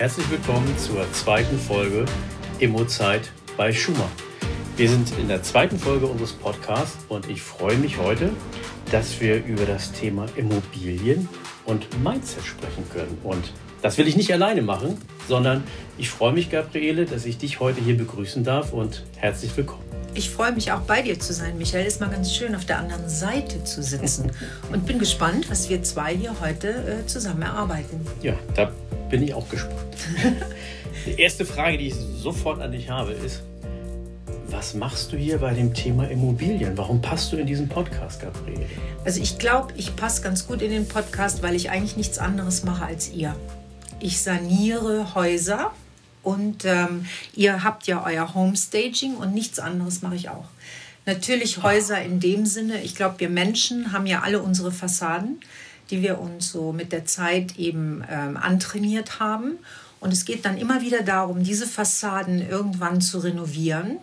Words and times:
Herzlich 0.00 0.30
willkommen 0.30 0.78
zur 0.78 1.04
zweiten 1.12 1.58
Folge 1.58 2.06
Immozeit 2.58 3.30
bei 3.58 3.70
Schumann. 3.70 4.08
Wir 4.78 4.88
sind 4.88 5.12
in 5.18 5.28
der 5.28 5.42
zweiten 5.42 5.78
Folge 5.78 6.06
unseres 6.06 6.32
Podcasts 6.32 7.04
und 7.10 7.28
ich 7.28 7.42
freue 7.42 7.76
mich 7.76 7.98
heute, 7.98 8.30
dass 8.90 9.20
wir 9.20 9.44
über 9.44 9.66
das 9.66 9.92
Thema 9.92 10.24
Immobilien 10.36 11.28
und 11.66 12.02
Mindset 12.02 12.44
sprechen 12.44 12.88
können. 12.90 13.18
Und 13.24 13.52
das 13.82 13.98
will 13.98 14.08
ich 14.08 14.16
nicht 14.16 14.32
alleine 14.32 14.62
machen, 14.62 14.96
sondern 15.28 15.64
ich 15.98 16.08
freue 16.08 16.32
mich, 16.32 16.50
Gabriele, 16.50 17.04
dass 17.04 17.26
ich 17.26 17.36
dich 17.36 17.60
heute 17.60 17.82
hier 17.82 17.98
begrüßen 17.98 18.42
darf 18.42 18.72
und 18.72 19.04
herzlich 19.18 19.54
willkommen. 19.54 19.89
Ich 20.14 20.30
freue 20.30 20.52
mich 20.52 20.72
auch 20.72 20.80
bei 20.80 21.02
dir 21.02 21.18
zu 21.20 21.32
sein, 21.32 21.56
Michael. 21.56 21.86
Ist 21.86 22.00
mal 22.00 22.10
ganz 22.10 22.34
schön, 22.34 22.54
auf 22.54 22.64
der 22.64 22.78
anderen 22.78 23.08
Seite 23.08 23.62
zu 23.62 23.82
sitzen. 23.82 24.32
Und 24.72 24.84
bin 24.86 24.98
gespannt, 24.98 25.48
was 25.48 25.68
wir 25.68 25.82
zwei 25.82 26.14
hier 26.14 26.34
heute 26.40 26.68
äh, 26.68 27.06
zusammen 27.06 27.42
erarbeiten. 27.42 28.00
Ja, 28.20 28.34
da 28.54 28.72
bin 29.08 29.22
ich 29.22 29.34
auch 29.34 29.48
gespannt. 29.48 29.76
Die 31.06 31.20
erste 31.20 31.44
Frage, 31.44 31.78
die 31.78 31.88
ich 31.88 31.94
sofort 31.94 32.60
an 32.60 32.72
dich 32.72 32.90
habe, 32.90 33.12
ist, 33.12 33.42
was 34.48 34.74
machst 34.74 35.12
du 35.12 35.16
hier 35.16 35.38
bei 35.38 35.54
dem 35.54 35.72
Thema 35.72 36.08
Immobilien? 36.08 36.76
Warum 36.76 37.00
passt 37.00 37.32
du 37.32 37.36
in 37.36 37.46
diesen 37.46 37.68
Podcast, 37.68 38.20
Gabriele? 38.20 38.66
Also 39.04 39.22
ich 39.22 39.38
glaube, 39.38 39.72
ich 39.76 39.94
passe 39.94 40.22
ganz 40.22 40.46
gut 40.46 40.60
in 40.60 40.70
den 40.70 40.88
Podcast, 40.88 41.42
weil 41.42 41.54
ich 41.54 41.70
eigentlich 41.70 41.96
nichts 41.96 42.18
anderes 42.18 42.64
mache 42.64 42.84
als 42.84 43.10
ihr. 43.12 43.34
Ich 44.00 44.20
saniere 44.20 45.14
Häuser 45.14 45.70
und 46.22 46.64
ähm, 46.64 47.06
ihr 47.34 47.64
habt 47.64 47.86
ja 47.86 48.04
euer 48.04 48.34
Homestaging 48.34 49.16
und 49.16 49.32
nichts 49.32 49.58
anderes 49.58 50.02
mache 50.02 50.16
ich 50.16 50.28
auch. 50.28 50.48
Natürlich 51.06 51.62
Häuser 51.62 52.00
in 52.02 52.20
dem 52.20 52.44
Sinne, 52.44 52.82
ich 52.82 52.94
glaube, 52.94 53.20
wir 53.20 53.30
Menschen 53.30 53.92
haben 53.92 54.06
ja 54.06 54.20
alle 54.20 54.40
unsere 54.42 54.70
Fassaden, 54.70 55.40
die 55.90 56.02
wir 56.02 56.20
uns 56.20 56.52
so 56.52 56.72
mit 56.72 56.92
der 56.92 57.04
Zeit 57.06 57.58
eben 57.58 58.04
ähm, 58.08 58.36
antrainiert 58.36 59.18
haben. 59.18 59.58
Und 59.98 60.12
es 60.12 60.24
geht 60.24 60.44
dann 60.44 60.56
immer 60.56 60.82
wieder 60.82 61.02
darum, 61.02 61.42
diese 61.42 61.66
Fassaden 61.66 62.46
irgendwann 62.48 63.00
zu 63.00 63.18
renovieren. 63.18 63.98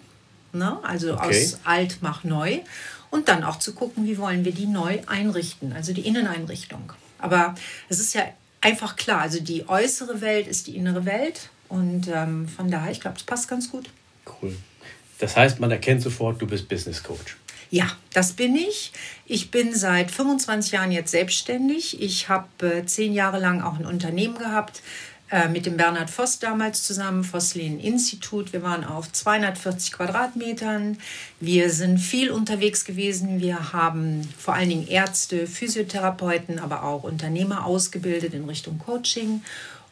Ne? 0.53 0.77
Also 0.83 1.13
okay. 1.13 1.29
aus 1.29 1.59
alt 1.63 1.99
mach 2.01 2.23
neu. 2.23 2.59
Und 3.09 3.29
dann 3.29 3.43
auch 3.43 3.59
zu 3.59 3.73
gucken, 3.73 4.05
wie 4.05 4.17
wollen 4.17 4.43
wir 4.43 4.51
die 4.51 4.65
neu 4.65 4.99
einrichten, 5.05 5.71
also 5.71 5.93
die 5.93 6.01
Inneneinrichtung. 6.01 6.91
Aber 7.19 7.55
es 7.87 7.99
ist 7.99 8.13
ja 8.13 8.23
einfach 8.59 8.97
klar, 8.97 9.21
also 9.21 9.39
die 9.39 9.69
äußere 9.69 10.19
Welt 10.19 10.47
ist 10.47 10.67
die 10.67 10.75
innere 10.75 11.05
Welt 11.05 11.49
und 11.69 12.07
ähm, 12.07 12.47
von 12.47 12.69
daher, 12.69 12.91
ich 12.91 13.01
glaube, 13.01 13.17
es 13.17 13.23
passt 13.23 13.47
ganz 13.47 13.71
gut. 13.71 13.89
Cool. 14.41 14.55
Das 15.19 15.35
heißt, 15.35 15.59
man 15.59 15.71
erkennt 15.71 16.01
sofort, 16.01 16.41
du 16.41 16.47
bist 16.47 16.69
Business 16.69 17.01
Coach. 17.03 17.37
Ja, 17.69 17.91
das 18.13 18.33
bin 18.33 18.55
ich. 18.55 18.93
Ich 19.25 19.51
bin 19.51 19.75
seit 19.75 20.09
25 20.11 20.71
Jahren 20.71 20.91
jetzt 20.91 21.11
selbstständig. 21.11 22.01
Ich 22.01 22.29
habe 22.29 22.47
äh, 22.65 22.85
zehn 22.85 23.13
Jahre 23.13 23.39
lang 23.39 23.61
auch 23.61 23.77
ein 23.77 23.85
Unternehmen 23.85 24.37
gehabt, 24.37 24.81
äh, 25.29 25.49
mit 25.49 25.65
dem 25.65 25.75
Bernhard 25.75 26.09
Voss 26.09 26.39
damals 26.39 26.83
zusammen, 26.83 27.25
Vosslin 27.25 27.81
Institut. 27.81 28.53
Wir 28.53 28.63
waren 28.63 28.85
auf 28.85 29.11
240 29.11 29.91
Quadratmetern. 29.91 30.97
Wir 31.41 31.69
sind 31.69 31.97
viel 31.97 32.31
unterwegs 32.31 32.85
gewesen. 32.85 33.41
Wir 33.41 33.73
haben 33.73 34.21
vor 34.37 34.53
allen 34.53 34.69
Dingen 34.69 34.87
Ärzte, 34.87 35.45
Physiotherapeuten, 35.45 36.59
aber 36.59 36.83
auch 36.83 37.03
Unternehmer 37.03 37.65
ausgebildet 37.65 38.33
in 38.33 38.45
Richtung 38.45 38.79
Coaching. 38.79 39.41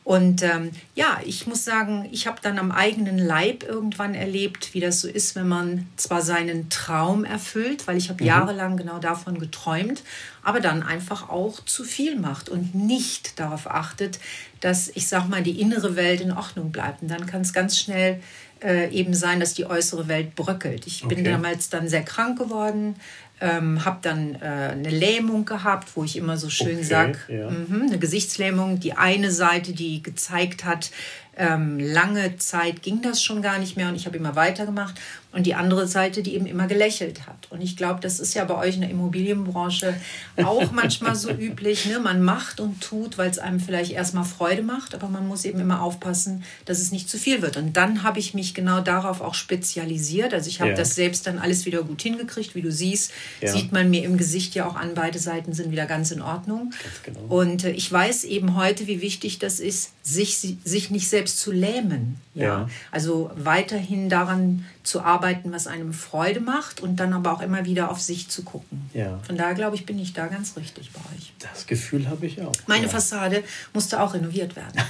Und 0.05 0.43
ähm, 0.43 0.69
ja, 0.93 1.19
ich 1.25 1.47
muss 1.47 1.65
sagen, 1.65 2.07
ich 2.11 2.27
habe 2.27 2.37
dann 2.39 2.59
am 2.59 2.71
eigenen 2.71 3.17
Leib 3.17 3.63
irgendwann 3.63 4.13
erlebt, 4.13 4.75
wie 4.75 4.79
das 4.79 5.01
so 5.01 5.07
ist, 5.07 5.35
wenn 5.35 5.47
man 5.47 5.87
zwar 5.97 6.21
seinen 6.21 6.69
Traum 6.69 7.25
erfüllt, 7.25 7.87
weil 7.87 7.97
ich 7.97 8.09
habe 8.09 8.23
mhm. 8.23 8.27
jahrelang 8.27 8.77
genau 8.77 8.99
davon 8.99 9.39
geträumt, 9.39 10.03
aber 10.43 10.59
dann 10.59 10.83
einfach 10.83 11.29
auch 11.29 11.59
zu 11.65 11.83
viel 11.83 12.19
macht 12.19 12.49
und 12.49 12.75
nicht 12.75 13.39
darauf 13.39 13.65
achtet, 13.65 14.19
dass 14.61 14.89
ich 14.89 15.07
sag 15.07 15.27
mal 15.27 15.41
die 15.41 15.59
innere 15.59 15.95
Welt 15.95 16.21
in 16.21 16.31
Ordnung 16.31 16.71
bleibt. 16.71 17.01
Und 17.01 17.07
dann 17.07 17.25
kann 17.25 17.41
es 17.41 17.51
ganz 17.51 17.79
schnell 17.79 18.21
äh, 18.63 18.91
eben 18.91 19.15
sein, 19.15 19.39
dass 19.39 19.55
die 19.55 19.65
äußere 19.65 20.07
Welt 20.07 20.35
bröckelt. 20.35 20.85
Ich 20.85 21.03
okay. 21.03 21.15
bin 21.15 21.23
damals 21.23 21.69
dann 21.69 21.89
sehr 21.89 22.03
krank 22.03 22.37
geworden, 22.37 22.95
ähm, 23.41 23.83
habe 23.83 23.99
dann 24.01 24.35
äh, 24.35 24.71
eine 24.71 24.89
Lähmung 24.89 25.45
gehabt, 25.45 25.89
wo 25.95 26.03
ich 26.03 26.15
immer 26.15 26.37
so 26.37 26.49
schön 26.49 26.77
okay, 26.77 26.83
sage, 26.83 27.17
ja. 27.27 27.49
Mhm, 27.49 27.87
eine 27.87 27.99
Gesichtslähmung. 27.99 28.79
Die 28.79 28.93
eine 28.93 29.31
Seite, 29.31 29.73
die 29.73 30.01
gezeigt 30.01 30.63
hat, 30.63 30.91
ähm, 31.37 31.79
lange 31.79 32.37
Zeit 32.37 32.81
ging 32.81 33.01
das 33.01 33.21
schon 33.21 33.41
gar 33.41 33.59
nicht 33.59 33.75
mehr 33.75 33.89
und 33.89 33.95
ich 33.95 34.05
habe 34.05 34.17
immer 34.17 34.35
weitergemacht. 34.35 34.95
Und 35.35 35.45
die 35.45 35.53
andere 35.53 35.85
Seite, 35.85 36.23
die 36.23 36.33
eben 36.33 36.45
immer 36.45 36.65
gelächelt 36.65 37.27
hat. 37.27 37.47
Und 37.49 37.59
ich 37.59 37.75
glaube, 37.75 37.99
das 37.99 38.21
ist 38.21 38.33
ja 38.35 38.45
bei 38.45 38.55
euch 38.55 38.75
in 38.75 38.81
der 38.81 38.89
Immobilienbranche 38.89 39.93
auch 40.41 40.71
manchmal 40.71 41.13
so 41.17 41.29
üblich. 41.37 41.87
Ne? 41.87 41.99
Man 41.99 42.23
macht 42.23 42.61
und 42.61 42.79
tut, 42.79 43.17
weil 43.17 43.29
es 43.29 43.37
einem 43.37 43.59
vielleicht 43.59 43.91
erstmal 43.91 44.23
Freude 44.23 44.61
macht, 44.61 44.95
aber 44.95 45.09
man 45.09 45.27
muss 45.27 45.43
eben 45.43 45.59
immer 45.59 45.81
aufpassen, 45.81 46.45
dass 46.63 46.79
es 46.79 46.93
nicht 46.93 47.09
zu 47.09 47.17
viel 47.17 47.41
wird. 47.41 47.57
Und 47.57 47.75
dann 47.75 48.03
habe 48.03 48.17
ich 48.17 48.33
mich 48.33 48.53
genau 48.53 48.79
darauf 48.79 49.19
auch 49.19 49.33
spezialisiert. 49.33 50.33
Also 50.33 50.47
ich 50.49 50.61
habe 50.61 50.69
ja. 50.69 50.77
das 50.77 50.95
selbst 50.95 51.27
dann 51.27 51.37
alles 51.37 51.65
wieder 51.65 51.83
gut 51.83 52.01
hingekriegt. 52.01 52.55
Wie 52.55 52.61
du 52.61 52.71
siehst, 52.71 53.11
ja. 53.41 53.51
sieht 53.51 53.73
man 53.73 53.89
mir 53.89 54.05
im 54.05 54.15
Gesicht 54.15 54.55
ja 54.55 54.65
auch 54.65 54.77
an, 54.77 54.93
beide 54.95 55.19
Seiten 55.19 55.51
sind 55.51 55.69
wieder 55.69 55.85
ganz 55.85 56.11
in 56.11 56.21
Ordnung. 56.21 56.71
Ganz 56.81 57.03
genau. 57.03 57.35
Und 57.35 57.65
äh, 57.65 57.71
ich 57.71 57.91
weiß 57.91 58.23
eben 58.23 58.55
heute, 58.55 58.87
wie 58.87 59.01
wichtig 59.01 59.37
das 59.39 59.59
ist, 59.59 59.91
sich, 60.01 60.37
sich 60.37 60.91
nicht 60.91 61.09
selbst 61.09 61.24
zu 61.27 61.51
lähmen. 61.51 62.19
Ja? 62.33 62.43
ja. 62.43 62.69
Also 62.91 63.31
weiterhin 63.35 64.09
daran 64.09 64.65
zu 64.83 65.01
arbeiten, 65.01 65.51
was 65.51 65.67
einem 65.67 65.93
Freude 65.93 66.39
macht 66.39 66.81
und 66.81 66.97
dann 66.99 67.13
aber 67.13 67.33
auch 67.33 67.41
immer 67.41 67.65
wieder 67.65 67.89
auf 67.89 68.01
sich 68.01 68.29
zu 68.29 68.43
gucken. 68.43 68.89
Ja. 68.93 69.19
Von 69.25 69.37
daher 69.37 69.55
glaube 69.55 69.75
ich, 69.75 69.85
bin 69.85 69.99
ich 69.99 70.13
da 70.13 70.27
ganz 70.27 70.55
richtig 70.57 70.91
bei 70.91 70.99
euch. 71.15 71.33
Das 71.39 71.67
Gefühl 71.67 72.09
habe 72.09 72.25
ich 72.25 72.41
auch. 72.41 72.53
Meine 72.67 72.85
ja. 72.85 72.89
Fassade 72.89 73.43
musste 73.73 74.01
auch 74.01 74.13
renoviert 74.13 74.55
werden. 74.55 74.81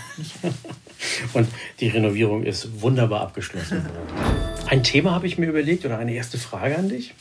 und 1.33 1.47
die 1.79 1.87
Renovierung 1.87 2.43
ist 2.43 2.81
wunderbar 2.81 3.21
abgeschlossen. 3.21 3.85
Ein 4.67 4.83
Thema 4.83 5.11
habe 5.11 5.27
ich 5.27 5.37
mir 5.37 5.47
überlegt 5.47 5.85
oder 5.85 5.97
eine 5.97 6.13
erste 6.13 6.37
Frage 6.37 6.77
an 6.77 6.89
dich. 6.89 7.13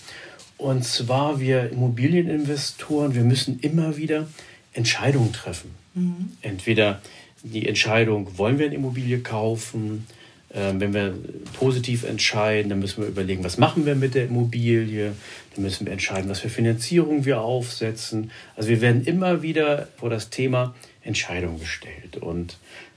Und 0.57 0.85
zwar, 0.85 1.41
wir 1.41 1.71
Immobilieninvestoren, 1.71 3.15
wir 3.15 3.23
müssen 3.23 3.59
immer 3.61 3.97
wieder 3.97 4.29
Entscheidungen 4.73 5.33
treffen. 5.33 5.75
Mhm. 5.95 6.33
Entweder 6.43 7.01
die 7.45 7.69
Entscheidung, 7.69 8.37
wollen 8.37 8.59
wir 8.59 8.67
eine 8.67 8.75
Immobilie 8.75 9.21
kaufen? 9.21 10.07
Ähm, 10.53 10.81
wenn 10.81 10.95
wir 10.95 11.15
positiv 11.59 12.05
entscheiden, 12.05 12.71
dann 12.71 12.79
müssen 12.79 13.03
wir 13.03 13.09
überlegen, 13.09 13.45
was 13.45 13.59
machen 13.59 13.87
wir 13.87 13.95
mit 13.95 14.15
der 14.15 14.27
Immobilie. 14.27 15.13
Dann 15.55 15.65
müssen 15.65 15.87
wir 15.87 15.93
entscheiden, 15.93 16.31
was 16.31 16.41
für 16.41 16.49
Finanzierung 16.49 17.25
wir 17.25 17.41
aufsetzen. 17.41 18.31
Also 18.57 18.69
wir 18.69 18.81
werden 18.81 19.05
immer 19.05 19.43
wieder 19.43 19.89
vor 19.97 20.11
das 20.11 20.31
Thema 20.31 20.75
Entscheidung 21.03 21.59
gestellt. 21.59 22.17
Und 22.19 22.57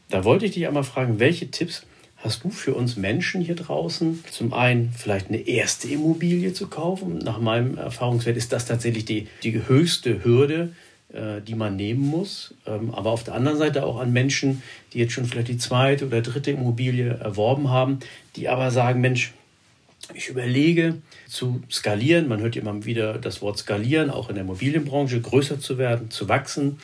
da 0.09 0.23
wollte 0.23 0.45
ich 0.45 0.51
dich 0.51 0.67
einmal 0.67 0.83
fragen, 0.83 1.19
welche 1.19 1.49
Tipps 1.51 1.83
hast 2.17 2.43
du 2.43 2.49
für 2.49 2.73
uns 2.73 2.95
Menschen 2.95 3.41
hier 3.41 3.55
draußen? 3.55 4.23
Zum 4.31 4.53
einen 4.53 4.93
vielleicht 4.95 5.29
eine 5.29 5.47
erste 5.47 5.87
Immobilie 5.87 6.53
zu 6.53 6.67
kaufen. 6.67 7.17
Nach 7.19 7.39
meinem 7.39 7.77
Erfahrungswert 7.77 8.37
ist 8.37 8.53
das 8.53 8.65
tatsächlich 8.65 9.05
die, 9.05 9.27
die 9.43 9.67
höchste 9.67 10.23
Hürde, 10.23 10.73
die 11.09 11.55
man 11.55 11.77
nehmen 11.77 12.05
muss. 12.05 12.53
Ähm, 12.65 12.93
aber 12.93 13.11
auf 13.11 13.23
der 13.23 13.33
anderen 13.33 13.57
Seite 13.57 13.85
auch 13.85 13.97
an 13.99 14.11
Menschen, 14.11 14.61
die 14.91 14.99
jetzt 14.99 15.13
schon 15.13 15.25
vielleicht 15.25 15.47
die 15.47 15.57
zweite 15.57 16.05
oder 16.05 16.21
dritte 16.21 16.51
Immobilie 16.51 17.09
erworben 17.09 17.69
haben, 17.69 17.99
die 18.35 18.49
aber 18.49 18.71
sagen, 18.71 18.99
Mensch, 18.99 19.33
ich 20.13 20.29
überlege 20.29 21.01
zu 21.27 21.61
skalieren. 21.71 22.27
Man 22.27 22.39
hört 22.39 22.55
immer 22.55 22.85
wieder 22.85 23.17
das 23.17 23.41
Wort 23.41 23.57
skalieren, 23.57 24.09
auch 24.09 24.29
in 24.29 24.35
der 24.35 24.43
Immobilienbranche, 24.43 25.19
größer 25.19 25.59
zu 25.59 25.77
werden, 25.77 26.11
zu 26.11 26.29
wachsen. 26.29 26.79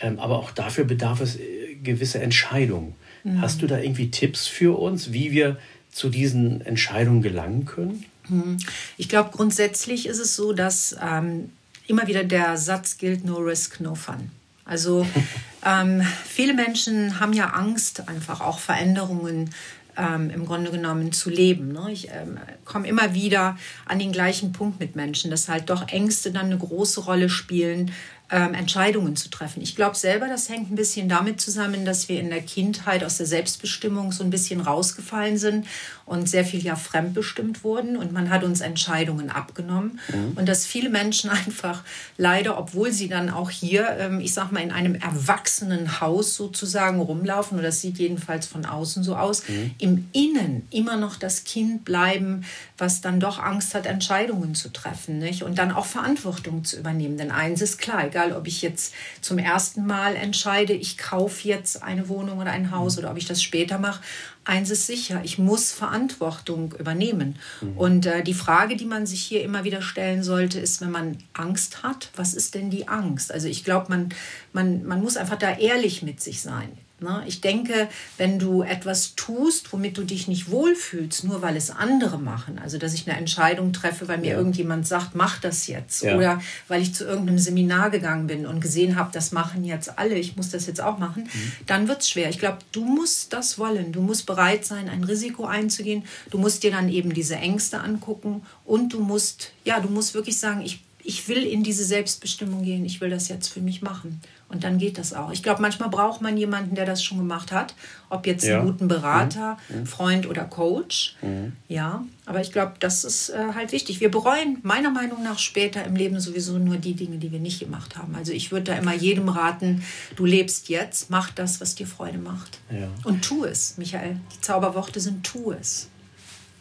Ähm, 0.00 0.18
aber 0.18 0.38
auch 0.38 0.50
dafür 0.50 0.84
bedarf 0.84 1.20
es 1.20 1.36
äh, 1.36 1.74
gewisse 1.82 2.20
Entscheidungen. 2.20 2.94
Mhm. 3.24 3.40
Hast 3.40 3.62
du 3.62 3.66
da 3.66 3.78
irgendwie 3.78 4.10
Tipps 4.10 4.46
für 4.46 4.78
uns, 4.78 5.12
wie 5.12 5.32
wir 5.32 5.56
zu 5.90 6.08
diesen 6.08 6.60
Entscheidungen 6.60 7.22
gelangen 7.22 7.64
können? 7.64 8.04
Mhm. 8.28 8.58
Ich 8.96 9.08
glaube, 9.08 9.30
grundsätzlich 9.32 10.06
ist 10.06 10.18
es 10.18 10.36
so, 10.36 10.52
dass 10.52 10.96
ähm, 11.02 11.50
immer 11.88 12.06
wieder 12.06 12.22
der 12.22 12.56
Satz 12.56 12.98
gilt, 12.98 13.24
no 13.24 13.36
risk, 13.36 13.80
no 13.80 13.94
fun. 13.94 14.30
Also 14.64 15.06
ähm, 15.66 16.02
viele 16.24 16.54
Menschen 16.54 17.18
haben 17.18 17.32
ja 17.32 17.48
Angst, 17.50 18.08
einfach 18.08 18.40
auch 18.40 18.58
Veränderungen 18.58 19.50
ähm, 19.96 20.30
im 20.30 20.46
Grunde 20.46 20.70
genommen 20.70 21.12
zu 21.12 21.30
leben. 21.30 21.72
Ne? 21.72 21.88
Ich 21.90 22.08
ähm, 22.08 22.38
komme 22.64 22.86
immer 22.86 23.14
wieder 23.14 23.58
an 23.86 23.98
den 23.98 24.12
gleichen 24.12 24.52
Punkt 24.52 24.78
mit 24.78 24.94
Menschen, 24.94 25.30
dass 25.30 25.48
halt 25.48 25.70
doch 25.70 25.88
Ängste 25.88 26.30
dann 26.30 26.46
eine 26.46 26.58
große 26.58 27.00
Rolle 27.00 27.28
spielen, 27.28 27.90
ähm, 28.30 28.52
Entscheidungen 28.52 29.16
zu 29.16 29.30
treffen. 29.30 29.62
Ich 29.62 29.74
glaube 29.74 29.96
selber, 29.96 30.28
das 30.28 30.50
hängt 30.50 30.70
ein 30.70 30.76
bisschen 30.76 31.08
damit 31.08 31.40
zusammen, 31.40 31.86
dass 31.86 32.08
wir 32.08 32.20
in 32.20 32.28
der 32.28 32.42
Kindheit 32.42 33.02
aus 33.02 33.16
der 33.16 33.26
Selbstbestimmung 33.26 34.12
so 34.12 34.22
ein 34.22 34.28
bisschen 34.28 34.60
rausgefallen 34.60 35.38
sind 35.38 35.66
und 36.04 36.28
sehr 36.28 36.44
viel 36.44 36.62
ja 36.62 36.76
fremdbestimmt 36.76 37.64
wurden 37.64 37.96
und 37.96 38.12
man 38.12 38.28
hat 38.28 38.44
uns 38.44 38.60
Entscheidungen 38.60 39.30
abgenommen 39.30 39.98
mhm. 40.12 40.32
und 40.36 40.46
dass 40.46 40.66
viele 40.66 40.90
Menschen 40.90 41.30
einfach 41.46 41.82
leider, 42.18 42.58
obwohl 42.58 42.92
sie 42.92 43.08
dann 43.08 43.30
auch 43.30 43.48
hier, 43.50 43.96
ähm, 43.98 44.20
ich 44.20 44.34
sag 44.34 44.52
mal, 44.52 44.62
in 44.62 44.72
einem 44.72 44.94
erwachsenen 44.94 46.00
Haus 46.00 46.34
sozusagen 46.34 47.00
rumlaufen, 47.00 47.58
oder 47.58 47.68
das 47.68 47.80
sieht 47.80 47.98
jedenfalls 47.98 48.46
von 48.46 48.66
außen 48.66 49.02
so 49.04 49.16
aus, 49.16 49.48
mhm. 49.48 49.70
im 49.78 50.08
Innen 50.12 50.66
immer 50.70 50.96
noch 50.96 51.16
das 51.16 51.44
Kind 51.44 51.84
bleiben, 51.84 52.44
was 52.76 53.00
dann 53.00 53.20
doch 53.20 53.38
Angst 53.38 53.74
hat, 53.74 53.86
Entscheidungen 53.86 54.54
zu 54.54 54.70
treffen 54.70 55.18
nicht? 55.18 55.42
und 55.42 55.58
dann 55.58 55.72
auch 55.72 55.86
Verantwortung 55.86 56.64
zu 56.64 56.78
übernehmen. 56.78 57.16
Denn 57.16 57.30
eins 57.30 57.62
ist 57.62 57.78
klar, 57.78 58.06
egal 58.06 58.17
ob 58.32 58.46
ich 58.46 58.62
jetzt 58.62 58.94
zum 59.20 59.38
ersten 59.38 59.86
Mal 59.86 60.16
entscheide, 60.16 60.72
ich 60.72 60.98
kaufe 60.98 61.46
jetzt 61.46 61.82
eine 61.82 62.08
Wohnung 62.08 62.38
oder 62.38 62.50
ein 62.50 62.70
Haus 62.70 62.98
oder 62.98 63.10
ob 63.10 63.16
ich 63.16 63.26
das 63.26 63.42
später 63.42 63.78
mache. 63.78 64.02
Eins 64.44 64.70
ist 64.70 64.86
sicher, 64.86 65.20
ich 65.24 65.38
muss 65.38 65.72
Verantwortung 65.72 66.74
übernehmen. 66.78 67.36
Mhm. 67.60 67.76
Und 67.76 68.06
äh, 68.06 68.22
die 68.22 68.34
Frage, 68.34 68.76
die 68.76 68.86
man 68.86 69.06
sich 69.06 69.22
hier 69.22 69.42
immer 69.42 69.64
wieder 69.64 69.82
stellen 69.82 70.22
sollte, 70.22 70.58
ist, 70.58 70.80
wenn 70.80 70.90
man 70.90 71.18
Angst 71.34 71.82
hat, 71.82 72.10
was 72.16 72.34
ist 72.34 72.54
denn 72.54 72.70
die 72.70 72.88
Angst? 72.88 73.30
Also 73.30 73.46
ich 73.46 73.64
glaube, 73.64 73.86
man, 73.90 74.08
man, 74.52 74.84
man 74.84 75.02
muss 75.02 75.16
einfach 75.16 75.38
da 75.38 75.56
ehrlich 75.56 76.02
mit 76.02 76.20
sich 76.20 76.40
sein. 76.40 76.70
Ne? 77.00 77.22
Ich 77.26 77.40
denke, 77.40 77.88
wenn 78.16 78.40
du 78.40 78.62
etwas 78.62 79.14
tust, 79.14 79.72
womit 79.72 79.96
du 79.98 80.02
dich 80.02 80.26
nicht 80.26 80.50
wohlfühlst, 80.50 81.22
nur 81.22 81.42
weil 81.42 81.56
es 81.56 81.70
andere 81.70 82.18
machen, 82.18 82.58
also 82.58 82.76
dass 82.76 82.92
ich 82.92 83.08
eine 83.08 83.16
Entscheidung 83.16 83.72
treffe, 83.72 84.08
weil 84.08 84.18
mir 84.18 84.32
ja. 84.32 84.36
irgendjemand 84.36 84.86
sagt, 84.86 85.14
mach 85.14 85.38
das 85.38 85.68
jetzt, 85.68 86.02
ja. 86.02 86.16
oder 86.16 86.42
weil 86.66 86.82
ich 86.82 86.94
zu 86.94 87.04
irgendeinem 87.04 87.38
Seminar 87.38 87.90
gegangen 87.90 88.26
bin 88.26 88.46
und 88.46 88.60
gesehen 88.60 88.96
habe, 88.96 89.10
das 89.12 89.30
machen 89.30 89.64
jetzt 89.64 89.96
alle, 89.96 90.16
ich 90.16 90.36
muss 90.36 90.50
das 90.50 90.66
jetzt 90.66 90.80
auch 90.80 90.98
machen, 90.98 91.24
mhm. 91.24 91.52
dann 91.66 91.86
wird 91.86 92.02
es 92.02 92.10
schwer. 92.10 92.30
Ich 92.30 92.40
glaube, 92.40 92.58
du 92.72 92.84
musst 92.84 93.32
das 93.32 93.58
wollen, 93.58 93.92
du 93.92 94.00
musst 94.00 94.26
bereit 94.26 94.64
sein, 94.64 94.88
ein 94.88 95.04
Risiko 95.04 95.44
einzugehen, 95.44 96.04
du 96.30 96.38
musst 96.38 96.64
dir 96.64 96.72
dann 96.72 96.88
eben 96.88 97.14
diese 97.14 97.36
Ängste 97.36 97.80
angucken 97.80 98.42
und 98.64 98.92
du 98.92 99.00
musst, 99.00 99.52
ja, 99.64 99.78
du 99.78 99.88
musst 99.88 100.14
wirklich 100.14 100.38
sagen, 100.38 100.62
ich 100.62 100.80
ich 101.08 101.26
will 101.26 101.42
in 101.42 101.62
diese 101.62 101.84
Selbstbestimmung 101.84 102.64
gehen, 102.64 102.84
ich 102.84 103.00
will 103.00 103.08
das 103.08 103.28
jetzt 103.28 103.48
für 103.48 103.62
mich 103.62 103.80
machen. 103.80 104.20
Und 104.50 104.62
dann 104.62 104.76
geht 104.76 104.98
das 104.98 105.14
auch. 105.14 105.32
Ich 105.32 105.42
glaube, 105.42 105.62
manchmal 105.62 105.88
braucht 105.88 106.20
man 106.20 106.36
jemanden, 106.36 106.74
der 106.74 106.84
das 106.84 107.02
schon 107.02 107.16
gemacht 107.16 107.50
hat. 107.50 107.74
Ob 108.10 108.26
jetzt 108.26 108.44
ja. 108.44 108.58
einen 108.58 108.66
guten 108.66 108.88
Berater, 108.88 109.56
mhm. 109.70 109.78
mhm. 109.78 109.86
Freund 109.86 110.28
oder 110.28 110.44
Coach. 110.44 111.16
Mhm. 111.22 111.52
Ja, 111.66 112.04
aber 112.26 112.42
ich 112.42 112.52
glaube, 112.52 112.74
das 112.78 113.04
ist 113.04 113.30
äh, 113.30 113.54
halt 113.54 113.72
wichtig. 113.72 114.00
Wir 114.00 114.10
bereuen 114.10 114.58
meiner 114.62 114.90
Meinung 114.90 115.22
nach 115.22 115.38
später 115.38 115.82
im 115.82 115.96
Leben 115.96 116.20
sowieso 116.20 116.58
nur 116.58 116.76
die 116.76 116.92
Dinge, 116.92 117.16
die 117.16 117.32
wir 117.32 117.40
nicht 117.40 117.60
gemacht 117.60 117.96
haben. 117.96 118.14
Also 118.14 118.32
ich 118.32 118.52
würde 118.52 118.64
da 118.64 118.74
immer 118.74 118.94
jedem 118.94 119.30
raten, 119.30 119.82
du 120.14 120.26
lebst 120.26 120.68
jetzt, 120.68 121.08
mach 121.08 121.30
das, 121.30 121.58
was 121.62 121.74
dir 121.74 121.86
Freude 121.86 122.18
macht. 122.18 122.58
Ja. 122.70 122.88
Und 123.04 123.22
tu 123.22 123.46
es, 123.46 123.78
Michael. 123.78 124.20
Die 124.36 124.42
Zauberworte 124.42 125.00
sind 125.00 125.24
tu 125.24 125.52
es. 125.52 125.88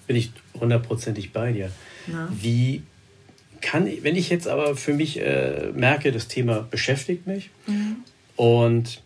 Bin 0.07 0.15
ich 0.15 0.31
hundertprozentig 0.57 1.33
bei 1.33 1.51
dir. 1.51 1.69
Na? 2.07 2.29
Wie 2.31 2.83
kann, 3.62 3.89
wenn 4.01 4.15
ich 4.15 4.30
jetzt 4.30 4.48
aber 4.48 4.75
für 4.75 4.94
mich 4.94 5.19
äh, 5.19 5.71
merke, 5.74 6.12
das 6.12 6.27
Thema 6.27 6.68
beschäftigt 6.69 7.27
mich 7.27 7.50
mhm. 7.65 7.98
und 8.36 9.01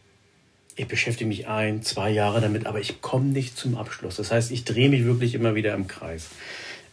ich 0.75 0.87
beschäftige 0.87 1.27
mich 1.27 1.47
ein, 1.47 1.83
zwei 1.83 2.09
Jahre 2.09 2.41
damit, 2.41 2.65
aber 2.65 2.79
ich 2.79 3.01
komme 3.01 3.25
nicht 3.25 3.57
zum 3.57 3.77
Abschluss. 3.77 4.15
Das 4.15 4.31
heißt, 4.31 4.51
ich 4.51 4.63
drehe 4.63 4.89
mich 4.89 5.05
wirklich 5.05 5.35
immer 5.35 5.55
wieder 5.55 5.73
im 5.73 5.87
Kreis. 5.87 6.29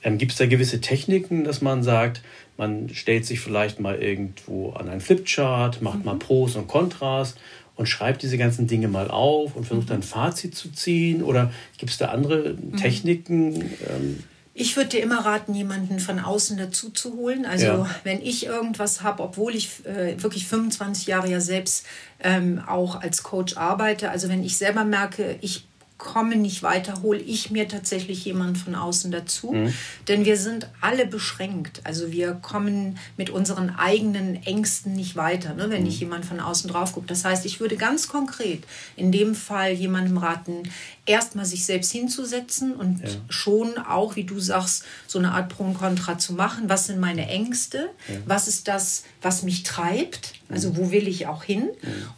Ähm, 0.02 0.18
Gibt 0.18 0.32
es 0.32 0.38
da 0.38 0.46
gewisse 0.46 0.80
Techniken, 0.80 1.44
dass 1.44 1.60
man 1.60 1.82
sagt, 1.82 2.22
man 2.56 2.88
stellt 2.90 3.24
sich 3.24 3.40
vielleicht 3.40 3.80
mal 3.80 4.00
irgendwo 4.00 4.70
an 4.72 4.88
einen 4.88 5.00
Flipchart, 5.00 5.80
macht 5.80 6.00
mhm. 6.00 6.04
mal 6.04 6.16
Pros 6.16 6.56
und 6.56 6.66
Kontras 6.66 7.36
und 7.76 7.88
schreibt 7.88 8.22
diese 8.22 8.36
ganzen 8.36 8.66
Dinge 8.66 8.88
mal 8.88 9.08
auf 9.08 9.54
und 9.54 9.64
versucht 9.64 9.86
mhm. 9.86 9.90
dann 9.90 10.00
ein 10.00 10.02
Fazit 10.02 10.54
zu 10.54 10.72
ziehen? 10.72 11.22
Oder 11.22 11.52
gibt 11.78 11.92
es 11.92 11.98
da 11.98 12.06
andere 12.06 12.54
mhm. 12.54 12.76
Techniken? 12.76 13.54
Ähm, 13.54 14.24
ich 14.60 14.76
würde 14.76 14.90
dir 14.90 15.02
immer 15.02 15.24
raten, 15.24 15.54
jemanden 15.54 16.00
von 16.00 16.18
außen 16.18 16.58
dazu 16.58 16.90
zu 16.90 17.14
holen. 17.14 17.46
Also 17.46 17.66
ja. 17.66 17.90
wenn 18.02 18.20
ich 18.20 18.44
irgendwas 18.44 19.02
habe, 19.02 19.22
obwohl 19.22 19.54
ich 19.54 19.86
äh, 19.86 20.20
wirklich 20.20 20.48
25 20.48 21.06
Jahre 21.06 21.30
ja 21.30 21.40
selbst 21.40 21.86
ähm, 22.20 22.60
auch 22.66 23.00
als 23.00 23.22
Coach 23.22 23.56
arbeite, 23.56 24.10
also 24.10 24.28
wenn 24.28 24.42
ich 24.42 24.58
selber 24.58 24.82
merke, 24.82 25.38
ich 25.42 25.67
komme 25.98 26.36
nicht 26.36 26.62
weiter, 26.62 27.02
hole 27.02 27.18
ich 27.18 27.50
mir 27.50 27.66
tatsächlich 27.66 28.24
jemanden 28.24 28.54
von 28.54 28.76
außen 28.76 29.10
dazu. 29.10 29.52
Mhm. 29.52 29.74
Denn 30.06 30.24
wir 30.24 30.36
sind 30.36 30.68
alle 30.80 31.06
beschränkt. 31.06 31.80
Also 31.84 32.12
wir 32.12 32.34
kommen 32.34 32.98
mit 33.16 33.30
unseren 33.30 33.70
eigenen 33.70 34.40
Ängsten 34.44 34.94
nicht 34.94 35.16
weiter, 35.16 35.54
ne, 35.54 35.70
wenn 35.70 35.80
mhm. 35.80 35.88
nicht 35.88 36.00
jemand 36.00 36.24
von 36.24 36.38
außen 36.38 36.70
drauf 36.70 36.92
guckt. 36.92 37.10
Das 37.10 37.24
heißt, 37.24 37.44
ich 37.44 37.58
würde 37.58 37.76
ganz 37.76 38.06
konkret 38.06 38.62
in 38.94 39.10
dem 39.10 39.34
Fall 39.34 39.72
jemandem 39.72 40.18
raten, 40.18 40.62
erstmal 41.04 41.44
sich 41.44 41.66
selbst 41.66 41.90
hinzusetzen 41.90 42.74
und 42.74 43.00
ja. 43.00 43.10
schon 43.28 43.76
auch, 43.78 44.14
wie 44.14 44.24
du 44.24 44.38
sagst, 44.38 44.84
so 45.08 45.18
eine 45.18 45.32
Art 45.32 45.48
Pro 45.48 45.64
und 45.64 45.74
Contra 45.74 46.16
zu 46.16 46.32
machen. 46.32 46.68
Was 46.68 46.86
sind 46.86 47.00
meine 47.00 47.26
Ängste? 47.26 47.90
Ja. 48.06 48.14
Was 48.26 48.46
ist 48.46 48.68
das, 48.68 49.02
was 49.20 49.42
mich 49.42 49.64
treibt? 49.64 50.37
Also 50.50 50.76
wo 50.76 50.90
will 50.90 51.08
ich 51.08 51.26
auch 51.26 51.44
hin? 51.44 51.68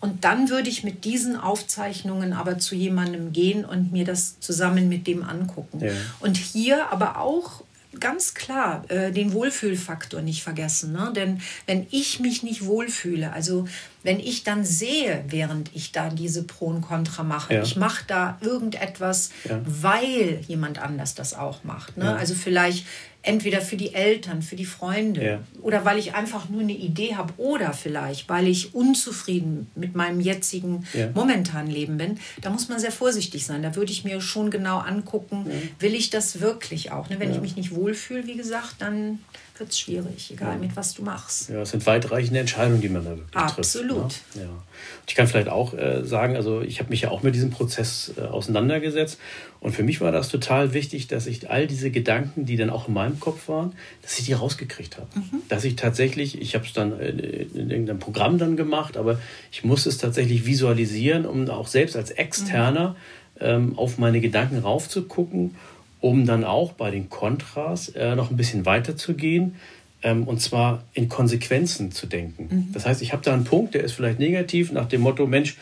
Und 0.01 0.25
dann 0.25 0.51
würde 0.51 0.69
ich 0.69 0.85
mit 0.85 1.05
diesen 1.05 1.37
Aufzeichnungen 1.37 2.33
aber 2.33 2.59
zu 2.59 2.75
jemandem 2.75 3.33
gehen 3.33 3.65
und 3.65 3.93
mir 3.93 4.05
das 4.05 4.39
zusammen 4.41 4.89
mit 4.89 5.07
dem 5.07 5.25
angucken. 5.25 5.81
Ja. 5.81 5.93
Und 6.21 6.37
hier 6.37 6.93
aber 6.93 7.19
auch 7.19 7.65
ganz 7.99 8.35
klar 8.35 8.85
äh, 8.89 9.11
den 9.11 9.33
Wohlfühlfaktor 9.33 10.23
nicht 10.23 10.45
vergessen. 10.45 10.93
Ne? 10.93 11.13
Denn 11.15 11.41
wenn 11.67 11.89
ich 11.91 12.21
mich 12.21 12.45
nicht 12.45 12.65
wohlfühle, 12.65 13.33
also 13.33 13.67
wenn 14.05 14.21
ich 14.21 14.45
dann 14.45 14.65
sehe, 14.65 15.25
während 15.29 15.75
ich 15.75 15.91
da 15.91 16.09
diese 16.09 16.45
Pro 16.45 16.67
und 16.67 16.83
Contra 16.83 17.25
mache, 17.25 17.55
ja. 17.55 17.63
ich 17.63 17.75
mache 17.75 18.05
da 18.07 18.39
irgendetwas, 18.41 19.31
ja. 19.49 19.61
weil 19.65 20.41
jemand 20.47 20.79
anders 20.79 21.17
das 21.17 21.35
auch 21.35 21.65
macht. 21.65 21.97
Ne? 21.97 22.05
Ja. 22.05 22.17
Also 22.17 22.35
vielleicht 22.35 22.87
entweder 23.23 23.61
für 23.61 23.77
die 23.77 23.95
Eltern, 23.95 24.43
für 24.43 24.57
die 24.57 24.65
Freunde 24.65 25.25
ja. 25.25 25.41
oder 25.61 25.85
weil 25.85 25.99
ich 25.99 26.15
einfach 26.15 26.49
nur 26.49 26.63
eine 26.63 26.73
Idee 26.73 27.17
habe 27.17 27.35
oder 27.37 27.73
vielleicht, 27.73 28.29
weil 28.29 28.49
ich 28.49 28.75
unzufrieden 28.75 29.71
mit 29.75 29.95
meinem 29.95 30.21
jetzigen 30.21 30.87
ja. 30.95 31.11
momentanen 31.13 31.71
Leben 31.71 31.99
bin, 31.99 32.19
da 32.41 32.51
muss 32.51 32.69
man 32.69 32.79
sehr 32.79 32.93
vorsichtig 32.93 33.45
sein. 33.45 33.63
Da 33.63 33.77
würde 33.77 33.93
ich 33.93 34.05
mir 34.05 34.21
schon 34.21 34.51
genau 34.51 34.79
angucken, 34.79 35.47
ja. 35.47 35.55
will 35.81 35.95
ich 35.95 36.11
das 36.11 36.41
wirklich 36.41 36.93
auch? 36.93 37.11
Ne? 37.11 37.21
Wenn 37.21 37.31
ich 37.31 37.41
mich 37.41 37.57
nicht 37.57 37.75
wohlfühle, 37.75 38.27
wie 38.27 38.37
gesagt, 38.37 38.77
dann 38.79 39.19
wird 39.61 39.71
es 39.71 39.79
schwierig, 39.79 40.31
egal 40.33 40.59
mit 40.59 40.75
was 40.75 40.95
du 40.95 41.03
machst. 41.03 41.51
Ja, 41.51 41.61
es 41.61 41.71
sind 41.71 41.87
weitreichende 41.87 42.41
Entscheidungen, 42.41 42.81
die 42.81 42.89
man 42.89 43.05
da 43.05 43.11
wirklich 43.11 43.37
Absolut. 43.37 44.03
trifft. 44.03 44.37
Ne? 44.37 44.43
Ja. 44.43 44.49
Und 44.49 45.09
ich 45.09 45.15
kann 45.15 45.27
vielleicht 45.27 45.49
auch 45.49 45.75
äh, 45.75 46.05
sagen, 46.05 46.35
also 46.37 46.63
ich 46.63 46.81
habe 46.81 46.91
mich 46.91 47.03
ja 47.03 47.11
auch 47.11 47.23
mit 47.23 47.35
diesem 47.35 47.51
Prozess 47.51 48.13
äh, 48.17 48.23
auseinandergesetzt 48.23 49.19
und 49.61 49.73
für 49.73 49.83
mich 49.83 50.01
war 50.01 50.11
das 50.11 50.31
total 50.31 50.73
wichtig, 50.73 51.07
dass 51.07 51.27
ich 51.27 51.51
all 51.51 51.67
diese 51.67 51.91
Gedanken, 51.91 52.47
die 52.47 52.57
dann 52.57 52.71
auch 52.71 52.89
in 52.89 52.95
meinem 52.95 53.21
Kopf 53.21 53.49
waren, 53.49 53.75
dass 54.03 54.19
ich 54.19 54.25
die 54.25 54.33
rausgekriegt 54.33 54.97
habe. 54.97 55.09
Mhm. 55.15 55.43
Dass 55.49 55.65
ich 55.65 55.77
tatsächlich, 55.77 56.41
ich 56.41 56.55
habe 56.55 56.65
es 56.65 56.73
dann 56.73 56.99
in, 56.99 57.19
in, 57.19 57.71
irgendeinem 57.71 57.99
Programm 57.99 58.39
dann 58.39 58.57
gemacht, 58.57 58.97
aber 58.97 59.21
ich 59.53 59.63
musste 59.63 59.91
es 59.91 59.99
tatsächlich 59.99 60.47
visualisieren, 60.47 61.27
um 61.27 61.49
auch 61.51 61.69
selbst 61.69 61.97
als 61.97 62.11
Externer 62.11 62.91
mhm. 62.91 63.41
ähm, 63.41 63.79
auf 63.79 63.99
meine 63.99 64.21
Gedanken 64.21 64.59
raufzugucken 64.59 65.57
um 66.01 66.27
dann 66.27 66.45
auch 66.45 66.73
bei 66.73 66.91
den 66.91 67.11
Kontras 67.11 67.89
äh, 67.91 68.15
noch 68.15 68.31
ein 68.31 68.37
bisschen 68.37 68.67
weiter 68.67 68.97
zu 68.97 69.15
gehen 69.15 69.57
ähm, 70.03 70.25
und 70.25 70.41
zwar 70.41 70.85
in 70.93 71.09
Konsequenzen 71.09 71.93
zu 71.93 72.07
denken. 72.07 72.49
Mhm. 72.51 72.73
Das 72.73 72.87
heißt, 72.87 73.03
ich 73.03 73.13
habe 73.13 73.23
da 73.23 73.35
einen 73.35 73.45
Punkt, 73.45 73.75
der 73.75 73.85
ist 73.85 73.93
vielleicht 73.93 74.19
negativ, 74.19 74.73
nach 74.73 74.87
dem 74.87 75.03
Motto, 75.03 75.27
Mensch, 75.27 75.57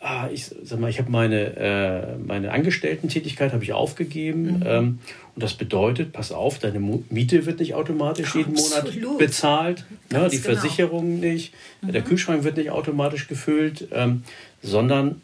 ah, 0.00 0.28
ich 0.32 0.50
sag 0.62 0.78
mal, 0.78 0.90
ich 0.90 0.98
habe 0.98 1.10
meine, 1.10 1.56
äh, 1.56 2.18
meine 2.18 2.52
Angestellten-Tätigkeit 2.52 3.52
habe 3.52 3.64
ich 3.64 3.72
aufgegeben. 3.72 4.58
Mhm. 4.58 4.62
Ähm, 4.64 4.98
und 5.34 5.42
das 5.42 5.54
bedeutet, 5.54 6.12
pass 6.12 6.30
auf, 6.30 6.58
deine 6.58 6.78
Miete 6.78 7.46
wird 7.46 7.58
nicht 7.58 7.74
automatisch 7.74 8.34
jeden 8.34 8.52
Absolut. 8.52 9.02
Monat 9.02 9.18
bezahlt, 9.18 9.84
ne, 10.12 10.28
die 10.30 10.40
genau. 10.40 10.58
Versicherung 10.58 11.18
nicht, 11.18 11.54
mhm. 11.82 11.92
der 11.92 12.02
Kühlschrank 12.02 12.44
wird 12.44 12.56
nicht 12.56 12.70
automatisch 12.70 13.26
gefüllt, 13.26 13.88
ähm, 13.92 14.22
sondern 14.62 15.20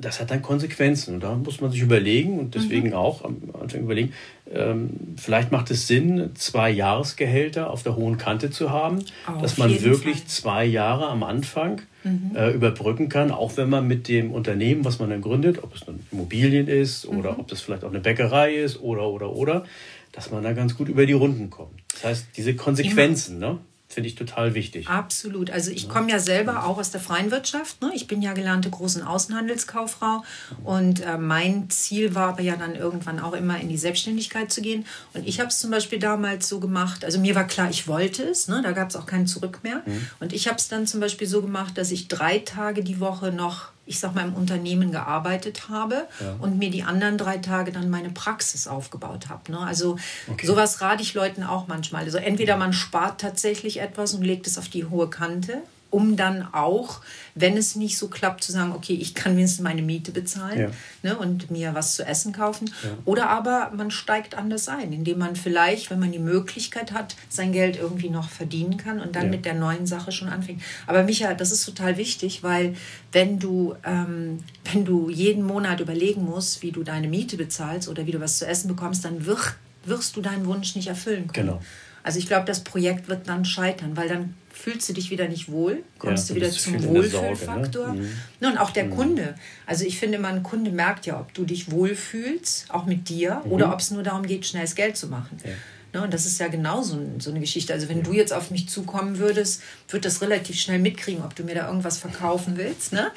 das 0.00 0.20
hat 0.20 0.30
dann 0.30 0.42
Konsequenzen. 0.42 1.14
Und 1.14 1.20
da 1.22 1.34
muss 1.34 1.60
man 1.60 1.70
sich 1.70 1.80
überlegen 1.80 2.38
und 2.38 2.54
deswegen 2.54 2.88
mhm. 2.88 2.94
auch 2.94 3.24
am 3.24 3.36
Anfang 3.60 3.82
überlegen, 3.82 4.12
ähm, 4.52 4.90
vielleicht 5.16 5.52
macht 5.52 5.70
es 5.70 5.86
Sinn, 5.86 6.30
zwei 6.34 6.70
Jahresgehälter 6.70 7.70
auf 7.70 7.82
der 7.82 7.96
hohen 7.96 8.18
Kante 8.18 8.50
zu 8.50 8.70
haben, 8.70 9.04
auf 9.26 9.42
dass 9.42 9.58
man 9.58 9.70
wirklich 9.82 10.18
Fall. 10.18 10.26
zwei 10.26 10.64
Jahre 10.64 11.08
am 11.08 11.22
Anfang 11.22 11.82
mhm. 12.02 12.32
äh, 12.34 12.50
überbrücken 12.50 13.08
kann, 13.08 13.30
auch 13.30 13.56
wenn 13.56 13.70
man 13.70 13.86
mit 13.86 14.08
dem 14.08 14.32
Unternehmen, 14.32 14.84
was 14.84 14.98
man 14.98 15.10
dann 15.10 15.20
gründet, 15.20 15.62
ob 15.62 15.74
es 15.74 15.86
nun 15.86 16.00
Immobilien 16.12 16.68
ist 16.68 17.06
oder 17.06 17.32
mhm. 17.32 17.40
ob 17.40 17.48
das 17.48 17.60
vielleicht 17.60 17.84
auch 17.84 17.90
eine 17.90 18.00
Bäckerei 18.00 18.54
ist 18.54 18.80
oder, 18.80 19.08
oder, 19.08 19.32
oder, 19.32 19.64
dass 20.12 20.30
man 20.30 20.42
da 20.42 20.52
ganz 20.52 20.76
gut 20.76 20.88
über 20.88 21.06
die 21.06 21.12
Runden 21.12 21.50
kommt. 21.50 21.82
Das 21.92 22.04
heißt, 22.04 22.26
diese 22.36 22.54
Konsequenzen, 22.54 23.38
ne? 23.38 23.58
Finde 23.94 24.08
ich 24.08 24.14
total 24.14 24.54
wichtig. 24.54 24.88
Absolut. 24.88 25.50
Also 25.50 25.70
ich 25.70 25.88
komme 25.88 26.10
ja 26.10 26.18
selber 26.18 26.66
auch 26.66 26.78
aus 26.78 26.90
der 26.90 27.00
freien 27.00 27.30
Wirtschaft. 27.30 27.80
Ne? 27.80 27.92
Ich 27.94 28.06
bin 28.06 28.20
ja 28.20 28.32
gelernte 28.32 28.68
Groß- 28.68 29.00
und 29.00 29.06
Außenhandelskauffrau 29.06 30.24
und 30.64 31.00
äh, 31.00 31.16
mein 31.16 31.70
Ziel 31.70 32.14
war 32.14 32.30
aber 32.30 32.42
ja 32.42 32.56
dann 32.56 32.74
irgendwann 32.74 33.20
auch 33.20 33.32
immer 33.32 33.58
in 33.60 33.68
die 33.68 33.78
Selbstständigkeit 33.78 34.52
zu 34.52 34.60
gehen. 34.60 34.84
Und 35.14 35.26
ich 35.26 35.40
habe 35.40 35.48
es 35.48 35.58
zum 35.58 35.70
Beispiel 35.70 35.98
damals 35.98 36.48
so 36.48 36.60
gemacht, 36.60 37.04
also 37.04 37.18
mir 37.18 37.34
war 37.34 37.46
klar, 37.46 37.70
ich 37.70 37.88
wollte 37.88 38.24
es, 38.24 38.48
ne? 38.48 38.60
da 38.62 38.72
gab 38.72 38.90
es 38.90 38.96
auch 38.96 39.06
kein 39.06 39.26
Zurück 39.26 39.60
mehr. 39.62 39.82
Mhm. 39.86 40.06
Und 40.20 40.32
ich 40.32 40.48
habe 40.48 40.56
es 40.58 40.68
dann 40.68 40.86
zum 40.86 41.00
Beispiel 41.00 41.26
so 41.26 41.40
gemacht, 41.40 41.78
dass 41.78 41.90
ich 41.90 42.08
drei 42.08 42.40
Tage 42.40 42.82
die 42.82 43.00
Woche 43.00 43.32
noch 43.32 43.68
ich 43.86 43.98
sag 43.98 44.14
mal, 44.14 44.26
im 44.26 44.34
Unternehmen 44.34 44.92
gearbeitet 44.92 45.68
habe 45.68 46.06
ja. 46.20 46.36
und 46.38 46.58
mir 46.58 46.70
die 46.70 46.82
anderen 46.82 47.18
drei 47.18 47.38
Tage 47.38 47.70
dann 47.70 47.90
meine 47.90 48.10
Praxis 48.10 48.66
aufgebaut 48.66 49.28
habe. 49.28 49.52
Ne? 49.52 49.58
Also 49.58 49.98
okay. 50.26 50.46
sowas 50.46 50.80
rate 50.80 51.02
ich 51.02 51.14
Leuten 51.14 51.42
auch 51.42 51.66
manchmal. 51.66 52.04
Also 52.04 52.18
entweder 52.18 52.56
man 52.56 52.72
spart 52.72 53.20
tatsächlich 53.20 53.80
etwas 53.80 54.14
und 54.14 54.22
legt 54.22 54.46
es 54.46 54.56
auf 54.58 54.68
die 54.68 54.86
hohe 54.86 55.10
Kante 55.10 55.62
um 55.94 56.16
dann 56.16 56.42
auch, 56.52 57.02
wenn 57.36 57.56
es 57.56 57.76
nicht 57.76 57.96
so 57.98 58.08
klappt, 58.08 58.42
zu 58.42 58.50
sagen, 58.50 58.72
okay, 58.72 58.94
ich 58.94 59.14
kann 59.14 59.36
mindestens 59.36 59.62
meine 59.62 59.80
Miete 59.80 60.10
bezahlen 60.10 60.58
ja. 60.58 60.70
ne, 61.04 61.16
und 61.16 61.52
mir 61.52 61.72
was 61.72 61.94
zu 61.94 62.04
essen 62.04 62.32
kaufen. 62.32 62.68
Ja. 62.82 62.90
Oder 63.04 63.30
aber 63.30 63.70
man 63.76 63.92
steigt 63.92 64.36
anders 64.36 64.68
ein, 64.68 64.92
indem 64.92 65.18
man 65.20 65.36
vielleicht, 65.36 65.90
wenn 65.90 66.00
man 66.00 66.10
die 66.10 66.18
Möglichkeit 66.18 66.90
hat, 66.90 67.14
sein 67.28 67.52
Geld 67.52 67.76
irgendwie 67.76 68.10
noch 68.10 68.28
verdienen 68.28 68.76
kann 68.76 68.98
und 68.98 69.14
dann 69.14 69.26
ja. 69.26 69.30
mit 69.30 69.44
der 69.44 69.54
neuen 69.54 69.86
Sache 69.86 70.10
schon 70.10 70.28
anfängt. 70.28 70.62
Aber 70.88 71.04
Micha, 71.04 71.32
das 71.34 71.52
ist 71.52 71.64
total 71.64 71.96
wichtig, 71.96 72.42
weil 72.42 72.74
wenn 73.12 73.38
du, 73.38 73.76
ähm, 73.84 74.40
wenn 74.72 74.84
du 74.84 75.10
jeden 75.10 75.44
Monat 75.44 75.78
überlegen 75.78 76.24
musst, 76.24 76.60
wie 76.62 76.72
du 76.72 76.82
deine 76.82 77.06
Miete 77.06 77.36
bezahlst 77.36 77.88
oder 77.88 78.04
wie 78.04 78.10
du 78.10 78.18
was 78.18 78.38
zu 78.38 78.48
essen 78.48 78.66
bekommst, 78.66 79.04
dann 79.04 79.26
wird, 79.26 79.54
wirst 79.84 80.16
du 80.16 80.20
deinen 80.20 80.46
Wunsch 80.46 80.74
nicht 80.74 80.88
erfüllen 80.88 81.28
können. 81.28 81.46
Genau. 81.46 81.62
Also 82.02 82.18
ich 82.18 82.26
glaube, 82.26 82.46
das 82.46 82.64
Projekt 82.64 83.08
wird 83.08 83.28
dann 83.28 83.44
scheitern, 83.44 83.96
weil 83.96 84.08
dann 84.08 84.34
fühlst 84.54 84.88
du 84.88 84.92
dich 84.92 85.10
wieder 85.10 85.28
nicht 85.28 85.50
wohl, 85.50 85.82
kommst 85.98 86.28
ja, 86.28 86.34
du 86.34 86.40
wieder 86.40 86.50
zum 86.50 86.82
Wohlfühlfaktor. 86.84 87.88
Ne? 87.88 88.08
Mhm. 88.40 88.48
Und 88.48 88.58
auch 88.58 88.70
der 88.70 88.84
mhm. 88.84 88.90
Kunde. 88.90 89.34
Also 89.66 89.84
ich 89.84 89.98
finde, 89.98 90.18
man 90.18 90.42
Kunde 90.42 90.70
merkt 90.70 91.06
ja, 91.06 91.18
ob 91.18 91.34
du 91.34 91.44
dich 91.44 91.70
wohlfühlst, 91.70 92.66
auch 92.70 92.86
mit 92.86 93.08
dir, 93.08 93.42
mhm. 93.44 93.52
oder 93.52 93.72
ob 93.72 93.80
es 93.80 93.90
nur 93.90 94.02
darum 94.02 94.24
geht, 94.24 94.46
schnelles 94.46 94.74
Geld 94.74 94.96
zu 94.96 95.08
machen. 95.08 95.38
Ja. 95.44 95.50
Ne, 95.92 96.02
und 96.02 96.14
das 96.14 96.26
ist 96.26 96.40
ja 96.40 96.48
genau 96.48 96.82
so, 96.82 96.98
so 97.18 97.30
eine 97.30 97.40
Geschichte. 97.40 97.72
Also 97.72 97.88
wenn 97.88 97.98
ja. 97.98 98.02
du 98.04 98.12
jetzt 98.12 98.32
auf 98.32 98.50
mich 98.50 98.68
zukommen 98.68 99.18
würdest, 99.18 99.62
würde 99.88 100.08
das 100.08 100.22
relativ 100.22 100.58
schnell 100.58 100.78
mitkriegen, 100.78 101.22
ob 101.24 101.34
du 101.34 101.44
mir 101.44 101.54
da 101.54 101.66
irgendwas 101.66 101.98
verkaufen 101.98 102.56
willst. 102.56 102.92
Ne? 102.92 103.10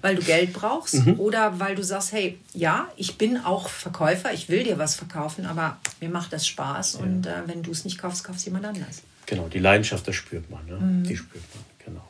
weil 0.00 0.14
du 0.14 0.22
Geld 0.22 0.52
brauchst 0.52 1.06
mhm. 1.06 1.18
oder 1.18 1.58
weil 1.58 1.74
du 1.74 1.82
sagst, 1.82 2.12
hey, 2.12 2.38
ja, 2.54 2.86
ich 2.96 3.18
bin 3.18 3.36
auch 3.36 3.68
Verkäufer, 3.68 4.32
ich 4.32 4.48
will 4.48 4.62
dir 4.62 4.78
was 4.78 4.94
verkaufen, 4.94 5.44
aber 5.44 5.78
mir 6.00 6.08
macht 6.08 6.32
das 6.32 6.46
Spaß 6.46 6.94
ja. 6.94 7.00
und 7.00 7.26
äh, 7.26 7.42
wenn 7.46 7.64
du 7.64 7.72
es 7.72 7.84
nicht 7.84 7.98
kaufst, 7.98 8.22
kaufst 8.22 8.44
jemand 8.44 8.64
anders. 8.64 9.02
Genau, 9.28 9.48
die 9.48 9.58
Leidenschaft, 9.58 10.08
das 10.08 10.14
spürt 10.14 10.50
man, 10.50 10.64
ne? 10.66 10.78
Mhm. 10.78 11.02
die 11.04 11.16
spürt 11.16 11.44
man, 11.54 11.64
genau. 11.84 12.08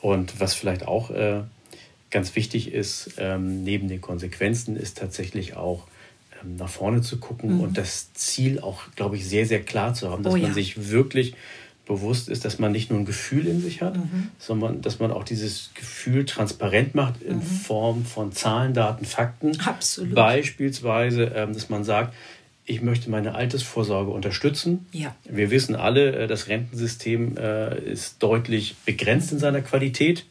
Und 0.00 0.40
was 0.40 0.54
vielleicht 0.54 0.86
auch 0.86 1.10
äh, 1.10 1.42
ganz 2.10 2.34
wichtig 2.36 2.72
ist, 2.72 3.14
ähm, 3.18 3.64
neben 3.64 3.88
den 3.88 4.00
Konsequenzen, 4.00 4.76
ist 4.76 4.96
tatsächlich 4.96 5.56
auch 5.56 5.86
ähm, 6.42 6.56
nach 6.56 6.70
vorne 6.70 7.02
zu 7.02 7.18
gucken 7.18 7.56
mhm. 7.56 7.60
und 7.60 7.76
das 7.76 8.14
Ziel 8.14 8.60
auch, 8.60 8.82
glaube 8.96 9.16
ich, 9.16 9.26
sehr, 9.28 9.44
sehr 9.44 9.62
klar 9.62 9.92
zu 9.92 10.10
haben, 10.10 10.22
dass 10.22 10.32
oh, 10.32 10.36
man 10.36 10.48
ja. 10.48 10.54
sich 10.54 10.90
wirklich 10.90 11.34
bewusst 11.86 12.30
ist, 12.30 12.46
dass 12.46 12.58
man 12.58 12.72
nicht 12.72 12.88
nur 12.90 12.98
ein 12.98 13.04
Gefühl 13.04 13.46
in 13.46 13.60
sich 13.60 13.82
hat, 13.82 13.96
mhm. 13.96 14.28
sondern 14.38 14.80
dass 14.80 15.00
man 15.00 15.12
auch 15.12 15.24
dieses 15.24 15.70
Gefühl 15.74 16.24
transparent 16.24 16.94
macht 16.94 17.20
in 17.20 17.36
mhm. 17.36 17.42
Form 17.42 18.04
von 18.06 18.32
Zahlen, 18.32 18.72
Daten, 18.72 19.04
Fakten. 19.04 19.60
Absolut. 19.60 20.14
Beispielsweise, 20.14 21.24
ähm, 21.34 21.52
dass 21.52 21.68
man 21.68 21.84
sagt, 21.84 22.14
ich 22.66 22.82
möchte 22.82 23.10
meine 23.10 23.34
Altersvorsorge 23.34 24.10
unterstützen. 24.10 24.86
Ja. 24.92 25.14
Wir 25.24 25.50
wissen 25.50 25.74
alle, 25.74 26.12
äh, 26.12 26.26
das 26.26 26.48
Rentensystem 26.48 27.36
äh, 27.36 27.78
ist 27.78 28.22
deutlich 28.22 28.76
begrenzt 28.86 29.32
in 29.32 29.38
seiner 29.38 29.60
Qualität. 29.60 30.24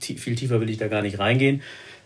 Viel 0.00 0.36
tiefer 0.36 0.60
will 0.60 0.70
ich 0.70 0.78
da 0.78 0.88
gar 0.88 1.02
nicht 1.02 1.18
reingehen. 1.18 1.62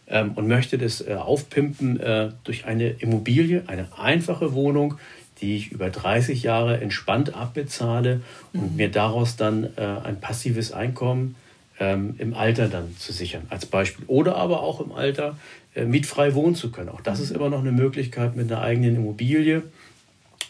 Ähm, 0.07 0.33
und 0.35 0.49
möchte 0.49 0.77
das 0.77 1.01
äh, 1.01 1.15
aufpimpen 1.15 2.01
durch 2.45 2.67
eine 2.67 2.91
Immobilie, 2.91 3.63
eine 3.69 3.89
einfache 3.99 4.53
Wohnung, 4.53 4.97
die 5.41 5.57
ich 5.57 5.73
über 5.73 5.91
30 5.91 6.43
Jahre 6.43 6.81
entspannt 6.81 7.35
abbezahle 7.35 8.21
und 8.53 8.73
mhm. 8.73 8.77
mir 8.77 8.91
daraus 8.91 9.37
dann 9.37 9.77
ein 9.77 10.21
passives 10.21 10.73
Einkommen 10.73 11.35
ähm, 11.81 12.15
im 12.19 12.35
Alter 12.35 12.69
dann 12.69 12.97
zu 12.99 13.13
sichern, 13.13 13.47
als 13.51 13.67
Beispiel. 13.67 14.05
Oder 14.07 14.37
aber 14.37 14.63
auch 14.63 14.81
im 14.81 14.93
Alter 14.93 15.37
äh, 15.75 15.85
mietfrei 15.85 16.35
wohnen 16.35 16.55
zu 16.55 16.71
können. 16.71 16.89
Auch 16.89 17.01
das 17.01 17.21
ist 17.21 17.31
immer 17.31 17.49
noch 17.49 17.61
eine 17.61 17.73
Möglichkeit 17.73 18.37
mit 18.37 18.51
einer 18.51 18.63
eigenen 18.63 18.97
Immobilie. 18.97 19.63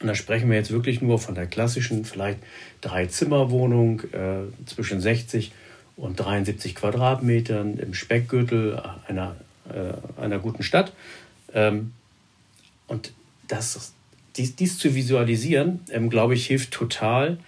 Und 0.01 0.09
da 0.09 0.15
sprechen 0.15 0.51
wir 0.51 0.57
jetzt 0.57 0.71
wirklich 0.71 1.01
nur 1.01 1.19
von 1.19 1.35
der 1.35 1.47
klassischen, 1.47 2.05
vielleicht 2.05 2.39
Drei-Zimmer-Wohnung 2.81 4.01
äh, 4.13 4.67
zwischen 4.67 5.01
60 5.01 5.53
und 5.97 6.17
73 6.17 6.75
Quadratmetern 6.75 7.79
im 7.79 7.95
Speckgürtel 7.95 8.83
einer, 9.07 9.37
äh, 9.69 10.21
einer 10.21 10.39
guten 10.39 10.63
Stadt. 10.63 10.93
Ähm, 11.55 11.93
und 12.87 13.13
das 13.49 13.93
dies, 14.37 14.57
dies 14.57 14.79
zu 14.79 14.95
visualisieren, 14.95 15.81
ähm, 15.91 16.11
glaube 16.11 16.35
ich, 16.35 16.47
hilft 16.47 16.73
total, 16.73 17.39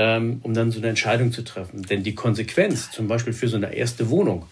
ähm, 0.00 0.40
um 0.44 0.54
dann 0.54 0.70
so 0.70 0.78
eine 0.78 0.88
Entscheidung 0.88 1.30
zu 1.30 1.42
treffen. 1.42 1.82
Denn 1.82 2.02
die 2.02 2.14
Konsequenz, 2.14 2.90
zum 2.90 3.06
Beispiel 3.06 3.34
für 3.34 3.48
so 3.48 3.58
eine 3.58 3.74
erste 3.74 4.08
Wohnung, 4.08 4.46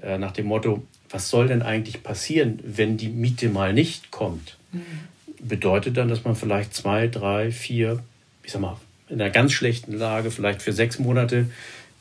äh, 0.00 0.18
nach 0.18 0.30
dem 0.30 0.46
Motto, 0.46 0.84
was 1.10 1.28
soll 1.28 1.48
denn 1.48 1.62
eigentlich 1.62 2.04
passieren, 2.04 2.60
wenn 2.64 2.96
die 2.96 3.08
Miete 3.08 3.48
mal 3.48 3.72
nicht 3.72 4.12
kommt, 4.12 4.56
mhm. 4.70 4.82
bedeutet 5.40 5.96
dann, 5.96 6.06
dass 6.06 6.22
man 6.22 6.36
vielleicht 6.36 6.74
zwei, 6.74 7.08
drei, 7.08 7.50
vier, 7.50 8.04
ich 8.44 8.52
sag 8.52 8.62
mal, 8.62 8.76
in 9.08 9.20
einer 9.20 9.30
ganz 9.30 9.52
schlechten 9.52 9.94
Lage, 9.94 10.30
vielleicht 10.30 10.62
für 10.62 10.72
sechs 10.72 11.00
Monate 11.00 11.46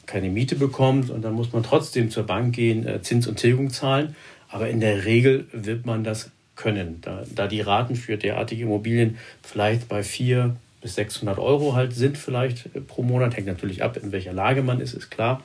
keine 0.06 0.30
Miete 0.30 0.56
bekommt 0.56 1.10
und 1.10 1.24
dann 1.24 1.34
muss 1.34 1.52
man 1.52 1.64
trotzdem 1.64 2.12
zur 2.12 2.28
Bank 2.28 2.54
gehen, 2.54 2.88
äh, 2.88 3.02
Zins 3.02 3.26
und 3.26 3.38
Tilgung 3.38 3.72
zahlen. 3.72 4.16
Aber 4.50 4.70
in 4.70 4.80
der 4.80 5.06
Regel 5.06 5.48
wird 5.52 5.88
man 5.88 6.04
das 6.04 6.30
können. 6.56 7.02
Da, 7.02 7.24
da 7.34 7.48
die 7.48 7.62
Raten 7.62 7.96
für 7.96 8.18
derartige 8.18 8.66
Immobilien 8.66 9.18
vielleicht 9.42 9.90
bei 9.90 10.04
400 10.04 10.56
bis 10.84 10.96
600 10.96 11.40
Euro 11.40 11.74
halt 11.74 11.94
sind, 11.94 12.18
vielleicht 12.18 12.68
äh, 12.76 12.82
pro 12.82 13.02
Monat, 13.02 13.36
hängt 13.36 13.48
natürlich 13.48 13.82
ab, 13.82 13.98
in 13.98 14.12
welcher 14.12 14.34
Lage 14.34 14.62
man 14.62 14.80
ist, 14.80 14.94
ist 14.94 15.10
klar. 15.10 15.42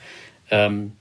Ähm, 0.51 0.93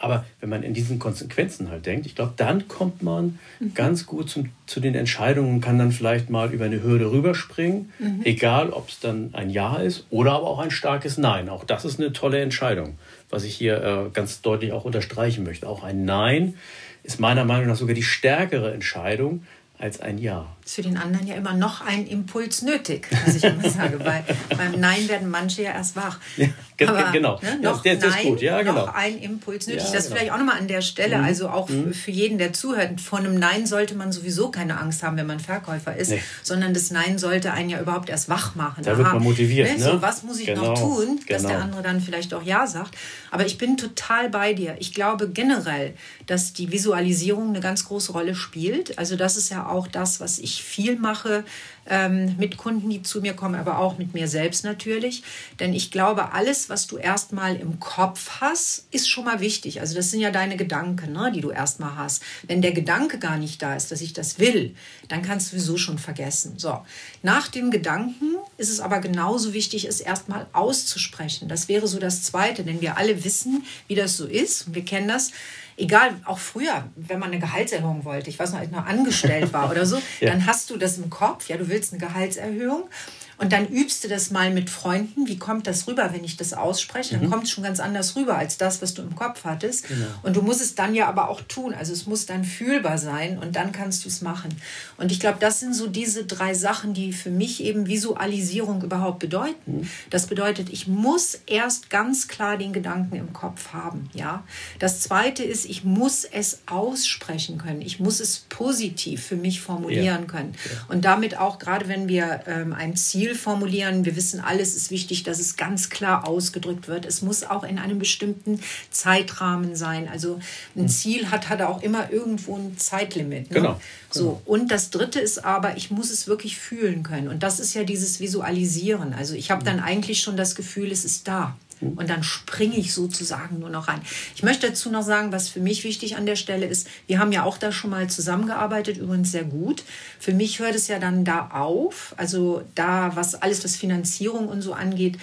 aber 0.00 0.24
wenn 0.40 0.48
man 0.48 0.62
in 0.62 0.74
diesen 0.74 1.00
Konsequenzen 1.00 1.70
halt 1.70 1.86
denkt, 1.86 2.06
ich 2.06 2.14
glaube, 2.14 2.34
dann 2.36 2.68
kommt 2.68 3.02
man 3.02 3.38
mhm. 3.58 3.74
ganz 3.74 4.06
gut 4.06 4.30
zum, 4.30 4.50
zu 4.66 4.78
den 4.78 4.94
Entscheidungen 4.94 5.54
und 5.54 5.60
kann 5.60 5.78
dann 5.78 5.90
vielleicht 5.90 6.30
mal 6.30 6.52
über 6.52 6.66
eine 6.66 6.82
Hürde 6.82 7.10
rüberspringen, 7.10 7.92
mhm. 7.98 8.20
egal 8.24 8.70
ob 8.70 8.88
es 8.88 9.00
dann 9.00 9.30
ein 9.32 9.50
Ja 9.50 9.76
ist 9.76 10.06
oder 10.10 10.32
aber 10.32 10.46
auch 10.46 10.60
ein 10.60 10.70
starkes 10.70 11.18
Nein. 11.18 11.48
Auch 11.48 11.64
das 11.64 11.84
ist 11.84 11.98
eine 11.98 12.12
tolle 12.12 12.40
Entscheidung, 12.40 12.96
was 13.28 13.42
ich 13.42 13.56
hier 13.56 13.82
äh, 13.82 14.10
ganz 14.12 14.40
deutlich 14.40 14.72
auch 14.72 14.84
unterstreichen 14.84 15.42
möchte. 15.42 15.68
Auch 15.68 15.82
ein 15.82 16.04
Nein 16.04 16.54
ist 17.02 17.18
meiner 17.18 17.44
Meinung 17.44 17.66
nach 17.66 17.76
sogar 17.76 17.94
die 17.94 18.04
stärkere 18.04 18.72
Entscheidung 18.72 19.44
als 19.78 20.00
ein 20.00 20.18
Ja. 20.18 20.46
Ist 20.68 20.74
für 20.74 20.82
den 20.82 20.98
anderen 20.98 21.26
ja 21.26 21.34
immer 21.34 21.54
noch 21.54 21.80
ein 21.80 22.06
Impuls 22.06 22.60
nötig, 22.60 23.08
was 23.24 23.36
ich 23.36 23.44
immer 23.44 23.70
sage. 23.70 23.98
Weil 24.04 24.22
beim 24.54 24.78
Nein 24.78 25.08
werden 25.08 25.30
manche 25.30 25.62
ja 25.62 25.72
erst 25.72 25.96
wach. 25.96 26.18
Ja, 26.36 26.48
Aber, 26.86 27.10
genau. 27.10 27.40
Ne, 27.40 27.58
noch 27.62 27.82
ja, 27.86 27.94
das, 27.94 28.10
Nein, 28.10 28.20
ist 28.20 28.26
gut. 28.26 28.42
Ja, 28.42 28.60
genau. 28.60 28.84
noch 28.84 28.94
ein 28.94 29.16
Impuls 29.16 29.66
nötig. 29.66 29.84
Ja, 29.84 29.92
das 29.92 30.04
genau. 30.04 30.16
vielleicht 30.16 30.32
auch 30.32 30.36
nochmal 30.36 30.58
an 30.58 30.68
der 30.68 30.82
Stelle, 30.82 31.16
mhm. 31.16 31.24
also 31.24 31.48
auch 31.48 31.70
mhm. 31.70 31.94
für 31.94 32.10
jeden, 32.10 32.36
der 32.36 32.52
zuhört. 32.52 33.00
Vor 33.00 33.18
einem 33.18 33.38
Nein 33.38 33.64
sollte 33.64 33.94
man 33.94 34.12
sowieso 34.12 34.50
keine 34.50 34.78
Angst 34.78 35.02
haben, 35.02 35.16
wenn 35.16 35.26
man 35.26 35.40
Verkäufer 35.40 35.96
ist, 35.96 36.10
nee. 36.10 36.22
sondern 36.42 36.74
das 36.74 36.90
Nein 36.90 37.16
sollte 37.16 37.54
einen 37.54 37.70
ja 37.70 37.80
überhaupt 37.80 38.10
erst 38.10 38.28
wach 38.28 38.54
machen. 38.54 38.84
Da 38.84 38.90
Aha, 38.90 38.98
wird 38.98 39.12
man 39.14 39.22
motiviert. 39.22 39.78
Ne? 39.78 39.82
So, 39.82 39.94
ne? 39.94 40.02
was 40.02 40.22
muss 40.22 40.38
ich 40.38 40.48
genau. 40.48 40.74
noch 40.74 40.78
tun, 40.78 41.18
dass 41.30 41.44
genau. 41.44 41.54
der 41.54 41.62
andere 41.62 41.82
dann 41.82 42.02
vielleicht 42.02 42.34
auch 42.34 42.42
Ja 42.42 42.66
sagt. 42.66 42.94
Aber 43.30 43.46
ich 43.46 43.56
bin 43.56 43.78
total 43.78 44.28
bei 44.28 44.52
dir. 44.52 44.76
Ich 44.80 44.92
glaube 44.92 45.30
generell, 45.30 45.94
dass 46.26 46.52
die 46.52 46.70
Visualisierung 46.70 47.48
eine 47.48 47.60
ganz 47.60 47.86
große 47.86 48.12
Rolle 48.12 48.34
spielt. 48.34 48.98
Also 48.98 49.16
das 49.16 49.38
ist 49.38 49.48
ja 49.48 49.66
auch 49.66 49.88
das, 49.88 50.20
was 50.20 50.38
ich 50.38 50.57
viel 50.62 50.96
mache 50.96 51.44
ähm, 51.88 52.36
mit 52.38 52.56
Kunden, 52.56 52.88
die 52.88 53.02
zu 53.02 53.20
mir 53.20 53.34
kommen, 53.34 53.54
aber 53.54 53.78
auch 53.78 53.98
mit 53.98 54.14
mir 54.14 54.28
selbst 54.28 54.64
natürlich. 54.64 55.22
Denn 55.60 55.72
ich 55.72 55.90
glaube, 55.90 56.32
alles, 56.32 56.68
was 56.68 56.86
du 56.86 56.96
erstmal 56.96 57.56
im 57.56 57.80
Kopf 57.80 58.40
hast, 58.40 58.86
ist 58.90 59.08
schon 59.08 59.24
mal 59.24 59.40
wichtig. 59.40 59.80
Also 59.80 59.94
das 59.94 60.10
sind 60.10 60.20
ja 60.20 60.30
deine 60.30 60.56
Gedanken, 60.56 61.12
ne, 61.12 61.32
die 61.34 61.40
du 61.40 61.50
erstmal 61.50 61.96
hast. 61.96 62.22
Wenn 62.46 62.62
der 62.62 62.72
Gedanke 62.72 63.18
gar 63.18 63.38
nicht 63.38 63.62
da 63.62 63.74
ist, 63.74 63.90
dass 63.90 64.00
ich 64.00 64.12
das 64.12 64.38
will, 64.38 64.74
dann 65.08 65.22
kannst 65.22 65.52
du 65.52 65.56
sowieso 65.56 65.76
schon 65.76 65.98
vergessen. 65.98 66.54
So, 66.58 66.78
nach 67.22 67.48
dem 67.48 67.70
Gedanken 67.70 68.36
ist 68.56 68.70
es 68.70 68.80
aber 68.80 69.00
genauso 69.00 69.52
wichtig, 69.52 69.86
es 69.86 70.00
erstmal 70.00 70.46
auszusprechen. 70.52 71.48
Das 71.48 71.68
wäre 71.68 71.86
so 71.86 71.98
das 71.98 72.22
Zweite, 72.22 72.64
denn 72.64 72.80
wir 72.80 72.98
alle 72.98 73.24
wissen, 73.24 73.64
wie 73.86 73.94
das 73.94 74.16
so 74.16 74.26
ist. 74.26 74.74
Wir 74.74 74.84
kennen 74.84 75.08
das 75.08 75.32
egal, 75.78 76.10
auch 76.24 76.38
früher, 76.38 76.88
wenn 76.96 77.18
man 77.18 77.30
eine 77.30 77.40
Gehaltserhöhung 77.40 78.04
wollte, 78.04 78.28
ich 78.28 78.38
weiß 78.38 78.52
noch, 78.52 78.58
als 78.58 78.68
ich 78.68 78.74
noch 78.74 78.86
angestellt 78.86 79.52
war 79.52 79.70
oder 79.70 79.86
so, 79.86 79.96
ja. 80.20 80.30
dann 80.30 80.46
hast 80.46 80.70
du 80.70 80.76
das 80.76 80.98
im 80.98 81.08
Kopf, 81.08 81.48
ja, 81.48 81.56
du 81.56 81.68
willst 81.68 81.77
eine 81.92 82.00
Gehaltserhöhung 82.00 82.88
und 83.38 83.52
dann 83.52 83.68
übst 83.68 84.02
du 84.02 84.08
das 84.08 84.30
mal 84.30 84.50
mit 84.50 84.68
Freunden. 84.68 85.28
Wie 85.28 85.38
kommt 85.38 85.68
das 85.68 85.86
rüber, 85.86 86.10
wenn 86.12 86.24
ich 86.24 86.36
das 86.36 86.52
ausspreche? 86.52 87.14
Dann 87.14 87.26
mhm. 87.26 87.30
kommt 87.30 87.44
es 87.44 87.50
schon 87.52 87.62
ganz 87.62 87.78
anders 87.78 88.16
rüber 88.16 88.36
als 88.36 88.58
das, 88.58 88.82
was 88.82 88.94
du 88.94 89.02
im 89.02 89.14
Kopf 89.14 89.44
hattest. 89.44 89.86
Genau. 89.86 90.06
Und 90.24 90.36
du 90.36 90.42
musst 90.42 90.60
es 90.60 90.74
dann 90.74 90.92
ja 90.94 91.06
aber 91.06 91.28
auch 91.28 91.40
tun. 91.42 91.72
Also 91.72 91.92
es 91.92 92.06
muss 92.06 92.26
dann 92.26 92.42
fühlbar 92.42 92.98
sein 92.98 93.38
und 93.38 93.54
dann 93.54 93.70
kannst 93.70 94.04
du 94.04 94.08
es 94.08 94.22
machen. 94.22 94.50
Und 94.96 95.12
ich 95.12 95.20
glaube, 95.20 95.38
das 95.38 95.60
sind 95.60 95.72
so 95.72 95.86
diese 95.86 96.24
drei 96.24 96.52
Sachen, 96.54 96.94
die 96.94 97.12
für 97.12 97.30
mich 97.30 97.62
eben 97.62 97.86
Visualisierung 97.86 98.82
überhaupt 98.82 99.20
bedeuten. 99.20 99.78
Mhm. 99.78 99.90
Das 100.10 100.26
bedeutet, 100.26 100.68
ich 100.70 100.88
muss 100.88 101.38
erst 101.46 101.90
ganz 101.90 102.26
klar 102.26 102.56
den 102.56 102.72
Gedanken 102.72 103.14
im 103.14 103.32
Kopf 103.32 103.72
haben. 103.72 104.10
Ja. 104.14 104.42
Das 104.80 105.00
zweite 105.00 105.44
ist, 105.44 105.64
ich 105.64 105.84
muss 105.84 106.24
es 106.24 106.62
aussprechen 106.66 107.58
können. 107.58 107.82
Ich 107.82 108.00
muss 108.00 108.18
es 108.18 108.46
positiv 108.48 109.22
für 109.22 109.36
mich 109.36 109.60
formulieren 109.60 110.22
ja. 110.22 110.26
können. 110.26 110.54
Ja. 110.64 110.86
Und 110.88 111.04
damit 111.04 111.38
auch, 111.38 111.60
gerade 111.60 111.86
wenn 111.86 112.08
wir 112.08 112.40
ähm, 112.48 112.72
ein 112.72 112.96
Ziel 112.96 113.27
Ziel 113.28 113.34
formulieren. 113.34 114.04
Wir 114.04 114.16
wissen, 114.16 114.40
alles 114.40 114.74
ist 114.74 114.90
wichtig, 114.90 115.22
dass 115.22 115.38
es 115.38 115.56
ganz 115.56 115.90
klar 115.90 116.26
ausgedrückt 116.26 116.88
wird. 116.88 117.04
Es 117.04 117.22
muss 117.22 117.44
auch 117.44 117.62
in 117.64 117.78
einem 117.78 117.98
bestimmten 117.98 118.60
Zeitrahmen 118.90 119.76
sein. 119.76 120.08
Also 120.08 120.40
ein 120.74 120.82
hm. 120.82 120.88
Ziel 120.88 121.30
hat, 121.30 121.48
hat 121.48 121.60
auch 121.62 121.82
immer 121.82 122.10
irgendwo 122.10 122.56
ein 122.56 122.78
Zeitlimit. 122.78 123.50
Ne? 123.50 123.56
Genau. 123.56 123.80
So. 124.10 124.22
Genau. 124.22 124.42
Und 124.46 124.70
das 124.70 124.90
Dritte 124.90 125.20
ist 125.20 125.44
aber, 125.44 125.76
ich 125.76 125.90
muss 125.90 126.10
es 126.10 126.26
wirklich 126.26 126.56
fühlen 126.56 127.02
können. 127.02 127.28
Und 127.28 127.42
das 127.42 127.60
ist 127.60 127.74
ja 127.74 127.84
dieses 127.84 128.20
Visualisieren. 128.20 129.12
Also 129.12 129.34
ich 129.34 129.50
habe 129.50 129.60
hm. 129.60 129.66
dann 129.66 129.80
eigentlich 129.80 130.22
schon 130.22 130.36
das 130.36 130.54
Gefühl, 130.54 130.90
es 130.90 131.04
ist 131.04 131.28
da. 131.28 131.56
Mhm. 131.80 131.92
Und 131.92 132.10
dann 132.10 132.22
springe 132.22 132.76
ich 132.76 132.92
sozusagen 132.92 133.58
nur 133.58 133.70
noch 133.70 133.88
rein. 133.88 134.00
Ich 134.34 134.42
möchte 134.42 134.68
dazu 134.68 134.90
noch 134.90 135.02
sagen, 135.02 135.32
was 135.32 135.48
für 135.48 135.60
mich 135.60 135.84
wichtig 135.84 136.16
an 136.16 136.26
der 136.26 136.36
Stelle 136.36 136.66
ist, 136.66 136.88
wir 137.06 137.18
haben 137.18 137.32
ja 137.32 137.44
auch 137.44 137.58
da 137.58 137.72
schon 137.72 137.90
mal 137.90 138.08
zusammengearbeitet, 138.08 138.98
übrigens 138.98 139.32
sehr 139.32 139.44
gut. 139.44 139.84
Für 140.18 140.32
mich 140.32 140.58
hört 140.58 140.74
es 140.74 140.88
ja 140.88 140.98
dann 140.98 141.24
da 141.24 141.48
auf, 141.48 142.14
also 142.16 142.62
da, 142.74 143.14
was 143.14 143.34
alles, 143.34 143.64
was 143.64 143.76
Finanzierung 143.76 144.48
und 144.48 144.62
so 144.62 144.72
angeht, 144.72 145.18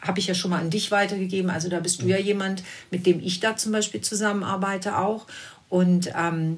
habe 0.00 0.18
ich 0.18 0.26
ja 0.26 0.34
schon 0.34 0.50
mal 0.50 0.60
an 0.60 0.70
dich 0.70 0.90
weitergegeben. 0.90 1.50
Also 1.50 1.68
da 1.68 1.80
bist 1.80 2.02
du 2.02 2.06
ja 2.06 2.16
jemand, 2.16 2.62
mit 2.90 3.06
dem 3.06 3.20
ich 3.20 3.40
da 3.40 3.56
zum 3.56 3.72
Beispiel 3.72 4.00
zusammenarbeite 4.00 4.96
auch. 4.98 5.26
Und 5.68 6.10
ähm, 6.16 6.56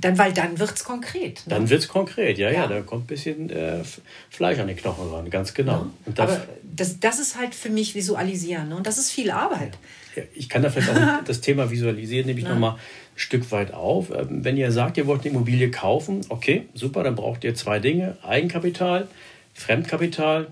dann, 0.00 0.18
weil 0.18 0.32
dann 0.32 0.58
wird 0.58 0.72
es 0.72 0.84
konkret. 0.84 1.42
Ne? 1.46 1.54
Dann 1.54 1.70
wird 1.70 1.82
es 1.82 1.88
konkret, 1.88 2.38
ja, 2.38 2.50
ja, 2.50 2.62
ja, 2.62 2.66
Da 2.66 2.80
kommt 2.80 3.04
ein 3.04 3.06
bisschen 3.06 3.50
äh, 3.50 3.82
Fleisch 4.30 4.58
an 4.58 4.68
die 4.68 4.74
Knochen 4.74 5.10
ran, 5.10 5.30
ganz 5.30 5.54
genau. 5.54 5.86
Ja. 6.06 6.24
Aber 6.24 6.46
das, 6.62 7.00
das 7.00 7.18
ist 7.18 7.38
halt 7.38 7.54
für 7.54 7.70
mich 7.70 7.94
Visualisieren 7.94 8.68
ne? 8.68 8.76
und 8.76 8.86
das 8.86 8.98
ist 8.98 9.10
viel 9.10 9.30
Arbeit. 9.30 9.78
Ja. 10.16 10.22
Ich 10.34 10.48
kann 10.48 10.62
da 10.62 10.70
vielleicht 10.70 10.90
auch 10.90 11.24
das 11.24 11.40
Thema 11.40 11.70
Visualisieren 11.70 12.26
nämlich 12.26 12.46
nochmal 12.46 12.72
ein 12.72 12.78
Stück 13.16 13.50
weit 13.52 13.72
auf. 13.72 14.10
Ähm, 14.10 14.44
wenn 14.44 14.56
ihr 14.56 14.72
sagt, 14.72 14.96
ihr 14.96 15.06
wollt 15.06 15.22
eine 15.22 15.30
Immobilie 15.30 15.70
kaufen, 15.70 16.22
okay, 16.28 16.66
super, 16.74 17.02
dann 17.02 17.14
braucht 17.14 17.44
ihr 17.44 17.54
zwei 17.54 17.78
Dinge: 17.78 18.16
Eigenkapital, 18.22 19.08
Fremdkapital. 19.54 20.48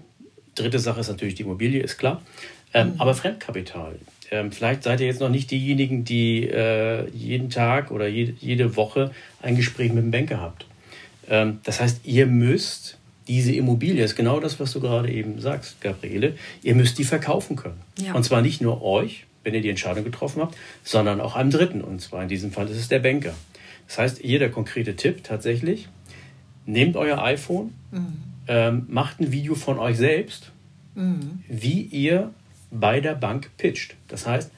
Dritte 0.54 0.78
Sache 0.78 1.00
ist 1.00 1.08
natürlich 1.08 1.34
die 1.34 1.42
Immobilie, 1.44 1.82
ist 1.82 1.96
klar. 1.96 2.22
Ähm, 2.75 2.88
mhm. 2.88 3.00
Aber 3.00 3.14
Fremdkapital, 3.14 3.99
ähm, 4.33 4.51
vielleicht 4.51 4.83
seid 4.83 5.01
ihr 5.01 5.07
jetzt 5.07 5.21
noch 5.21 5.29
nicht 5.29 5.51
diejenigen, 5.51 6.05
die 6.05 6.49
äh, 6.49 7.07
jeden 7.11 7.51
Tag 7.51 7.91
oder 7.91 8.09
jede, 8.09 8.33
jede 8.41 8.77
Woche 8.77 9.11
ein 9.43 9.57
Gespräch 9.57 9.93
mit 9.93 10.03
dem 10.03 10.11
Banker 10.11 10.41
habt. 10.41 10.65
Ähm, 11.29 11.61
das 11.65 11.83
heißt, 11.83 12.01
ihr 12.05 12.27
müsst 12.27 12.97
diese 13.29 13.53
Immobilie, 13.53 14.01
das 14.01 14.12
ist 14.12 14.17
genau 14.17 14.41
das, 14.41 14.59
was 14.59 14.73
du 14.73 14.81
gerade 14.81 15.12
eben 15.12 15.39
sagst, 15.39 15.83
Gabriele, 15.83 16.35
ihr 16.62 16.75
müsst 16.75 16.99
die 16.99 17.05
verkaufen 17.05 17.57
können. 17.57 17.81
Ja. 17.99 18.15
Und 18.15 18.25
zwar 18.25 18.41
nicht 18.41 18.62
nur 18.62 18.83
euch, 18.83 19.27
wenn 19.45 19.53
ihr 19.53 19.61
die 19.61 19.69
Entscheidung 19.69 20.03
getroffen 20.03 20.41
habt, 20.41 20.57
sondern 20.83 21.21
auch 21.21 21.37
einem 21.37 21.51
Dritten. 21.51 21.83
Und 21.83 22.01
zwar 22.01 22.23
in 22.23 22.29
diesem 22.29 22.53
Fall 22.53 22.69
ist 22.69 22.79
es 22.79 22.89
der 22.89 23.01
Banker. 23.01 23.35
Das 23.87 23.99
heißt, 23.99 24.19
hier 24.23 24.39
der 24.39 24.51
konkrete 24.51 24.97
Tipp 24.97 25.23
tatsächlich, 25.25 25.89
nehmt 26.65 26.97
euer 26.97 27.23
iPhone, 27.23 27.75
mhm. 27.91 28.07
ähm, 28.49 28.87
macht 28.89 29.21
ein 29.21 29.31
Video 29.31 29.55
von 29.55 29.79
euch 29.79 29.99
selbst, 29.99 30.53
mhm. 30.95 31.43
wie 31.49 31.83
ihr 31.83 32.33
bei 32.73 33.00
der 33.00 33.14
Bank 33.14 33.50
pitcht. 33.59 33.95
Das 34.09 34.26
heißt, 34.26 34.50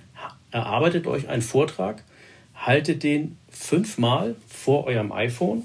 erarbeitet 0.51 1.07
euch 1.07 1.29
einen 1.29 1.43
Vortrag, 1.43 2.03
haltet 2.55 3.03
den 3.03 3.37
fünfmal 3.51 4.37
vor 4.49 4.87
eurem 4.87 5.13
iPhone, 5.13 5.65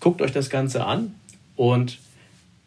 guckt 0.00 0.22
euch 0.22 0.32
das 0.32 0.50
Ganze 0.50 0.84
an 0.84 1.14
und 1.56 1.98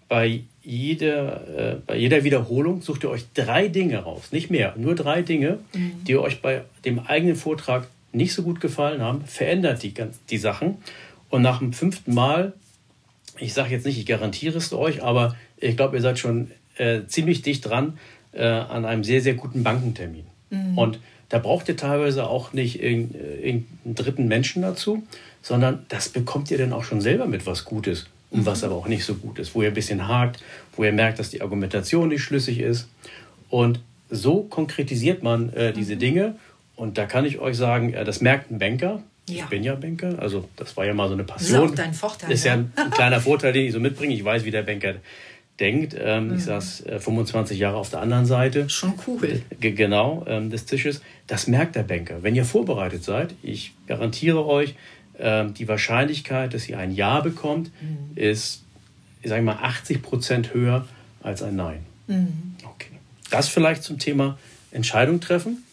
bei 0.10 0.42
jeder, 0.64 1.76
äh, 1.76 1.76
bei 1.86 1.96
jeder 1.96 2.24
Wiederholung 2.24 2.82
sucht 2.82 3.04
ihr 3.04 3.10
euch 3.10 3.26
drei 3.34 3.68
Dinge 3.68 4.00
raus, 4.00 4.32
nicht 4.32 4.50
mehr, 4.50 4.74
nur 4.76 4.96
drei 4.96 5.22
Dinge, 5.22 5.60
mhm. 5.74 6.04
die 6.04 6.18
euch 6.18 6.42
bei 6.42 6.64
dem 6.84 7.00
eigenen 7.00 7.36
Vortrag 7.36 7.88
nicht 8.12 8.34
so 8.34 8.44
gut 8.44 8.60
gefallen 8.60 9.02
haben, 9.02 9.24
verändert 9.26 9.84
die, 9.84 9.94
die 10.30 10.38
Sachen 10.38 10.78
und 11.30 11.42
nach 11.42 11.60
dem 11.60 11.74
fünften 11.74 12.14
Mal, 12.14 12.54
ich 13.40 13.54
sage 13.54 13.72
jetzt 13.72 13.86
nicht, 13.86 13.98
ich 13.98 14.06
garantiere 14.06 14.58
es 14.58 14.74
euch, 14.74 15.02
aber 15.02 15.36
ich 15.58 15.78
glaube, 15.78 15.96
ihr 15.96 16.02
seid 16.02 16.20
schon 16.20 16.52
äh, 16.76 17.02
ziemlich 17.08 17.42
dicht 17.42 17.66
dran, 17.66 17.98
äh, 18.34 18.44
an 18.44 18.86
einem 18.86 19.04
sehr, 19.04 19.22
sehr 19.22 19.34
guten 19.34 19.64
Bankentermin. 19.64 20.26
Mhm. 20.50 20.78
Und 20.78 21.00
da 21.30 21.40
braucht 21.40 21.70
ihr 21.70 21.78
teilweise 21.78 22.28
auch 22.28 22.54
nicht 22.54 22.82
äh, 22.82 22.90
irgendeinen 22.90 23.96
dritten 23.96 24.28
Menschen 24.28 24.62
dazu, 24.62 25.04
sondern 25.42 25.86
das 25.90 26.10
bekommt 26.10 26.52
ihr 26.52 26.58
dann 26.58 26.74
auch 26.74 26.84
schon 26.84 27.02
selber 27.02 27.26
mit 27.26 27.46
was 27.46 27.66
Gutes 27.66 28.08
und 28.32 28.42
mhm. 28.42 28.46
was 28.46 28.64
aber 28.64 28.76
auch 28.76 28.88
nicht 28.88 29.06
so 29.06 29.16
gut 29.16 29.40
ist, 29.40 29.56
wo 29.56 29.62
ihr 29.62 29.70
ein 29.70 29.74
bisschen 29.74 30.08
hakt, 30.08 30.44
wo 30.76 30.84
ihr 30.84 30.92
merkt, 30.92 31.20
dass 31.20 31.30
die 31.30 31.42
Argumentation 31.42 32.10
nicht 32.10 32.22
schlüssig 32.22 32.60
ist. 32.60 32.88
Und 33.50 33.80
so 34.10 34.44
konkretisiert 34.44 35.24
man 35.24 35.52
äh, 35.54 35.74
diese 35.74 35.96
mhm. 35.96 36.00
Dinge. 36.00 36.36
Und 36.76 36.98
da 36.98 37.06
kann 37.06 37.26
ich 37.26 37.40
euch 37.40 37.58
sagen, 37.58 37.94
äh, 37.94 38.04
das 38.04 38.22
merkt 38.22 38.52
ein 38.52 38.60
Banker. 38.60 39.02
Ja. 39.30 39.44
Ich 39.44 39.50
bin 39.50 39.64
ja 39.64 39.76
Banker, 39.76 40.20
also 40.20 40.50
das 40.56 40.76
war 40.76 40.86
ja 40.86 40.94
mal 40.94 41.08
so 41.08 41.14
eine 41.14 41.24
Passion. 41.24 41.62
Das 41.62 41.66
ist 41.66 41.72
auch 41.72 41.76
dein 41.76 41.94
Vorteil. 41.94 42.32
Ist 42.32 42.44
ja 42.44 42.54
ein, 42.54 42.74
ein 42.76 42.92
kleiner 42.92 43.22
Vorteil, 43.22 43.54
den 43.54 43.68
ich 43.68 43.72
so 43.72 43.80
mitbringe. 43.80 44.14
Ich 44.14 44.26
weiß, 44.26 44.44
wie 44.44 44.52
der 44.52 44.64
Banker 44.64 44.96
denkt. 45.62 45.96
Ähm, 45.98 46.30
mhm. 46.30 46.36
Ich 46.36 46.44
saß 46.44 46.86
äh, 46.88 47.00
25 47.00 47.60
Jahre 47.60 47.78
auf 47.78 47.90
der 47.90 48.02
anderen 48.02 48.26
Seite. 48.26 48.70
Schon 48.70 48.94
cool. 49.08 49.42
Genau, 49.60 50.26
ähm, 50.28 50.50
des 50.50 50.66
Tisches. 50.66 51.02
Das 51.28 51.48
merkt 51.48 51.76
der 51.76 51.84
Banker. 51.84 52.24
Wenn 52.24 52.36
ihr 52.36 52.46
vorbereitet 52.46 53.04
seid, 53.04 53.36
ich 53.44 53.74
garantiere 53.88 54.46
euch, 54.46 54.76
ähm, 55.20 55.54
die 55.54 55.68
Wahrscheinlichkeit, 55.68 56.54
dass 56.54 56.68
ihr 56.68 56.80
ein 56.80 56.92
Ja 56.92 57.22
bekommt, 57.22 57.72
mhm. 57.82 58.18
ist, 58.18 58.64
ich 59.22 59.30
sage 59.30 59.44
mal, 59.44 59.58
80 59.62 60.02
Prozent 60.02 60.54
höher 60.54 60.88
als 61.22 61.44
ein 61.44 61.56
Nein. 61.56 61.80
Mhm. 62.08 62.56
Okay. 62.64 62.92
Das 63.30 63.48
vielleicht 63.48 63.84
zum 63.84 64.00
Thema 64.00 64.38
Entscheidung 64.72 65.20
treffen. 65.22 65.64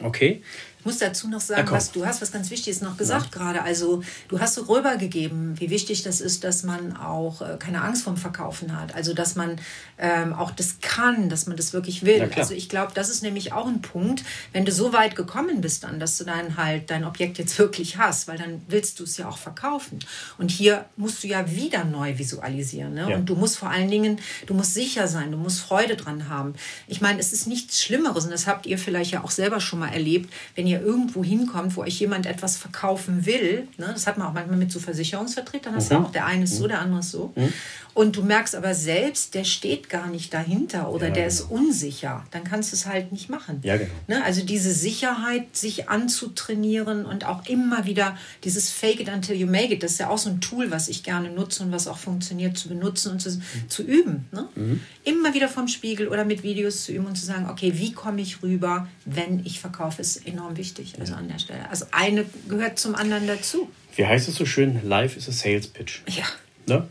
Okay. 0.00 0.42
Ich 0.84 0.86
muss 0.86 0.98
dazu 0.98 1.28
noch 1.28 1.40
sagen, 1.40 1.70
was 1.70 1.92
du 1.92 2.04
hast 2.04 2.20
was 2.20 2.30
ganz 2.30 2.50
Wichtiges 2.50 2.82
noch 2.82 2.98
gesagt 2.98 3.34
ja. 3.34 3.40
gerade. 3.40 3.62
Also 3.62 4.02
du 4.28 4.38
hast 4.38 4.52
so 4.52 4.64
rübergegeben, 4.64 5.58
wie 5.58 5.70
wichtig 5.70 6.02
das 6.02 6.20
ist, 6.20 6.44
dass 6.44 6.62
man 6.62 6.94
auch 6.94 7.40
äh, 7.40 7.56
keine 7.58 7.80
Angst 7.80 8.04
vorm 8.04 8.18
Verkaufen 8.18 8.78
hat. 8.78 8.94
Also 8.94 9.14
dass 9.14 9.34
man 9.34 9.56
ähm, 9.96 10.34
auch 10.34 10.50
das 10.50 10.80
kann, 10.82 11.30
dass 11.30 11.46
man 11.46 11.56
das 11.56 11.72
wirklich 11.72 12.04
will. 12.04 12.30
Also 12.36 12.52
ich 12.52 12.68
glaube, 12.68 12.92
das 12.94 13.08
ist 13.08 13.22
nämlich 13.22 13.54
auch 13.54 13.66
ein 13.66 13.80
Punkt, 13.80 14.24
wenn 14.52 14.66
du 14.66 14.72
so 14.72 14.92
weit 14.92 15.16
gekommen 15.16 15.62
bist 15.62 15.84
dann, 15.84 15.98
dass 15.98 16.18
du 16.18 16.24
dann 16.24 16.58
halt 16.58 16.90
dein 16.90 17.04
Objekt 17.04 17.38
jetzt 17.38 17.58
wirklich 17.58 17.96
hast, 17.96 18.28
weil 18.28 18.36
dann 18.36 18.60
willst 18.68 19.00
du 19.00 19.04
es 19.04 19.16
ja 19.16 19.26
auch 19.26 19.38
verkaufen. 19.38 20.00
Und 20.36 20.50
hier 20.50 20.84
musst 20.98 21.24
du 21.24 21.28
ja 21.28 21.50
wieder 21.50 21.86
neu 21.86 22.18
visualisieren. 22.18 22.92
Ne? 22.92 23.06
Ja. 23.08 23.16
Und 23.16 23.24
du 23.24 23.36
musst 23.36 23.56
vor 23.56 23.70
allen 23.70 23.90
Dingen, 23.90 24.18
du 24.44 24.52
musst 24.52 24.74
sicher 24.74 25.08
sein, 25.08 25.32
du 25.32 25.38
musst 25.38 25.60
Freude 25.60 25.96
dran 25.96 26.28
haben. 26.28 26.52
Ich 26.88 27.00
meine, 27.00 27.20
es 27.20 27.32
ist 27.32 27.46
nichts 27.46 27.82
Schlimmeres 27.82 28.24
und 28.24 28.32
das 28.32 28.46
habt 28.46 28.66
ihr 28.66 28.76
vielleicht 28.76 29.12
ja 29.12 29.24
auch 29.24 29.30
selber 29.30 29.60
schon 29.60 29.78
mal 29.78 29.88
erlebt, 29.88 30.30
wenn 30.54 30.66
ihr 30.66 30.73
ihr 30.74 30.82
irgendwo 30.82 31.24
hinkommt, 31.24 31.76
wo 31.76 31.82
euch 31.82 31.98
jemand 32.00 32.26
etwas 32.26 32.56
verkaufen 32.56 33.26
will, 33.26 33.68
ne, 33.78 33.86
das 33.92 34.06
hat 34.06 34.18
man 34.18 34.28
auch 34.28 34.32
manchmal 34.32 34.56
mit 34.56 34.70
so 34.70 34.80
Versicherungsvertretern, 34.80 35.74
hast 35.74 35.90
mhm. 35.90 35.98
auch, 35.98 36.12
der 36.12 36.26
eine 36.26 36.44
ist 36.44 36.56
so, 36.56 36.64
mhm. 36.64 36.68
der 36.68 36.80
andere 36.80 37.00
ist 37.00 37.10
so. 37.10 37.32
Mhm. 37.34 37.52
Und 37.94 38.16
du 38.16 38.22
merkst 38.22 38.56
aber 38.56 38.74
selbst, 38.74 39.34
der 39.34 39.44
steht 39.44 39.88
gar 39.88 40.08
nicht 40.08 40.34
dahinter 40.34 40.90
oder 40.90 41.08
ja, 41.08 41.14
der 41.14 41.28
genau. 41.28 41.34
ist 41.34 41.40
unsicher, 41.42 42.24
dann 42.32 42.42
kannst 42.42 42.72
du 42.72 42.76
es 42.76 42.86
halt 42.86 43.12
nicht 43.12 43.30
machen. 43.30 43.60
Ja, 43.62 43.76
genau. 43.76 43.90
Ne, 44.08 44.24
also 44.24 44.44
diese 44.44 44.72
Sicherheit, 44.72 45.56
sich 45.56 45.88
anzutrainieren 45.88 47.06
und 47.06 47.24
auch 47.24 47.46
immer 47.46 47.86
wieder 47.86 48.18
dieses 48.42 48.70
Fake 48.70 48.98
it 48.98 49.08
until 49.08 49.36
you 49.36 49.46
make 49.46 49.72
it, 49.72 49.84
das 49.84 49.92
ist 49.92 49.98
ja 50.00 50.08
auch 50.08 50.18
so 50.18 50.28
ein 50.28 50.40
Tool, 50.40 50.72
was 50.72 50.88
ich 50.88 51.04
gerne 51.04 51.30
nutze 51.30 51.62
und 51.62 51.70
was 51.70 51.86
auch 51.86 51.98
funktioniert, 51.98 52.58
zu 52.58 52.68
benutzen 52.68 53.12
und 53.12 53.20
zu, 53.20 53.30
mhm. 53.30 53.40
zu 53.68 53.82
üben. 53.84 54.26
Ne? 54.32 54.48
Mhm. 54.56 54.80
Immer 55.04 55.32
wieder 55.32 55.48
vom 55.48 55.68
Spiegel 55.68 56.08
oder 56.08 56.24
mit 56.24 56.42
Videos 56.42 56.84
zu 56.84 56.92
üben 56.92 57.06
und 57.06 57.16
zu 57.16 57.24
sagen, 57.24 57.48
okay, 57.48 57.74
wie 57.76 57.92
komme 57.92 58.20
ich 58.20 58.42
rüber, 58.42 58.88
wenn 59.04 59.46
ich 59.46 59.60
verkaufe, 59.60 60.02
ist 60.02 60.26
enorm 60.26 60.56
wichtig. 60.56 60.94
Also 60.98 61.14
an 61.14 61.28
der 61.28 61.38
Stelle. 61.38 61.70
Also 61.70 61.86
eine 61.92 62.24
gehört 62.48 62.80
zum 62.80 62.96
anderen 62.96 63.28
dazu. 63.28 63.70
Wie 63.94 64.04
heißt 64.04 64.28
es 64.28 64.34
so 64.34 64.44
schön? 64.44 64.80
Life 64.82 65.16
is 65.16 65.28
a 65.28 65.32
sales 65.32 65.68
pitch. 65.68 66.00
Ja. 66.08 66.24
Ne? 66.66 66.88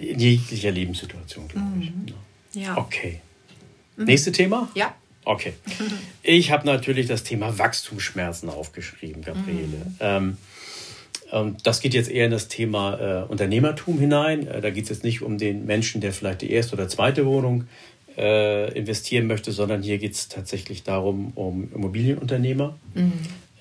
In 0.00 0.18
jeglicher 0.18 0.70
Lebenssituation, 0.70 1.48
glaube 1.48 1.68
mhm. 1.68 2.06
ich. 2.52 2.62
Ja. 2.62 2.76
Okay. 2.76 3.20
Mhm. 3.96 4.04
Nächste 4.04 4.32
Thema? 4.32 4.68
Ja. 4.74 4.94
Okay. 5.24 5.52
Ich 6.22 6.50
habe 6.50 6.66
natürlich 6.66 7.06
das 7.06 7.24
Thema 7.24 7.58
Wachstumsschmerzen 7.58 8.50
aufgeschrieben, 8.50 9.22
Gabriele. 9.22 9.66
Mhm. 9.66 9.96
Ähm, 10.00 10.36
und 11.30 11.66
das 11.66 11.80
geht 11.80 11.94
jetzt 11.94 12.10
eher 12.10 12.26
in 12.26 12.30
das 12.30 12.48
Thema 12.48 13.22
äh, 13.22 13.24
Unternehmertum 13.24 13.98
hinein. 13.98 14.46
Äh, 14.46 14.60
da 14.60 14.70
geht 14.70 14.84
es 14.84 14.90
jetzt 14.90 15.04
nicht 15.04 15.22
um 15.22 15.38
den 15.38 15.64
Menschen, 15.64 16.00
der 16.00 16.12
vielleicht 16.12 16.42
die 16.42 16.50
erste 16.50 16.74
oder 16.74 16.88
zweite 16.88 17.24
Wohnung 17.24 17.66
äh, 18.16 18.72
investieren 18.76 19.26
möchte, 19.26 19.50
sondern 19.52 19.82
hier 19.82 19.98
geht 19.98 20.12
es 20.12 20.28
tatsächlich 20.28 20.82
darum, 20.82 21.32
um 21.34 21.72
Immobilienunternehmer. 21.74 22.76
Mhm. 22.94 23.12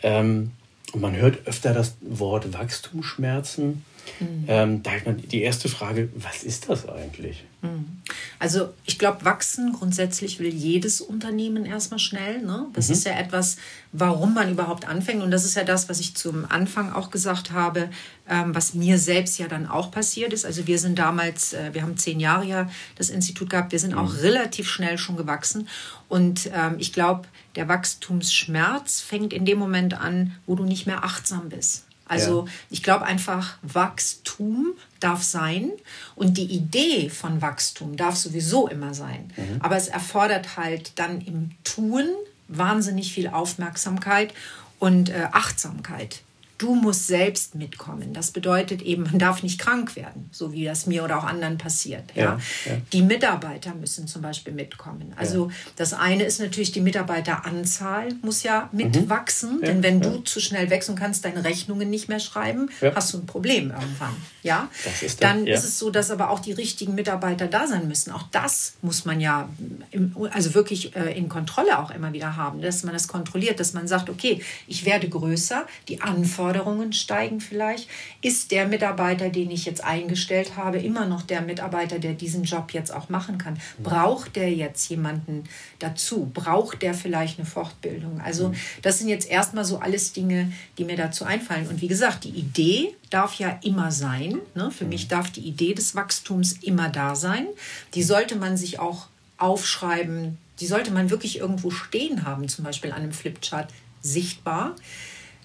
Ähm, 0.04 0.52
und 0.92 1.02
man 1.02 1.16
hört 1.16 1.48
öfter 1.48 1.74
das 1.74 1.96
Wort 2.02 2.54
Wachstumsschmerzen. 2.54 3.84
Mhm. 4.20 4.46
Ähm, 4.48 4.84
da 4.84 4.92
hat 4.92 5.06
man 5.06 5.18
die 5.18 5.42
erste 5.42 5.70
Frage, 5.70 6.10
was 6.16 6.44
ist 6.44 6.70
das 6.70 6.88
eigentlich? 6.88 7.44
Mhm. 7.62 8.02
Also 8.40 8.70
ich 8.86 8.98
glaube, 8.98 9.26
wachsen 9.26 9.74
grundsätzlich 9.74 10.40
will 10.40 10.54
jedes 10.54 11.02
Unternehmen 11.02 11.66
erstmal 11.66 12.00
schnell. 12.00 12.42
Ne? 12.42 12.68
Das 12.74 12.88
mhm. 12.88 12.94
ist 12.94 13.06
ja 13.06 13.20
etwas, 13.20 13.58
warum 13.92 14.34
man 14.34 14.52
überhaupt 14.52 14.88
anfängt. 14.88 15.22
Und 15.22 15.32
das 15.32 15.46
ist 15.46 15.56
ja 15.56 15.64
das, 15.64 15.90
was 15.90 16.00
ich 16.00 16.16
zum 16.16 16.46
Anfang 16.50 16.92
auch 16.94 17.12
gesagt 17.12 17.52
habe, 17.52 17.90
ähm, 18.30 18.56
was 18.56 18.74
mir 18.74 18.98
selbst 18.98 19.38
ja 19.40 19.48
dann 19.48 19.68
auch 19.68 19.92
passiert 19.92 20.32
ist. 20.32 20.46
Also 20.46 20.68
wir 20.68 20.80
sind 20.80 21.00
damals, 21.00 21.54
äh, 21.54 21.74
wir 21.74 21.82
haben 21.82 21.98
zehn 21.98 22.20
Jahre 22.20 22.46
ja 22.46 22.70
das 22.96 23.10
Institut 23.10 23.50
gehabt, 23.50 23.72
wir 23.72 23.80
sind 23.80 23.94
auch 23.94 24.14
mhm. 24.14 24.20
relativ 24.20 24.70
schnell 24.70 24.98
schon 24.98 25.18
gewachsen. 25.18 25.68
Und 26.08 26.50
ähm, 26.54 26.76
ich 26.78 26.94
glaube, 26.94 27.28
der 27.56 27.68
Wachstumsschmerz 27.68 29.02
fängt 29.02 29.34
in 29.34 29.46
dem 29.46 29.60
Moment 29.60 29.94
an, 29.94 30.36
wo 30.46 30.56
du 30.56 30.64
nicht 30.64 30.88
mehr 30.88 31.04
achtsam 31.04 31.50
bist. 31.50 31.89
Also 32.10 32.46
ja. 32.46 32.52
ich 32.70 32.84
glaube 32.84 33.06
einfach, 33.06 33.58
Wachstum 33.62 34.74
darf 35.00 35.24
sein 35.24 35.72
und 36.16 36.38
die 36.38 36.46
Idee 36.46 37.10
von 37.10 37.42
Wachstum 37.42 37.96
darf 37.96 38.18
sowieso 38.18 38.68
immer 38.68 38.94
sein. 38.94 39.32
Mhm. 39.38 39.62
Aber 39.62 39.78
es 39.78 39.88
erfordert 39.88 40.58
halt 40.58 40.94
dann 40.96 41.22
im 41.22 41.52
Tun 41.64 42.10
wahnsinnig 42.48 43.14
viel 43.14 43.28
Aufmerksamkeit 43.28 44.34
und 44.80 45.10
äh, 45.10 45.28
Achtsamkeit. 45.32 46.24
Du 46.60 46.76
musst 46.76 47.08
selbst 47.08 47.56
mitkommen. 47.56 48.12
Das 48.12 48.32
bedeutet 48.32 48.82
eben, 48.82 49.04
man 49.04 49.18
darf 49.18 49.44
nicht 49.44 49.60
krank 49.60 49.96
werden, 49.96 50.30
so 50.32 50.52
wie 50.52 50.66
das 50.66 50.88
mir 50.88 51.06
oder 51.06 51.18
auch 51.18 51.24
anderen 51.24 51.58
passiert. 51.58 52.04
Ja? 52.16 52.24
ja, 52.24 52.40
ja. 52.66 52.78
Die 52.92 53.02
Mitarbeiter 53.02 53.74
müssen 53.74 54.08
zum 54.08 54.22
Beispiel 54.22 54.52
mitkommen. 54.52 55.14
Also 55.16 55.52
das 55.78 55.94
eine 55.94 56.26
ist 56.26 56.42
natürlich, 56.42 56.74
die 56.74 56.82
Mitarbeiteranzahl 56.82 58.10
muss 58.22 58.44
ja 58.44 58.68
mitwachsen, 58.74 59.60
mhm. 59.60 59.62
denn 59.62 59.84
wenn 59.84 60.02
du 60.02 60.18
zu 60.18 60.42
schnell 60.42 60.70
wächst 60.70 60.90
und 60.90 60.98
kannst 60.98 61.24
deine 61.24 61.46
Rechnungen 61.46 61.90
nicht 61.90 62.10
mehr 62.10 62.20
schreiben, 62.20 62.70
hast 62.94 63.14
du 63.14 63.20
ein 63.20 63.26
Problem 63.26 63.72
irgendwann. 63.72 64.16
Ja? 64.44 64.68
Ist 65.02 65.24
dann 65.24 65.48
ist 65.48 65.64
es 65.64 65.80
so, 65.80 65.90
dass 65.90 66.12
aber 66.12 66.30
auch 66.30 66.40
die 66.40 66.52
richtigen 66.52 66.94
Mitarbeiter 66.94 67.48
da 67.48 67.68
sein 67.68 67.88
müssen. 67.88 68.12
Auch 68.12 68.24
das 68.32 68.74
muss 68.82 69.06
man 69.06 69.22
ja 69.22 69.48
im, 69.92 70.14
also 70.32 70.54
wirklich 70.54 70.94
äh, 70.98 71.18
in 71.18 71.30
Kontrolle 71.30 71.80
auch 71.80 71.92
immer 71.92 72.12
wieder 72.12 72.36
haben, 72.36 72.62
dass 72.62 72.84
man 72.84 72.94
das 72.94 73.08
kontrolliert, 73.08 73.62
dass 73.62 73.72
man 73.72 73.88
sagt, 73.88 74.10
okay, 74.10 74.44
ich 74.68 74.84
werde 74.84 75.08
größer, 75.08 75.66
die 75.88 76.02
Anforderungen 76.02 76.49
steigen 76.94 77.42
vielleicht. 77.42 77.90
Ist 78.22 78.52
der 78.52 78.68
Mitarbeiter, 78.68 79.30
den 79.30 79.52
ich 79.52 79.66
jetzt 79.66 79.84
eingestellt 79.84 80.56
habe, 80.56 80.80
immer 80.80 81.06
noch 81.06 81.22
der 81.22 81.42
Mitarbeiter, 81.42 82.00
der 82.00 82.14
diesen 82.14 82.44
Job 82.44 82.72
jetzt 82.74 82.94
auch 82.94 83.10
machen 83.10 83.38
kann? 83.38 83.60
Braucht 83.82 84.36
der 84.36 84.52
jetzt 84.54 84.90
jemanden 84.90 85.44
dazu? 85.80 86.30
Braucht 86.34 86.82
der 86.82 86.94
vielleicht 86.94 87.40
eine 87.40 87.46
Fortbildung? 87.46 88.22
Also 88.22 88.54
das 88.82 89.00
sind 89.00 89.10
jetzt 89.10 89.30
erstmal 89.30 89.66
so 89.66 89.80
alles 89.80 90.14
Dinge, 90.14 90.52
die 90.78 90.86
mir 90.86 90.98
dazu 90.98 91.26
einfallen. 91.26 91.68
Und 91.68 91.82
wie 91.82 91.88
gesagt, 91.88 92.24
die 92.24 92.30
Idee 92.30 92.96
darf 93.10 93.36
ja 93.36 93.60
immer 93.64 93.92
sein. 93.92 94.40
Ne? 94.56 94.72
Für 94.72 94.86
mich 94.86 95.08
darf 95.08 95.32
die 95.32 95.42
Idee 95.42 95.74
des 95.74 95.96
Wachstums 95.96 96.54
immer 96.62 96.90
da 96.90 97.16
sein. 97.16 97.48
Die 97.94 98.04
sollte 98.04 98.36
man 98.36 98.58
sich 98.58 98.80
auch 98.80 99.08
aufschreiben, 99.38 100.38
die 100.60 100.68
sollte 100.68 100.92
man 100.92 101.10
wirklich 101.10 101.40
irgendwo 101.40 101.72
stehen 101.72 102.26
haben, 102.26 102.48
zum 102.50 102.66
Beispiel 102.66 102.92
an 102.92 103.02
einem 103.02 103.14
Flipchart 103.14 103.70
sichtbar. 104.02 104.76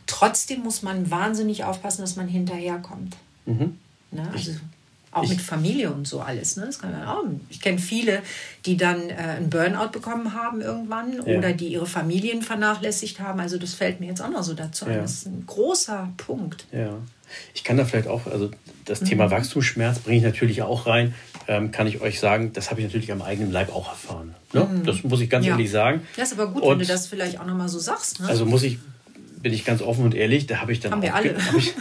Trotzdem 0.06 0.62
muss 0.62 0.82
man 0.82 1.10
wahnsinnig 1.10 1.64
aufpassen, 1.64 2.02
dass 2.02 2.16
man 2.16 2.28
hinterherkommt. 2.28 3.16
Mhm. 3.46 3.78
Ne? 4.10 4.28
Also 4.32 4.52
auch 5.14 5.22
ich, 5.22 5.30
mit 5.30 5.40
Familie 5.40 5.92
und 5.92 6.06
so 6.06 6.20
alles. 6.20 6.56
Ne? 6.56 6.66
Das 6.66 6.78
kann 6.80 6.92
man 6.92 7.06
auch. 7.06 7.22
Ich 7.48 7.60
kenne 7.60 7.78
viele, 7.78 8.22
die 8.66 8.76
dann 8.76 9.10
äh, 9.10 9.14
einen 9.14 9.50
Burnout 9.50 9.90
bekommen 9.92 10.34
haben 10.34 10.60
irgendwann 10.60 11.14
ja. 11.24 11.38
oder 11.38 11.52
die 11.52 11.68
ihre 11.68 11.86
Familien 11.86 12.42
vernachlässigt 12.42 13.20
haben. 13.20 13.40
Also 13.40 13.58
das 13.58 13.74
fällt 13.74 14.00
mir 14.00 14.06
jetzt 14.06 14.20
auch 14.20 14.30
noch 14.30 14.42
so 14.42 14.54
dazu 14.54 14.86
ein. 14.86 14.98
Das 14.98 15.12
ist 15.12 15.26
ein 15.26 15.44
großer 15.46 16.12
Punkt. 16.16 16.66
Ja. 16.72 16.96
Ich 17.54 17.64
kann 17.64 17.76
da 17.76 17.84
vielleicht 17.84 18.08
auch, 18.08 18.26
also 18.26 18.50
das 18.84 19.00
mhm. 19.00 19.06
Thema 19.06 19.30
Wachstumsschmerz 19.30 20.00
bringe 20.00 20.18
ich 20.18 20.24
natürlich 20.24 20.62
auch 20.62 20.86
rein, 20.86 21.14
ähm, 21.46 21.70
kann 21.70 21.86
ich 21.86 22.00
euch 22.00 22.20
sagen, 22.20 22.52
das 22.52 22.70
habe 22.70 22.80
ich 22.80 22.86
natürlich 22.86 23.12
am 23.12 23.22
eigenen 23.22 23.52
Leib 23.52 23.74
auch 23.74 23.88
erfahren. 23.88 24.34
Ne? 24.52 24.64
Mhm. 24.64 24.84
Das 24.84 25.02
muss 25.04 25.20
ich 25.20 25.30
ganz 25.30 25.46
ja. 25.46 25.52
ehrlich 25.52 25.70
sagen. 25.70 26.02
Das 26.16 26.32
ist 26.32 26.38
aber 26.38 26.50
gut, 26.52 26.62
und, 26.62 26.70
wenn 26.72 26.78
du 26.78 26.86
das 26.86 27.06
vielleicht 27.06 27.40
auch 27.40 27.46
nochmal 27.46 27.68
so 27.68 27.78
sagst. 27.78 28.20
Ne? 28.20 28.28
Also 28.28 28.46
muss 28.46 28.62
ich, 28.62 28.78
bin 29.44 29.52
ich 29.52 29.64
ganz 29.64 29.82
offen 29.82 30.04
und 30.04 30.14
ehrlich, 30.14 30.46
da 30.46 30.60
habe 30.60 30.72
ich 30.72 30.80
dann 30.80 30.90
Haben 30.90 30.98
auch, 31.00 31.04
wir 31.04 31.14
alle. 31.14 31.36
Hab 31.36 31.54
ich, 31.54 31.74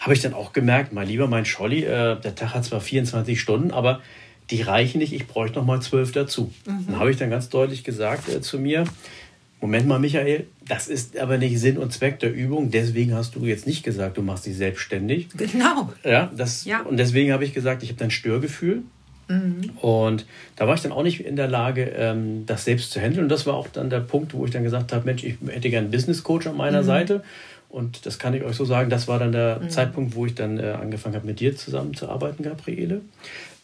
hab 0.00 0.12
ich 0.12 0.20
dann 0.20 0.34
auch 0.34 0.52
gemerkt, 0.52 0.92
mein 0.92 1.08
lieber, 1.08 1.26
mein 1.26 1.46
Scholli, 1.46 1.82
äh, 1.82 2.20
der 2.20 2.34
Tag 2.36 2.54
hat 2.54 2.64
zwar 2.64 2.80
24 2.80 3.40
Stunden, 3.40 3.72
aber 3.72 4.00
die 4.50 4.62
reichen 4.62 4.98
nicht, 4.98 5.12
ich 5.12 5.26
bräuchte 5.26 5.58
noch 5.58 5.66
mal 5.66 5.80
zwölf 5.80 6.12
dazu. 6.12 6.52
Mhm. 6.66 6.86
Dann 6.86 6.98
habe 7.00 7.10
ich 7.10 7.16
dann 7.16 7.30
ganz 7.30 7.48
deutlich 7.48 7.82
gesagt 7.82 8.28
äh, 8.28 8.40
zu 8.40 8.58
mir, 8.58 8.84
Moment 9.62 9.86
mal, 9.86 9.98
Michael, 9.98 10.46
das 10.66 10.88
ist 10.88 11.18
aber 11.18 11.36
nicht 11.36 11.58
Sinn 11.58 11.76
und 11.76 11.92
Zweck 11.92 12.18
der 12.20 12.32
Übung. 12.32 12.70
Deswegen 12.70 13.14
hast 13.14 13.34
du 13.34 13.44
jetzt 13.44 13.66
nicht 13.66 13.82
gesagt, 13.82 14.16
du 14.16 14.22
machst 14.22 14.46
dich 14.46 14.56
selbstständig. 14.56 15.28
Genau. 15.36 15.92
Ja, 16.02 16.30
das, 16.34 16.64
ja. 16.64 16.80
Und 16.80 16.96
deswegen 16.96 17.32
habe 17.32 17.44
ich 17.44 17.52
gesagt, 17.52 17.82
ich 17.82 17.90
habe 17.90 18.04
ein 18.04 18.10
Störgefühl. 18.10 18.82
Mhm. 19.30 19.70
Und 19.80 20.26
da 20.56 20.66
war 20.66 20.74
ich 20.74 20.82
dann 20.82 20.92
auch 20.92 21.02
nicht 21.02 21.24
in 21.24 21.36
der 21.36 21.48
Lage, 21.48 21.92
ähm, 21.96 22.44
das 22.46 22.64
selbst 22.64 22.90
zu 22.90 23.00
handeln. 23.00 23.24
Und 23.24 23.28
das 23.30 23.46
war 23.46 23.54
auch 23.54 23.68
dann 23.68 23.88
der 23.88 24.00
Punkt, 24.00 24.34
wo 24.34 24.44
ich 24.44 24.50
dann 24.50 24.64
gesagt 24.64 24.92
habe, 24.92 25.06
Mensch, 25.06 25.24
ich 25.24 25.36
hätte 25.46 25.70
gerne 25.70 25.86
einen 25.86 25.90
Business 25.90 26.22
Coach 26.22 26.46
an 26.46 26.56
meiner 26.56 26.82
mhm. 26.82 26.86
Seite. 26.86 27.22
Und 27.68 28.04
das 28.04 28.18
kann 28.18 28.34
ich 28.34 28.42
euch 28.42 28.56
so 28.56 28.64
sagen, 28.64 28.90
das 28.90 29.06
war 29.06 29.18
dann 29.18 29.32
der 29.32 29.60
mhm. 29.60 29.70
Zeitpunkt, 29.70 30.14
wo 30.14 30.26
ich 30.26 30.34
dann 30.34 30.58
äh, 30.58 30.76
angefangen 30.80 31.14
habe, 31.14 31.26
mit 31.26 31.40
dir 31.40 31.56
zusammenzuarbeiten, 31.56 32.44
Gabriele 32.44 33.00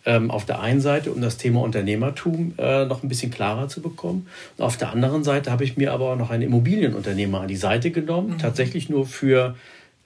ähm, 0.07 0.31
auf 0.31 0.47
der 0.47 0.61
einen 0.61 0.81
Seite, 0.81 1.11
um 1.11 1.21
das 1.21 1.37
Thema 1.37 1.61
Unternehmertum 1.61 2.55
äh, 2.57 2.87
noch 2.87 3.03
ein 3.03 3.09
bisschen 3.09 3.31
klarer 3.31 3.69
zu 3.69 3.83
bekommen. 3.83 4.29
Und 4.57 4.65
auf 4.65 4.77
der 4.77 4.93
anderen 4.93 5.25
Seite 5.25 5.51
habe 5.51 5.65
ich 5.65 5.77
mir 5.77 5.93
aber 5.93 6.13
auch 6.13 6.17
noch 6.17 6.31
einen 6.31 6.45
Immobilienunternehmer 6.45 7.41
an 7.41 7.49
die 7.49 7.57
Seite 7.57 7.91
genommen, 7.91 8.35
mhm. 8.35 8.39
tatsächlich 8.39 8.89
nur 8.89 9.05
für 9.05 9.57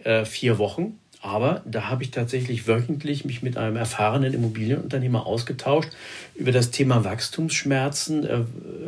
äh, 0.02 0.24
vier 0.24 0.58
Wochen. 0.58 0.98
Aber 1.22 1.62
da 1.66 1.88
habe 1.88 2.02
ich 2.02 2.10
tatsächlich 2.10 2.66
wöchentlich 2.66 3.24
mich 3.24 3.42
mit 3.42 3.58
einem 3.58 3.76
erfahrenen 3.76 4.32
Immobilienunternehmer 4.32 5.26
ausgetauscht 5.26 5.90
über 6.34 6.50
das 6.50 6.70
Thema 6.70 7.04
Wachstumsschmerzen. 7.04 8.24
Äh, 8.24 8.40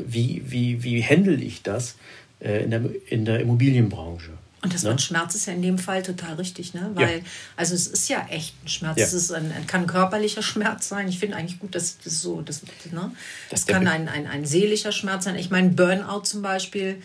wie, 0.06 0.42
wie, 0.46 0.82
wie 0.82 1.04
handle 1.04 1.34
ich 1.34 1.62
das 1.62 1.96
äh, 2.40 2.64
in, 2.64 2.70
der, 2.70 2.82
in 3.08 3.24
der 3.26 3.40
Immobilienbranche? 3.40 4.30
Und 4.62 4.72
das 4.72 4.84
ne? 4.84 4.90
Wort 4.90 5.02
Schmerz 5.02 5.34
ist 5.34 5.46
ja 5.46 5.52
in 5.52 5.60
dem 5.60 5.76
Fall 5.76 6.02
total 6.02 6.34
richtig, 6.34 6.72
ne? 6.72 6.92
Weil, 6.94 7.18
ja. 7.18 7.24
also 7.56 7.74
es 7.74 7.88
ist 7.88 8.08
ja 8.08 8.24
echt 8.30 8.54
ein 8.64 8.68
Schmerz. 8.68 8.96
Ja. 8.96 9.04
Es 9.04 9.12
ist 9.12 9.32
ein, 9.32 9.52
kann 9.66 9.82
ein 9.82 9.86
körperlicher 9.88 10.42
Schmerz 10.42 10.88
sein. 10.88 11.08
Ich 11.08 11.18
finde 11.18 11.36
eigentlich 11.36 11.58
gut, 11.58 11.74
dass 11.74 11.98
das 11.98 12.22
so, 12.22 12.42
das, 12.42 12.62
ne? 12.92 13.10
Das, 13.50 13.66
kann 13.66 13.86
ein, 13.88 14.08
ein, 14.08 14.28
ein 14.28 14.44
seelischer 14.46 14.92
Schmerz 14.92 15.24
sein. 15.24 15.34
Ich 15.34 15.50
meine, 15.50 15.70
Burnout 15.70 16.22
zum 16.22 16.42
Beispiel 16.42 17.02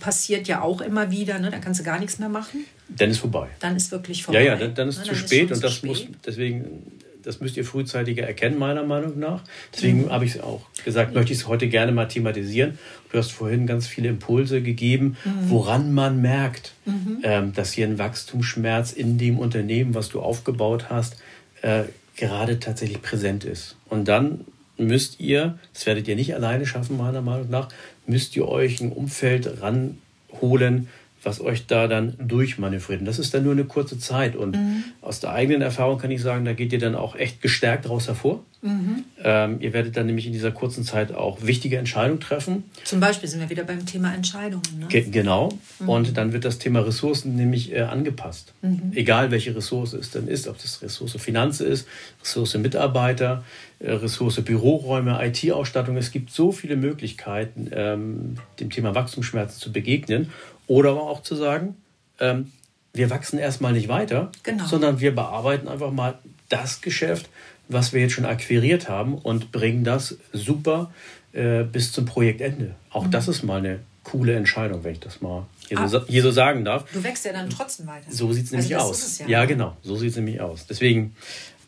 passiert 0.00 0.48
ja 0.48 0.62
auch 0.62 0.80
immer 0.80 1.10
wieder, 1.10 1.38
ne? 1.38 1.50
Da 1.50 1.58
kannst 1.58 1.80
du 1.80 1.84
gar 1.84 1.98
nichts 1.98 2.18
mehr 2.18 2.28
machen. 2.28 2.64
Dann 2.88 3.10
ist 3.10 3.18
vorbei. 3.18 3.48
Dann 3.60 3.76
ist 3.76 3.90
wirklich 3.90 4.22
vorbei. 4.22 4.44
Ja, 4.44 4.52
ja, 4.52 4.56
dann, 4.56 4.74
dann 4.74 4.88
ist 4.88 4.98
ne? 4.98 5.04
zu 5.04 5.10
dann 5.10 5.18
spät 5.18 5.50
ist 5.50 5.56
und 5.56 5.64
das 5.64 5.74
spät. 5.74 5.88
muss 5.88 6.06
deswegen 6.26 6.82
das 7.22 7.40
müsst 7.40 7.56
ihr 7.56 7.64
frühzeitiger 7.64 8.24
erkennen, 8.24 8.58
meiner 8.58 8.82
Meinung 8.84 9.18
nach. 9.18 9.42
Deswegen 9.74 10.04
mhm. 10.04 10.10
habe 10.10 10.24
ich 10.24 10.36
es 10.36 10.40
auch 10.40 10.62
gesagt, 10.84 11.14
möchte 11.14 11.32
ich 11.32 11.40
es 11.40 11.48
heute 11.48 11.68
gerne 11.68 11.92
mal 11.92 12.06
thematisieren. 12.06 12.78
Du 13.10 13.18
hast 13.18 13.32
vorhin 13.32 13.66
ganz 13.66 13.86
viele 13.86 14.08
Impulse 14.08 14.62
gegeben, 14.62 15.16
mhm. 15.24 15.50
woran 15.50 15.92
man 15.92 16.20
merkt, 16.20 16.72
mhm. 16.84 17.18
ähm, 17.22 17.52
dass 17.52 17.72
hier 17.72 17.86
ein 17.86 17.98
Wachstumsschmerz 17.98 18.92
in 18.92 19.18
dem 19.18 19.38
Unternehmen, 19.38 19.94
was 19.94 20.08
du 20.08 20.20
aufgebaut 20.20 20.90
hast, 20.90 21.16
äh, 21.62 21.84
gerade 22.16 22.58
tatsächlich 22.58 23.00
präsent 23.02 23.44
ist. 23.44 23.76
Und 23.88 24.08
dann 24.08 24.44
müsst 24.78 25.20
ihr, 25.20 25.58
das 25.72 25.86
werdet 25.86 26.08
ihr 26.08 26.16
nicht 26.16 26.34
alleine 26.34 26.66
schaffen, 26.66 26.96
meiner 26.96 27.22
Meinung 27.22 27.50
nach, 27.50 27.68
müsst 28.06 28.36
ihr 28.36 28.48
euch 28.48 28.80
ein 28.80 28.92
Umfeld 28.92 29.62
ranholen, 29.62 30.88
was 31.22 31.40
euch 31.40 31.66
da 31.66 31.86
dann 31.86 32.14
durchmanövriert. 32.18 33.00
Und 33.00 33.06
das 33.06 33.18
ist 33.18 33.32
dann 33.34 33.44
nur 33.44 33.52
eine 33.52 33.64
kurze 33.64 33.98
Zeit. 33.98 34.36
Und 34.36 34.56
mhm. 34.56 34.84
aus 35.00 35.20
der 35.20 35.32
eigenen 35.32 35.62
Erfahrung 35.62 35.98
kann 35.98 36.10
ich 36.10 36.22
sagen, 36.22 36.44
da 36.44 36.52
geht 36.52 36.72
ihr 36.72 36.78
dann 36.78 36.94
auch 36.94 37.14
echt 37.14 37.40
gestärkt 37.40 37.84
daraus 37.84 38.08
hervor. 38.08 38.42
Mhm. 38.62 39.04
Ähm, 39.24 39.56
ihr 39.60 39.72
werdet 39.72 39.96
dann 39.96 40.06
nämlich 40.06 40.26
in 40.26 40.32
dieser 40.32 40.52
kurzen 40.52 40.84
Zeit 40.84 41.12
auch 41.12 41.42
wichtige 41.42 41.78
Entscheidungen 41.78 42.20
treffen. 42.20 42.64
Zum 42.84 43.00
Beispiel 43.00 43.28
sind 43.28 43.40
wir 43.40 43.50
wieder 43.50 43.64
beim 43.64 43.84
Thema 43.84 44.14
Entscheidungen. 44.14 44.62
Ne? 44.78 44.86
Ge 44.88 45.02
genau. 45.10 45.50
Mhm. 45.80 45.88
Und 45.88 46.16
dann 46.16 46.32
wird 46.32 46.44
das 46.44 46.58
Thema 46.58 46.80
Ressourcen 46.80 47.34
nämlich 47.34 47.72
äh, 47.72 47.80
angepasst. 47.80 48.54
Mhm. 48.62 48.92
Egal 48.94 49.32
welche 49.32 49.54
Ressource 49.56 49.94
es 49.94 50.12
dann 50.12 50.28
ist, 50.28 50.46
ob 50.46 50.58
das 50.62 50.80
Ressource 50.80 51.16
Finanzen 51.18 51.66
ist, 51.66 51.88
Ressource 52.22 52.56
Mitarbeiter, 52.56 53.42
äh, 53.80 53.90
Ressource 53.90 54.40
Büroräume, 54.42 55.18
IT-Ausstattung. 55.20 55.96
Es 55.96 56.12
gibt 56.12 56.30
so 56.30 56.52
viele 56.52 56.76
Möglichkeiten, 56.76 57.68
ähm, 57.72 58.36
dem 58.60 58.70
Thema 58.70 58.94
Wachstumsschmerzen 58.94 59.60
zu 59.60 59.72
begegnen. 59.72 60.30
Oder 60.72 60.92
aber 60.92 61.02
auch 61.02 61.22
zu 61.22 61.34
sagen, 61.34 61.76
ähm, 62.18 62.50
wir 62.94 63.10
wachsen 63.10 63.38
erstmal 63.38 63.74
nicht 63.74 63.88
weiter, 63.88 64.32
genau. 64.42 64.64
sondern 64.64 65.00
wir 65.00 65.14
bearbeiten 65.14 65.68
einfach 65.68 65.90
mal 65.90 66.18
das 66.48 66.80
Geschäft, 66.80 67.28
was 67.68 67.92
wir 67.92 68.00
jetzt 68.00 68.12
schon 68.12 68.24
akquiriert 68.24 68.88
haben 68.88 69.18
und 69.18 69.52
bringen 69.52 69.84
das 69.84 70.16
super 70.32 70.90
äh, 71.34 71.62
bis 71.64 71.92
zum 71.92 72.06
Projektende. 72.06 72.74
Auch 72.88 73.04
mhm. 73.04 73.10
das 73.10 73.28
ist 73.28 73.42
mal 73.42 73.58
eine 73.58 73.80
coole 74.02 74.34
Entscheidung, 74.34 74.82
wenn 74.82 74.92
ich 74.92 75.00
das 75.00 75.20
mal 75.20 75.44
hier, 75.68 75.78
ah, 75.78 75.88
so, 75.88 76.06
hier 76.06 76.22
so, 76.22 76.30
sagen 76.30 76.64
darf. 76.64 76.90
Du 76.90 77.04
wächst 77.04 77.26
ja 77.26 77.34
dann 77.34 77.50
trotzdem 77.50 77.86
weiter. 77.86 78.10
So 78.10 78.32
sieht 78.32 78.46
es 78.46 78.52
nämlich 78.52 78.74
also 78.74 78.88
aus. 78.92 79.18
Ja, 79.18 79.26
ja, 79.28 79.44
genau, 79.44 79.76
so 79.82 79.96
sieht 79.96 80.12
es 80.12 80.16
nämlich 80.16 80.40
aus. 80.40 80.66
Deswegen 80.66 81.14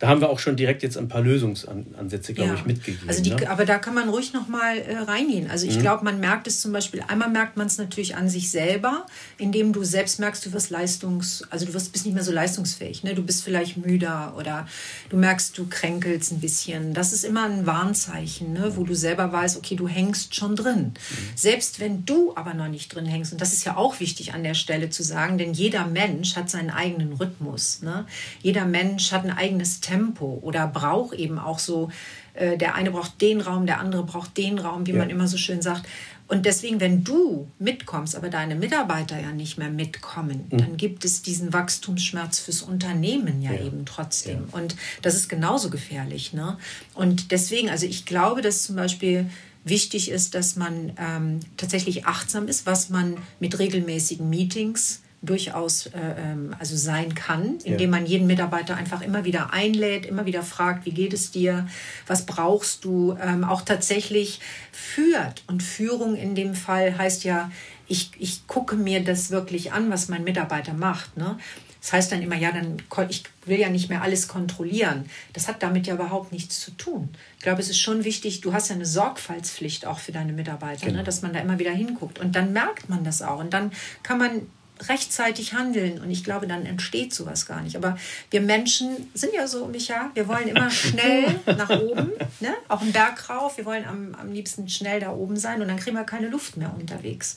da 0.05 0.11
haben 0.11 0.21
wir 0.21 0.29
auch 0.29 0.39
schon 0.39 0.55
direkt 0.55 0.83
jetzt 0.83 0.99
ein 0.99 1.09
paar 1.09 1.23
Lösungsansätze, 1.23 2.35
glaube 2.35 2.51
ja. 2.51 2.57
ich, 2.57 2.67
mitgegeben. 2.67 3.09
Also 3.09 3.23
die, 3.23 3.31
ne? 3.31 3.49
Aber 3.49 3.65
da 3.65 3.79
kann 3.79 3.95
man 3.95 4.11
ruhig 4.11 4.35
noch 4.35 4.49
mal 4.49 4.77
äh, 4.77 4.99
reingehen. 4.99 5.51
Also 5.51 5.67
ich 5.67 5.77
mhm. 5.77 5.81
glaube, 5.81 6.05
man 6.05 6.21
merkt 6.21 6.47
es 6.47 6.61
zum 6.61 6.73
Beispiel, 6.73 7.03
einmal 7.09 7.31
merkt 7.31 7.57
man 7.57 7.69
es 7.69 7.79
natürlich 7.79 8.15
an 8.15 8.29
sich 8.29 8.51
selber, 8.51 9.07
indem 9.39 9.73
du 9.73 9.83
selbst 9.83 10.21
merkst, 10.21 10.45
du 10.45 10.53
wirst 10.53 10.69
leistungs, 10.69 11.43
also 11.49 11.65
du 11.65 11.73
wirst, 11.73 11.91
bist 11.93 12.05
nicht 12.05 12.13
mehr 12.13 12.23
so 12.23 12.33
leistungsfähig. 12.33 13.03
Ne? 13.03 13.15
Du 13.15 13.23
bist 13.23 13.45
vielleicht 13.45 13.79
müder 13.79 14.35
oder 14.37 14.69
du 15.09 15.17
merkst, 15.17 15.57
du 15.57 15.69
kränkelst 15.71 16.33
ein 16.33 16.41
bisschen. 16.41 16.93
Das 16.93 17.15
ist 17.15 17.25
immer 17.25 17.47
ein 17.47 17.65
Warnzeichen, 17.65 18.53
ne? 18.53 18.73
wo 18.77 18.85
du 18.85 18.95
selber 18.95 19.33
weißt, 19.33 19.57
okay, 19.57 19.75
du 19.75 19.89
hängst 19.89 20.35
schon 20.35 20.55
drin. 20.55 20.93
Mhm. 20.93 20.93
Selbst 21.35 21.81
wenn 21.81 22.05
du 22.05 22.37
aber 22.37 22.53
noch 22.53 22.69
nicht 22.69 22.95
drin 22.95 23.07
hängst, 23.07 23.33
und 23.33 23.41
das 23.41 23.55
ist 23.55 23.65
ja 23.65 23.79
auch 23.79 24.01
wichtig 24.01 24.35
an 24.35 24.45
der 24.45 24.55
Stelle 24.55 24.91
zu 24.91 25.03
sagen, 25.03 25.39
denn 25.39 25.55
jeder 25.55 25.87
Mensch 25.87 26.37
hat 26.37 26.51
seinen 26.51 26.69
eigenen 26.69 27.15
Rhythmus. 27.15 27.81
Ne? 27.81 28.05
Jeder 28.43 28.67
Mensch 28.67 29.11
hat 29.11 29.25
ein 29.25 29.31
eigenes 29.31 29.81
Tempo 29.81 29.94
oder 30.43 30.67
braucht 30.67 31.15
eben 31.15 31.39
auch 31.39 31.59
so, 31.59 31.91
äh, 32.35 32.57
der 32.57 32.75
eine 32.75 32.91
braucht 32.91 33.21
den 33.21 33.41
Raum, 33.41 33.67
der 33.67 33.81
andere 33.81 34.05
braucht 34.05 34.37
den 34.37 34.59
Raum, 34.59 34.87
wie 34.87 34.93
ja. 34.93 34.99
man 34.99 35.11
immer 35.11 35.29
so 35.29 35.37
schön 35.37 35.63
sagt. 35.63 35.87
Und 36.27 36.47
deswegen, 36.47 36.81
wenn 36.81 37.05
du 37.05 37.49
mitkommst, 37.59 38.17
aber 38.17 38.31
deine 38.31 38.55
Mitarbeiter 38.55 39.21
ja 39.21 39.31
nicht 39.33 39.59
mehr 39.59 39.69
mitkommen, 39.69 40.47
mhm. 40.51 40.59
dann 40.59 40.77
gibt 40.77 41.05
es 41.05 41.21
diesen 41.23 41.53
Wachstumsschmerz 41.53 42.39
fürs 42.39 42.63
Unternehmen 42.63 43.43
ja, 43.43 43.53
ja. 43.53 43.63
eben 43.63 43.85
trotzdem. 43.85 44.47
Ja. 44.51 44.59
Und 44.59 44.75
das 45.03 45.15
ist 45.15 45.29
genauso 45.29 45.69
gefährlich. 45.69 46.33
Ne? 46.33 46.57
Und 46.95 47.31
deswegen, 47.31 47.69
also 47.69 47.85
ich 47.85 48.07
glaube, 48.07 48.41
dass 48.41 48.63
zum 48.63 48.77
Beispiel 48.77 49.29
wichtig 49.65 50.11
ist, 50.11 50.35
dass 50.35 50.57
man 50.57 50.93
ähm, 50.99 51.41
tatsächlich 51.57 52.07
achtsam 52.07 52.49
ist, 52.49 52.67
was 52.67 52.91
man 52.91 53.17
mit 53.39 53.59
regelmäßigen 53.59 54.29
Meetings 54.29 55.01
durchaus 55.27 55.87
äh, 55.87 55.91
ähm, 56.19 56.55
also 56.59 56.77
sein 56.77 57.15
kann, 57.15 57.59
indem 57.65 57.93
ja. 57.93 57.99
man 57.99 58.07
jeden 58.07 58.27
Mitarbeiter 58.27 58.77
einfach 58.77 59.01
immer 59.01 59.25
wieder 59.25 59.53
einlädt, 59.53 60.07
immer 60.07 60.27
wieder 60.27 60.43
fragt, 60.43 60.87
wie 60.87 60.93
geht 60.93 61.13
es 61.13 61.31
dir, 61.31 61.69
was 62.07 62.27
brauchst 62.27 62.85
du, 62.85 63.17
ähm, 63.21 63.45
auch 63.45 63.63
tatsächlich 63.63 64.41
führt. 64.73 65.45
Und 65.47 65.63
Führung 65.63 66.17
in 66.17 66.35
dem 66.35 66.55
Fall 66.55 66.97
heißt 66.99 67.25
ja, 67.25 67.51
ich, 67.87 68.11
ich 68.19 68.47
gucke 68.47 68.77
mir 68.77 69.05
das 69.05 69.31
wirklich 69.31 69.73
an, 69.73 69.91
was 69.91 70.09
mein 70.09 70.25
Mitarbeiter 70.25 70.73
macht. 70.73 71.17
Ne? 71.17 71.37
Das 71.85 71.93
heißt 71.93 72.13
dann 72.13 72.23
immer, 72.23 72.37
ja, 72.37 72.51
dann 72.51 72.79
ich 73.11 73.25
will 73.45 73.61
ja 73.61 73.69
nicht 73.69 73.91
mehr 73.91 74.01
alles 74.01 74.27
kontrollieren. 74.27 75.05
Das 75.35 75.49
hat 75.49 75.63
damit 75.63 75.87
ja 75.87 75.93
überhaupt 75.93 76.33
nichts 76.33 76.59
zu 76.61 76.71
tun. 76.71 77.11
Ich 77.37 77.43
glaube, 77.43 77.61
es 77.61 77.69
ist 77.69 77.79
schon 77.79 78.05
wichtig, 78.05 78.41
du 78.41 78.55
hast 78.55 78.71
ja 78.71 78.75
eine 78.75 78.87
Sorgfaltspflicht 78.87 79.85
auch 79.85 79.99
für 79.99 80.11
deine 80.11 80.33
Mitarbeiter, 80.33 80.87
ne, 80.87 80.93
genau. 80.93 80.99
ne, 81.01 81.05
dass 81.05 81.21
man 81.21 81.35
da 81.35 81.41
immer 81.41 81.59
wieder 81.59 81.73
hinguckt. 81.73 82.19
Und 82.19 82.37
dann 82.37 82.55
merkt 82.55 82.89
man 82.89 83.05
das 83.05 83.21
auch. 83.21 83.39
Und 83.39 83.53
dann 83.53 83.71
kann 84.03 84.17
man 84.17 84.47
rechtzeitig 84.89 85.55
handeln. 85.55 86.01
Und 86.01 86.11
ich 86.11 86.25
glaube, 86.25 86.47
dann 86.47 86.67
entsteht 86.67 87.15
sowas 87.15 87.47
gar 87.47 87.63
nicht. 87.63 87.77
Aber 87.77 87.97
wir 88.31 88.41
Menschen 88.41 89.09
sind 89.15 89.35
ja 89.35 89.47
so, 89.47 89.67
Micha, 89.67 90.11
wir 90.15 90.29
wollen 90.29 90.49
immer 90.49 90.71
schnell 90.71 91.41
nach 91.47 91.71
oben, 91.71 92.13
ne? 92.41 92.55
auch 92.69 92.83
einen 92.83 92.93
Berg 92.93 93.29
rauf. 93.29 93.57
Wir 93.57 93.65
wollen 93.65 93.85
am, 93.85 94.15
am 94.15 94.33
liebsten 94.33 94.69
schnell 94.69 95.01
da 95.01 95.11
oben 95.13 95.37
sein 95.37 95.63
und 95.63 95.69
dann 95.69 95.79
kriegen 95.79 95.97
wir 95.97 96.05
keine 96.05 96.29
Luft 96.29 96.57
mehr 96.57 96.75
unterwegs. 96.79 97.37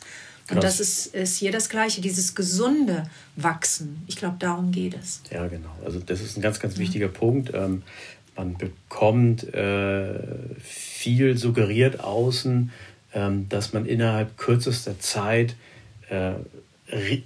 Und 0.50 0.64
das 0.64 0.80
ist, 0.80 1.08
ist 1.08 1.38
hier 1.38 1.52
das 1.52 1.68
Gleiche, 1.68 2.00
dieses 2.00 2.34
gesunde 2.34 3.04
Wachsen. 3.36 4.04
Ich 4.08 4.16
glaube, 4.16 4.38
darum 4.40 4.72
geht 4.72 4.96
es. 4.96 5.22
Ja, 5.30 5.46
genau. 5.48 5.76
Also 5.84 6.00
das 6.00 6.22
ist 6.22 6.38
ein 6.38 6.42
ganz, 6.42 6.60
ganz 6.60 6.78
wichtiger 6.78 7.08
ja. 7.08 7.12
Punkt. 7.12 7.52
Ähm, 7.54 7.84
man 8.36 8.56
bekommt 8.56 9.44
äh, 9.54 10.20
viel 10.62 11.38
suggeriert 11.38 12.00
außen, 12.00 12.72
ähm, 13.14 13.50
dass 13.50 13.74
man 13.74 13.86
innerhalb 13.86 14.38
kürzester 14.38 15.00
Zeit 15.00 15.56
äh, 16.10 16.34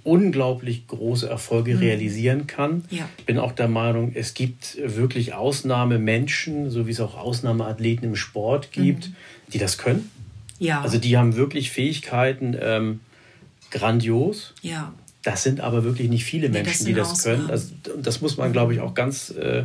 unglaublich 0.02 0.86
große 0.88 1.28
Erfolge 1.28 1.74
mhm. 1.74 1.80
realisieren 1.80 2.46
kann. 2.46 2.84
Ja. 2.90 3.08
Ich 3.18 3.26
bin 3.26 3.38
auch 3.38 3.52
der 3.52 3.68
Meinung, 3.68 4.12
es 4.14 4.34
gibt 4.34 4.76
wirklich 4.84 5.34
Ausnahmemenschen, 5.34 6.70
so 6.70 6.86
wie 6.86 6.90
es 6.90 7.00
auch 7.00 7.16
Ausnahmeathleten 7.16 8.08
im 8.08 8.16
Sport 8.16 8.72
gibt, 8.72 9.08
mhm. 9.08 9.14
die 9.52 9.58
das 9.58 9.78
können. 9.78 10.10
Ja. 10.58 10.80
Also 10.80 10.98
die 10.98 11.16
haben 11.16 11.36
wirklich 11.36 11.70
Fähigkeiten, 11.70 12.56
ähm, 12.60 13.00
grandios. 13.70 14.54
Ja. 14.62 14.92
Das 15.22 15.44
sind 15.44 15.60
aber 15.60 15.84
wirklich 15.84 16.08
nicht 16.08 16.24
viele 16.24 16.48
Menschen, 16.48 16.86
nee, 16.86 16.92
das 16.94 17.12
die 17.12 17.18
das 17.18 17.22
können. 17.22 17.48
Das, 17.48 17.72
das 18.02 18.20
muss 18.20 18.36
man, 18.36 18.52
glaube 18.52 18.74
ich, 18.74 18.80
auch 18.80 18.94
ganz 18.94 19.30
äh, 19.30 19.64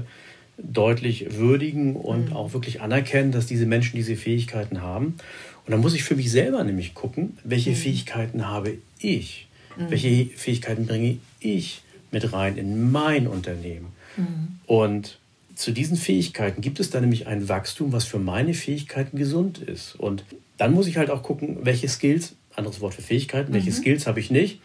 deutlich 0.58 1.38
würdigen 1.38 1.96
und 1.96 2.30
mhm. 2.30 2.36
auch 2.36 2.54
wirklich 2.54 2.82
anerkennen, 2.82 3.32
dass 3.32 3.48
diese 3.48 3.66
Menschen 3.66 3.96
diese 3.96 4.16
Fähigkeiten 4.16 4.82
haben. 4.82 5.18
Und 5.66 5.72
dann 5.72 5.82
muss 5.82 5.94
ich 5.94 6.04
für 6.04 6.16
mich 6.16 6.32
selber 6.32 6.64
nämlich 6.64 6.94
gucken, 6.94 7.38
welche 7.44 7.72
mhm. 7.72 7.76
Fähigkeiten 7.76 8.48
habe 8.48 8.78
ich, 9.00 9.47
mhm. 9.78 9.90
welche 9.90 10.26
Fähigkeiten 10.36 10.86
bringe 10.86 11.18
ich 11.40 11.82
mit 12.12 12.34
rein 12.34 12.58
in 12.58 12.92
mein 12.92 13.28
Unternehmen. 13.28 13.88
Mhm. 14.16 14.60
Und 14.66 15.20
zu 15.56 15.72
diesen 15.72 15.98
Fähigkeiten 15.98 16.62
gibt 16.62 16.80
es 16.80 16.90
dann 16.90 17.02
nämlich 17.02 17.28
ein 17.28 17.50
Wachstum, 17.50 17.92
was 17.92 18.06
für 18.06 18.20
meine 18.20 18.54
Fähigkeiten 18.54 19.18
gesund 19.18 19.58
ist. 19.58 19.96
Und 19.96 20.24
dann 20.58 20.74
muss 20.74 20.88
ich 20.88 20.98
halt 20.98 21.10
auch 21.10 21.24
gucken, 21.24 21.60
welche 21.64 21.88
Skills 21.90 22.36
anderes 22.56 22.82
Wort 22.82 22.96
für 22.96 23.02
Fähigkeiten, 23.02 23.54
welche 23.54 23.70
mhm. 23.70 23.76
Skills 23.76 24.08
habe 24.08 24.20
ich 24.20 24.32
nicht, 24.32 24.60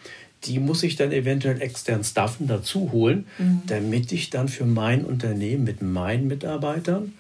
die 0.45 0.59
muss 0.59 0.83
ich 0.83 0.97
dann 0.97 1.13
eventuell 1.13 1.61
extern 1.63 2.03
staffen, 2.03 2.49
dazu 2.49 2.91
holen, 2.91 3.27
mhm. 3.39 3.63
damit 3.67 4.11
ich 4.13 4.31
dann 4.31 4.49
für 4.49 4.65
mein 4.65 5.05
Unternehmen 5.05 5.65
mit 5.65 5.83
meinen 5.83 6.27
Mitarbeitern, 6.27 7.13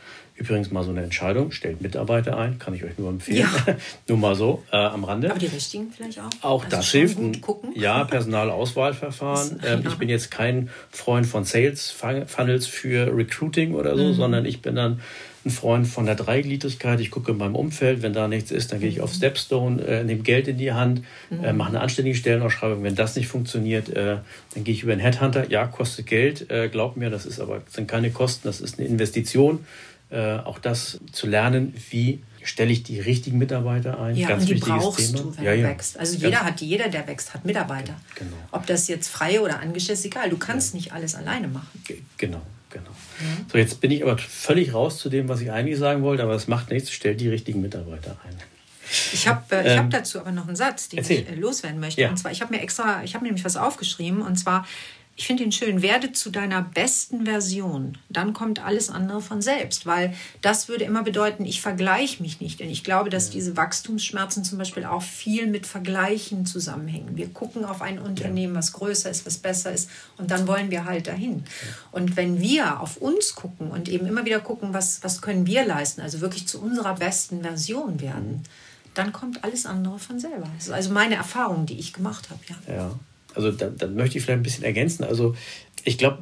übrigens 0.42 0.70
mal 0.70 0.84
so 0.84 0.90
eine 0.90 1.02
Entscheidung, 1.02 1.52
stellt 1.52 1.80
Mitarbeiter 1.80 2.36
ein, 2.36 2.58
kann 2.58 2.74
ich 2.74 2.84
euch 2.84 2.98
nur 2.98 3.08
empfehlen, 3.10 3.48
ja. 3.66 3.76
nur 4.08 4.18
mal 4.18 4.34
so 4.34 4.62
äh, 4.72 4.76
am 4.76 5.04
Rande. 5.04 5.30
Aber 5.30 5.38
die 5.38 5.46
richtigen 5.46 5.92
vielleicht 5.94 6.18
auch? 6.18 6.30
Auch 6.42 6.64
also 6.64 6.76
das 6.76 6.90
hilft. 6.90 7.18
Ja, 7.74 8.04
Personalauswahlverfahren. 8.04 9.60
ähm, 9.66 9.84
ich 9.86 9.94
bin 9.96 10.08
jetzt 10.08 10.30
kein 10.30 10.70
Freund 10.90 11.26
von 11.26 11.44
Sales 11.44 11.90
Funnels 11.90 12.66
für 12.66 13.16
Recruiting 13.16 13.74
oder 13.74 13.96
so, 13.96 14.04
mhm. 14.04 14.14
sondern 14.14 14.44
ich 14.44 14.62
bin 14.62 14.74
dann 14.74 15.00
ein 15.44 15.50
Freund 15.50 15.86
von 15.86 16.06
der 16.06 16.14
Dreigliedrigkeit. 16.14 17.00
Ich 17.00 17.10
gucke 17.10 17.32
in 17.32 17.38
meinem 17.38 17.56
Umfeld, 17.56 18.02
wenn 18.02 18.12
da 18.12 18.28
nichts 18.28 18.50
ist, 18.50 18.72
dann 18.72 18.80
gehe 18.80 18.88
ich 18.88 19.00
auf 19.00 19.12
Stepstone, 19.12 19.82
äh, 19.82 20.04
nehme 20.04 20.22
Geld 20.22 20.46
in 20.46 20.56
die 20.56 20.72
Hand, 20.72 21.02
äh, 21.30 21.52
mhm. 21.52 21.58
mache 21.58 21.70
eine 21.70 21.80
anständige 21.80 22.16
Stellenausschreibung. 22.16 22.82
Wenn 22.82 22.94
das 22.94 23.16
nicht 23.16 23.26
funktioniert, 23.26 23.88
äh, 23.88 24.18
dann 24.54 24.64
gehe 24.64 24.74
ich 24.74 24.82
über 24.82 24.92
einen 24.92 25.00
Headhunter. 25.00 25.50
Ja, 25.50 25.66
kostet 25.66 26.06
Geld, 26.06 26.50
äh, 26.50 26.68
glaub 26.68 26.96
mir, 26.96 27.10
das 27.10 27.26
ist 27.26 27.40
aber 27.40 27.62
sind 27.68 27.88
keine 27.88 28.10
Kosten, 28.10 28.46
das 28.46 28.60
ist 28.60 28.78
eine 28.78 28.88
Investition. 28.88 29.64
Äh, 30.12 30.40
auch 30.44 30.58
das 30.58 31.00
zu 31.10 31.26
lernen, 31.26 31.74
wie 31.90 32.22
stelle 32.42 32.70
ich 32.70 32.82
die 32.82 33.00
richtigen 33.00 33.38
Mitarbeiter 33.38 33.98
ein. 33.98 34.14
Ja, 34.14 34.28
Ganz 34.28 34.42
und 34.42 34.50
die 34.50 34.54
brauchst 34.56 35.12
Thema. 35.12 35.22
du, 35.22 35.36
wenn 35.36 35.44
ja, 35.44 35.56
du 35.56 35.62
wächst. 35.62 35.98
Also 35.98 36.18
jeder 36.18 36.40
hat, 36.40 36.60
jeder, 36.60 36.88
der 36.88 37.06
wächst, 37.06 37.32
hat 37.32 37.44
Mitarbeiter. 37.44 37.94
Genau. 38.14 38.36
Ob 38.50 38.66
das 38.66 38.88
jetzt 38.88 39.08
freie 39.08 39.40
oder 39.40 39.60
angestellt 39.60 39.98
ist, 39.98 40.04
egal. 40.04 40.28
Du 40.28 40.36
kannst 40.36 40.74
ja. 40.74 40.76
nicht 40.76 40.92
alles 40.92 41.14
alleine 41.14 41.48
machen. 41.48 41.82
Genau. 42.18 42.42
Genau. 42.70 42.90
Mhm. 42.90 43.46
So, 43.50 43.58
jetzt 43.58 43.80
bin 43.80 43.90
ich 43.90 44.02
aber 44.02 44.18
völlig 44.18 44.72
raus 44.72 44.98
zu 44.98 45.08
dem, 45.08 45.28
was 45.28 45.40
ich 45.40 45.50
eigentlich 45.50 45.78
sagen 45.78 46.02
wollte, 46.02 46.22
aber 46.22 46.34
es 46.34 46.48
macht 46.48 46.70
nichts, 46.70 46.90
stellt 46.90 47.20
die 47.20 47.28
richtigen 47.28 47.60
Mitarbeiter 47.60 48.16
ein. 48.26 48.36
Ich 49.12 49.28
habe 49.28 49.56
äh, 49.56 49.74
ähm, 49.74 49.78
hab 49.78 49.90
dazu 49.90 50.20
aber 50.20 50.32
noch 50.32 50.46
einen 50.46 50.56
Satz, 50.56 50.88
den 50.88 50.98
erzähl. 50.98 51.20
ich 51.20 51.28
äh, 51.28 51.34
loswerden 51.34 51.80
möchte. 51.80 52.00
Ja. 52.00 52.10
Und 52.10 52.18
zwar, 52.18 52.32
ich 52.32 52.42
habe 52.42 52.54
mir 52.54 52.60
extra, 52.60 53.02
ich 53.04 53.14
habe 53.14 53.24
nämlich 53.24 53.44
was 53.44 53.56
aufgeschrieben 53.56 54.22
und 54.22 54.36
zwar, 54.36 54.66
ich 55.14 55.26
finde 55.26 55.44
ihn 55.44 55.52
schön, 55.52 55.82
werde 55.82 56.12
zu 56.12 56.30
deiner 56.30 56.62
besten 56.62 57.26
Version. 57.26 57.98
Dann 58.08 58.32
kommt 58.32 58.64
alles 58.64 58.88
andere 58.88 59.20
von 59.20 59.42
selbst, 59.42 59.84
weil 59.84 60.14
das 60.40 60.68
würde 60.68 60.84
immer 60.84 61.02
bedeuten, 61.02 61.44
ich 61.44 61.60
vergleiche 61.60 62.22
mich 62.22 62.40
nicht. 62.40 62.60
Denn 62.60 62.70
ich 62.70 62.82
glaube, 62.82 63.10
dass 63.10 63.28
diese 63.28 63.56
Wachstumsschmerzen 63.56 64.42
zum 64.42 64.56
Beispiel 64.56 64.84
auch 64.84 65.02
viel 65.02 65.46
mit 65.46 65.66
Vergleichen 65.66 66.46
zusammenhängen. 66.46 67.16
Wir 67.16 67.28
gucken 67.28 67.66
auf 67.66 67.82
ein 67.82 67.98
Unternehmen, 67.98 68.54
was 68.54 68.72
größer 68.72 69.10
ist, 69.10 69.26
was 69.26 69.36
besser 69.36 69.72
ist 69.72 69.90
und 70.16 70.30
dann 70.30 70.46
wollen 70.46 70.70
wir 70.70 70.86
halt 70.86 71.06
dahin. 71.06 71.44
Und 71.90 72.16
wenn 72.16 72.40
wir 72.40 72.80
auf 72.80 72.96
uns 72.96 73.34
gucken 73.34 73.70
und 73.70 73.90
eben 73.90 74.06
immer 74.06 74.24
wieder 74.24 74.40
gucken, 74.40 74.72
was, 74.72 75.02
was 75.02 75.20
können 75.20 75.46
wir 75.46 75.66
leisten, 75.66 76.00
also 76.00 76.22
wirklich 76.22 76.48
zu 76.48 76.60
unserer 76.60 76.94
besten 76.94 77.42
Version 77.42 78.00
werden, 78.00 78.30
mhm. 78.30 78.42
dann 78.94 79.12
kommt 79.12 79.44
alles 79.44 79.66
andere 79.66 79.98
von 79.98 80.18
selber. 80.18 80.48
Das 80.56 80.68
ist 80.68 80.72
also 80.72 80.90
meine 80.90 81.16
Erfahrung, 81.16 81.66
die 81.66 81.78
ich 81.78 81.92
gemacht 81.92 82.30
habe. 82.30 82.40
Ja. 82.48 82.74
ja 82.74 82.98
also 83.34 83.50
da, 83.50 83.68
da 83.68 83.86
möchte 83.86 84.18
ich 84.18 84.24
vielleicht 84.24 84.40
ein 84.40 84.42
bisschen 84.42 84.64
ergänzen. 84.64 85.04
Also 85.04 85.34
ich 85.84 85.98
glaube, 85.98 86.18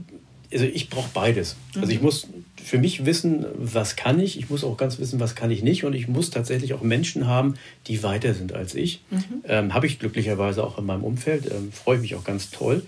also 0.53 0.64
ich 0.64 0.90
brauche 0.90 1.11
beides. 1.12 1.57
Mhm. 1.75 1.81
Also 1.81 1.92
ich 1.92 1.99
mhm. 1.99 2.05
muss 2.05 2.29
für 2.62 2.79
mich 2.79 3.07
wissen, 3.07 3.46
was 3.57 3.96
kann 3.96 4.20
ich. 4.20 4.38
Ich 4.38 4.51
muss 4.51 4.64
auch 4.64 4.77
ganz 4.77 4.99
wissen, 4.99 5.20
was 5.20 5.35
kann 5.35 5.51
ich 5.51 5.62
nicht. 5.62 5.85
Und 5.85 5.94
ich 5.94 6.09
muss 6.09 6.31
tatsächlich 6.31 6.75
auch 6.75 6.83
Menschen 6.83 7.27
haben, 7.27 7.55
die 7.87 8.03
weiter 8.03 8.35
sind 8.35 8.53
als 8.53 8.75
ich. 8.75 9.01
Mhm. 9.11 9.20
Ähm, 9.49 9.75
Habe 9.75 9.87
ich 9.87 9.99
glücklicherweise 9.99 10.62
auch 10.64 10.79
in 10.79 10.87
meinem 10.87 11.05
Umfeld. 11.05 11.46
Ähm, 11.46 11.73
Freue 11.73 11.96
ich 11.96 12.03
mich 12.03 12.14
auch 12.14 12.25
ganz 12.25 12.51
toll. 12.51 12.83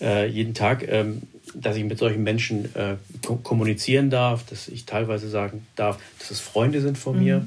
Äh, 0.00 0.28
jeden 0.28 0.54
Tag, 0.54 0.86
ähm, 0.88 1.22
dass 1.54 1.76
ich 1.76 1.84
mit 1.84 1.98
solchen 1.98 2.22
Menschen 2.22 2.74
äh, 2.74 2.96
kommunizieren 3.42 4.10
darf, 4.10 4.44
dass 4.46 4.68
ich 4.68 4.86
teilweise 4.86 5.28
sagen 5.28 5.66
darf, 5.76 5.98
dass 6.18 6.30
es 6.30 6.40
Freunde 6.40 6.80
sind 6.80 6.98
von 6.98 7.16
mhm. 7.16 7.24
mir. 7.24 7.46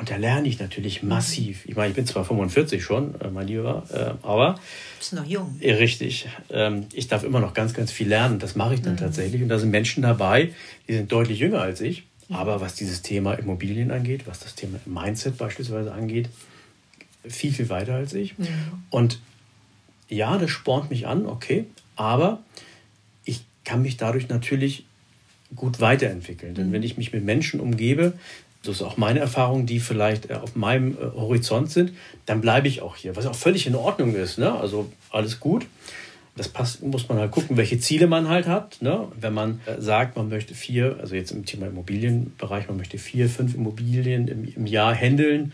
Und 0.00 0.10
da 0.10 0.16
lerne 0.16 0.48
ich 0.48 0.58
natürlich 0.58 1.02
massiv. 1.02 1.66
Ich 1.66 1.76
meine, 1.76 1.90
ich 1.90 1.94
bin 1.94 2.06
zwar 2.06 2.24
45 2.24 2.82
schon, 2.82 3.20
äh, 3.20 3.28
mein 3.28 3.46
Lieber, 3.46 3.84
äh, 3.92 4.26
aber. 4.26 4.54
Du 4.54 4.60
bist 4.98 5.12
noch 5.12 5.26
jung. 5.26 5.60
Richtig. 5.62 6.26
Ähm, 6.48 6.86
ich 6.94 7.08
darf 7.08 7.22
immer 7.22 7.38
noch 7.38 7.52
ganz, 7.52 7.74
ganz 7.74 7.92
viel 7.92 8.08
lernen. 8.08 8.38
Das 8.38 8.56
mache 8.56 8.72
ich 8.72 8.80
dann 8.80 8.94
mhm. 8.94 9.00
tatsächlich. 9.00 9.42
Und 9.42 9.50
da 9.50 9.58
sind 9.58 9.68
Menschen 9.68 10.02
dabei, 10.02 10.54
die 10.88 10.94
sind 10.94 11.12
deutlich 11.12 11.38
jünger 11.38 11.60
als 11.60 11.82
ich. 11.82 12.04
Mhm. 12.30 12.36
Aber 12.36 12.62
was 12.62 12.76
dieses 12.76 13.02
Thema 13.02 13.34
Immobilien 13.34 13.90
angeht, 13.90 14.22
was 14.26 14.40
das 14.40 14.54
Thema 14.54 14.80
Mindset 14.86 15.36
beispielsweise 15.36 15.92
angeht, 15.92 16.30
viel, 17.28 17.52
viel 17.52 17.68
weiter 17.68 17.92
als 17.96 18.14
ich. 18.14 18.38
Mhm. 18.38 18.46
Und 18.88 19.20
ja, 20.08 20.38
das 20.38 20.48
spornt 20.48 20.88
mich 20.88 21.08
an, 21.08 21.26
okay. 21.26 21.66
Aber 21.96 22.42
ich 23.26 23.44
kann 23.66 23.82
mich 23.82 23.98
dadurch 23.98 24.30
natürlich 24.30 24.86
gut 25.54 25.78
weiterentwickeln. 25.80 26.54
Denn 26.54 26.68
mhm. 26.68 26.72
wenn 26.72 26.82
ich 26.84 26.96
mich 26.96 27.12
mit 27.12 27.22
Menschen 27.22 27.60
umgebe, 27.60 28.14
das 28.62 28.76
ist 28.76 28.82
auch 28.82 28.96
meine 28.96 29.20
Erfahrung, 29.20 29.66
die 29.66 29.80
vielleicht 29.80 30.30
äh, 30.30 30.34
auf 30.34 30.54
meinem 30.54 30.92
äh, 30.92 31.16
Horizont 31.16 31.70
sind, 31.70 31.92
dann 32.26 32.40
bleibe 32.40 32.68
ich 32.68 32.82
auch 32.82 32.96
hier, 32.96 33.16
was 33.16 33.26
auch 33.26 33.34
völlig 33.34 33.66
in 33.66 33.74
Ordnung 33.74 34.14
ist. 34.14 34.38
Ne? 34.38 34.52
Also 34.52 34.90
alles 35.10 35.40
gut. 35.40 35.66
Das 36.36 36.48
passt, 36.48 36.82
muss 36.82 37.08
man 37.08 37.18
halt 37.18 37.32
gucken, 37.32 37.56
welche 37.56 37.80
Ziele 37.80 38.06
man 38.06 38.28
halt 38.28 38.46
hat. 38.46 38.80
Ne? 38.80 39.08
Wenn 39.18 39.34
man 39.34 39.60
äh, 39.66 39.80
sagt, 39.80 40.16
man 40.16 40.28
möchte 40.28 40.54
vier, 40.54 40.98
also 41.00 41.14
jetzt 41.14 41.32
im 41.32 41.44
Thema 41.46 41.66
Immobilienbereich, 41.66 42.68
man 42.68 42.76
möchte 42.76 42.98
vier, 42.98 43.28
fünf 43.28 43.54
Immobilien 43.54 44.28
im, 44.28 44.52
im 44.54 44.66
Jahr 44.66 44.94
handeln, 44.94 45.52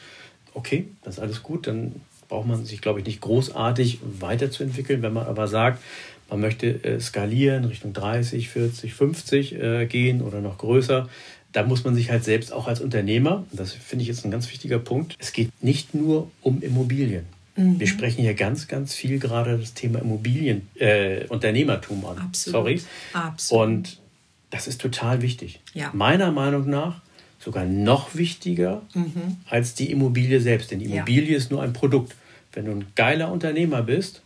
okay, 0.54 0.88
das 1.02 1.14
ist 1.14 1.20
alles 1.20 1.42
gut, 1.42 1.66
dann 1.66 2.00
braucht 2.28 2.46
man 2.46 2.64
sich, 2.64 2.80
glaube 2.80 3.00
ich, 3.00 3.06
nicht 3.06 3.20
großartig 3.20 4.00
weiterzuentwickeln. 4.20 5.02
Wenn 5.02 5.12
man 5.12 5.26
aber 5.26 5.46
sagt, 5.46 5.82
man 6.28 6.40
möchte 6.40 7.00
skalieren, 7.00 7.66
Richtung 7.66 7.92
30, 7.92 8.48
40, 8.48 8.94
50 8.94 9.54
äh, 9.54 9.86
gehen 9.86 10.22
oder 10.22 10.40
noch 10.40 10.58
größer, 10.58 11.08
da 11.56 11.62
muss 11.62 11.84
man 11.84 11.94
sich 11.94 12.10
halt 12.10 12.22
selbst 12.22 12.52
auch 12.52 12.68
als 12.68 12.82
Unternehmer, 12.82 13.46
das 13.50 13.72
finde 13.72 14.02
ich 14.02 14.08
jetzt 14.08 14.26
ein 14.26 14.30
ganz 14.30 14.50
wichtiger 14.50 14.78
Punkt, 14.78 15.16
es 15.18 15.32
geht 15.32 15.50
nicht 15.62 15.94
nur 15.94 16.30
um 16.42 16.60
Immobilien. 16.60 17.24
Mhm. 17.56 17.80
Wir 17.80 17.86
sprechen 17.86 18.20
hier 18.20 18.34
ganz, 18.34 18.68
ganz 18.68 18.94
viel 18.94 19.18
gerade 19.18 19.56
das 19.56 19.72
Thema 19.72 20.00
Immobilien, 20.00 20.68
äh, 20.74 21.24
Unternehmertum 21.28 22.04
an. 22.04 22.18
Absolut. 22.18 22.52
Sorry. 22.52 22.80
Absolut. 23.14 23.64
Und 23.64 23.98
das 24.50 24.68
ist 24.68 24.82
total 24.82 25.22
wichtig. 25.22 25.60
Ja. 25.72 25.90
Meiner 25.94 26.30
Meinung 26.30 26.68
nach 26.68 27.00
sogar 27.38 27.64
noch 27.64 28.14
wichtiger 28.14 28.82
mhm. 28.92 29.38
als 29.48 29.72
die 29.72 29.90
Immobilie 29.90 30.42
selbst. 30.42 30.70
Denn 30.72 30.80
die 30.80 30.84
Immobilie 30.84 31.30
ja. 31.30 31.38
ist 31.38 31.50
nur 31.50 31.62
ein 31.62 31.72
Produkt. 31.72 32.14
Wenn 32.52 32.66
du 32.66 32.72
ein 32.72 32.84
geiler 32.96 33.32
Unternehmer 33.32 33.82
bist, 33.82 34.20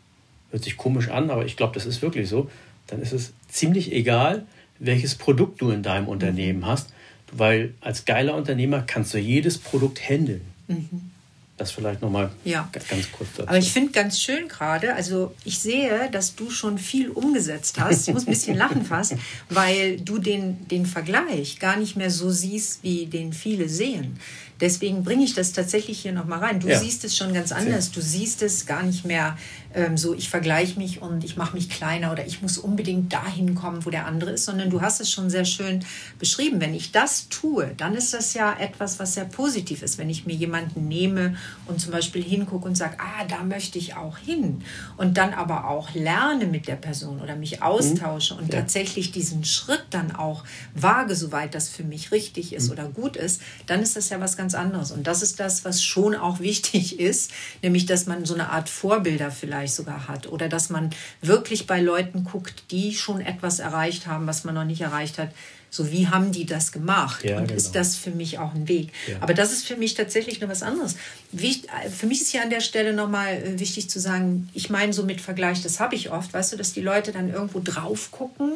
hört 0.50 0.64
sich 0.64 0.76
komisch 0.76 1.10
an, 1.10 1.30
aber 1.30 1.44
ich 1.44 1.56
glaube, 1.56 1.74
das 1.74 1.86
ist 1.86 2.02
wirklich 2.02 2.28
so, 2.28 2.50
dann 2.88 3.00
ist 3.00 3.12
es 3.12 3.32
ziemlich 3.48 3.92
egal, 3.92 4.46
welches 4.80 5.14
Produkt 5.14 5.60
du 5.60 5.70
in 5.70 5.84
deinem 5.84 6.08
Unternehmen 6.08 6.66
hast, 6.66 6.90
weil 7.32 7.74
als 7.80 8.04
geiler 8.04 8.34
Unternehmer 8.34 8.82
kannst 8.82 9.14
du 9.14 9.18
jedes 9.18 9.58
Produkt 9.58 10.00
handeln. 10.08 10.42
Mhm. 10.68 11.10
Das 11.56 11.72
vielleicht 11.72 12.00
nochmal 12.00 12.30
ja. 12.46 12.70
ganz 12.72 13.12
kurz 13.12 13.28
dazu. 13.36 13.46
Aber 13.46 13.58
ich 13.58 13.70
finde 13.70 13.92
ganz 13.92 14.18
schön 14.18 14.48
gerade, 14.48 14.94
also 14.94 15.34
ich 15.44 15.58
sehe, 15.58 16.08
dass 16.10 16.34
du 16.34 16.48
schon 16.48 16.78
viel 16.78 17.10
umgesetzt 17.10 17.78
hast. 17.78 18.08
Ich 18.08 18.14
muss 18.14 18.26
ein 18.26 18.30
bisschen 18.30 18.56
lachen 18.56 18.82
fast, 18.82 19.14
weil 19.50 20.00
du 20.00 20.16
den, 20.16 20.66
den 20.68 20.86
Vergleich 20.86 21.58
gar 21.58 21.76
nicht 21.76 21.96
mehr 21.96 22.10
so 22.10 22.30
siehst, 22.30 22.82
wie 22.82 23.04
den 23.04 23.34
viele 23.34 23.68
sehen. 23.68 24.18
Deswegen 24.60 25.04
bringe 25.04 25.24
ich 25.24 25.34
das 25.34 25.52
tatsächlich 25.52 26.00
hier 26.00 26.12
nochmal 26.12 26.40
rein. 26.40 26.60
Du 26.60 26.68
ja. 26.68 26.78
siehst 26.78 27.04
es 27.04 27.16
schon 27.16 27.32
ganz 27.32 27.52
anders. 27.52 27.90
Du 27.90 28.00
siehst 28.00 28.42
es 28.42 28.66
gar 28.66 28.82
nicht 28.82 29.04
mehr 29.04 29.36
ähm, 29.72 29.96
so, 29.96 30.14
ich 30.14 30.28
vergleiche 30.28 30.78
mich 30.78 31.00
und 31.00 31.22
ich 31.22 31.36
mache 31.36 31.54
mich 31.54 31.70
kleiner 31.70 32.10
oder 32.10 32.26
ich 32.26 32.42
muss 32.42 32.58
unbedingt 32.58 33.12
dahin 33.12 33.54
kommen, 33.54 33.84
wo 33.86 33.90
der 33.90 34.06
andere 34.06 34.32
ist, 34.32 34.44
sondern 34.44 34.68
du 34.68 34.80
hast 34.80 35.00
es 35.00 35.10
schon 35.10 35.30
sehr 35.30 35.44
schön 35.44 35.84
beschrieben. 36.18 36.60
Wenn 36.60 36.74
ich 36.74 36.90
das 36.90 37.28
tue, 37.28 37.72
dann 37.76 37.94
ist 37.94 38.12
das 38.12 38.34
ja 38.34 38.56
etwas, 38.58 38.98
was 38.98 39.14
sehr 39.14 39.26
positiv 39.26 39.82
ist. 39.82 39.98
Wenn 39.98 40.10
ich 40.10 40.26
mir 40.26 40.34
jemanden 40.34 40.88
nehme 40.88 41.36
und 41.66 41.80
zum 41.80 41.92
Beispiel 41.92 42.22
hingucke 42.22 42.66
und 42.66 42.74
sage, 42.74 42.96
ah, 42.98 43.24
da 43.28 43.44
möchte 43.44 43.78
ich 43.78 43.94
auch 43.94 44.18
hin 44.18 44.62
und 44.96 45.16
dann 45.16 45.34
aber 45.34 45.68
auch 45.68 45.94
lerne 45.94 46.46
mit 46.46 46.66
der 46.66 46.76
Person 46.76 47.20
oder 47.20 47.36
mich 47.36 47.62
austausche 47.62 48.34
mhm. 48.34 48.40
und 48.40 48.52
ja. 48.52 48.60
tatsächlich 48.60 49.12
diesen 49.12 49.44
Schritt 49.44 49.84
dann 49.90 50.14
auch 50.14 50.44
wage, 50.74 51.14
soweit 51.14 51.54
das 51.54 51.68
für 51.68 51.84
mich 51.84 52.10
richtig 52.10 52.52
ist 52.52 52.66
mhm. 52.66 52.72
oder 52.72 52.88
gut 52.88 53.16
ist, 53.16 53.40
dann 53.66 53.82
ist 53.82 53.96
das 53.96 54.08
ja 54.08 54.20
was 54.20 54.36
ganz 54.36 54.49
anderes. 54.54 54.90
Und 54.92 55.06
das 55.06 55.22
ist 55.22 55.40
das, 55.40 55.64
was 55.64 55.82
schon 55.82 56.14
auch 56.14 56.40
wichtig 56.40 56.98
ist, 57.00 57.32
nämlich 57.62 57.86
dass 57.86 58.06
man 58.06 58.24
so 58.24 58.34
eine 58.34 58.50
Art 58.50 58.68
Vorbilder 58.68 59.30
vielleicht 59.30 59.74
sogar 59.74 60.08
hat. 60.08 60.26
Oder 60.26 60.48
dass 60.48 60.70
man 60.70 60.90
wirklich 61.22 61.66
bei 61.66 61.80
Leuten 61.80 62.24
guckt, 62.24 62.64
die 62.70 62.94
schon 62.94 63.20
etwas 63.20 63.58
erreicht 63.58 64.06
haben, 64.06 64.26
was 64.26 64.44
man 64.44 64.54
noch 64.54 64.64
nicht 64.64 64.80
erreicht 64.80 65.18
hat. 65.18 65.30
So, 65.72 65.92
wie 65.92 66.08
haben 66.08 66.32
die 66.32 66.46
das 66.46 66.72
gemacht? 66.72 67.24
Ja, 67.24 67.38
und 67.38 67.44
genau. 67.44 67.56
ist 67.56 67.76
das 67.76 67.94
für 67.94 68.10
mich 68.10 68.38
auch 68.38 68.54
ein 68.54 68.66
Weg? 68.66 68.92
Ja. 69.06 69.18
Aber 69.20 69.34
das 69.34 69.52
ist 69.52 69.66
für 69.66 69.76
mich 69.76 69.94
tatsächlich 69.94 70.40
noch 70.40 70.48
was 70.48 70.64
anderes. 70.64 70.96
für 71.32 72.06
mich 72.06 72.20
ist 72.20 72.30
hier 72.30 72.42
an 72.42 72.50
der 72.50 72.60
Stelle 72.60 72.92
nochmal 72.92 73.34
äh, 73.34 73.60
wichtig 73.60 73.88
zu 73.88 74.00
sagen, 74.00 74.48
ich 74.52 74.68
meine 74.68 74.92
so 74.92 75.04
mit 75.04 75.20
Vergleich, 75.20 75.62
das 75.62 75.78
habe 75.78 75.94
ich 75.94 76.10
oft, 76.10 76.34
weißt 76.34 76.52
du, 76.52 76.56
dass 76.56 76.72
die 76.72 76.80
Leute 76.80 77.12
dann 77.12 77.30
irgendwo 77.30 77.60
drauf 77.60 78.10
gucken 78.10 78.54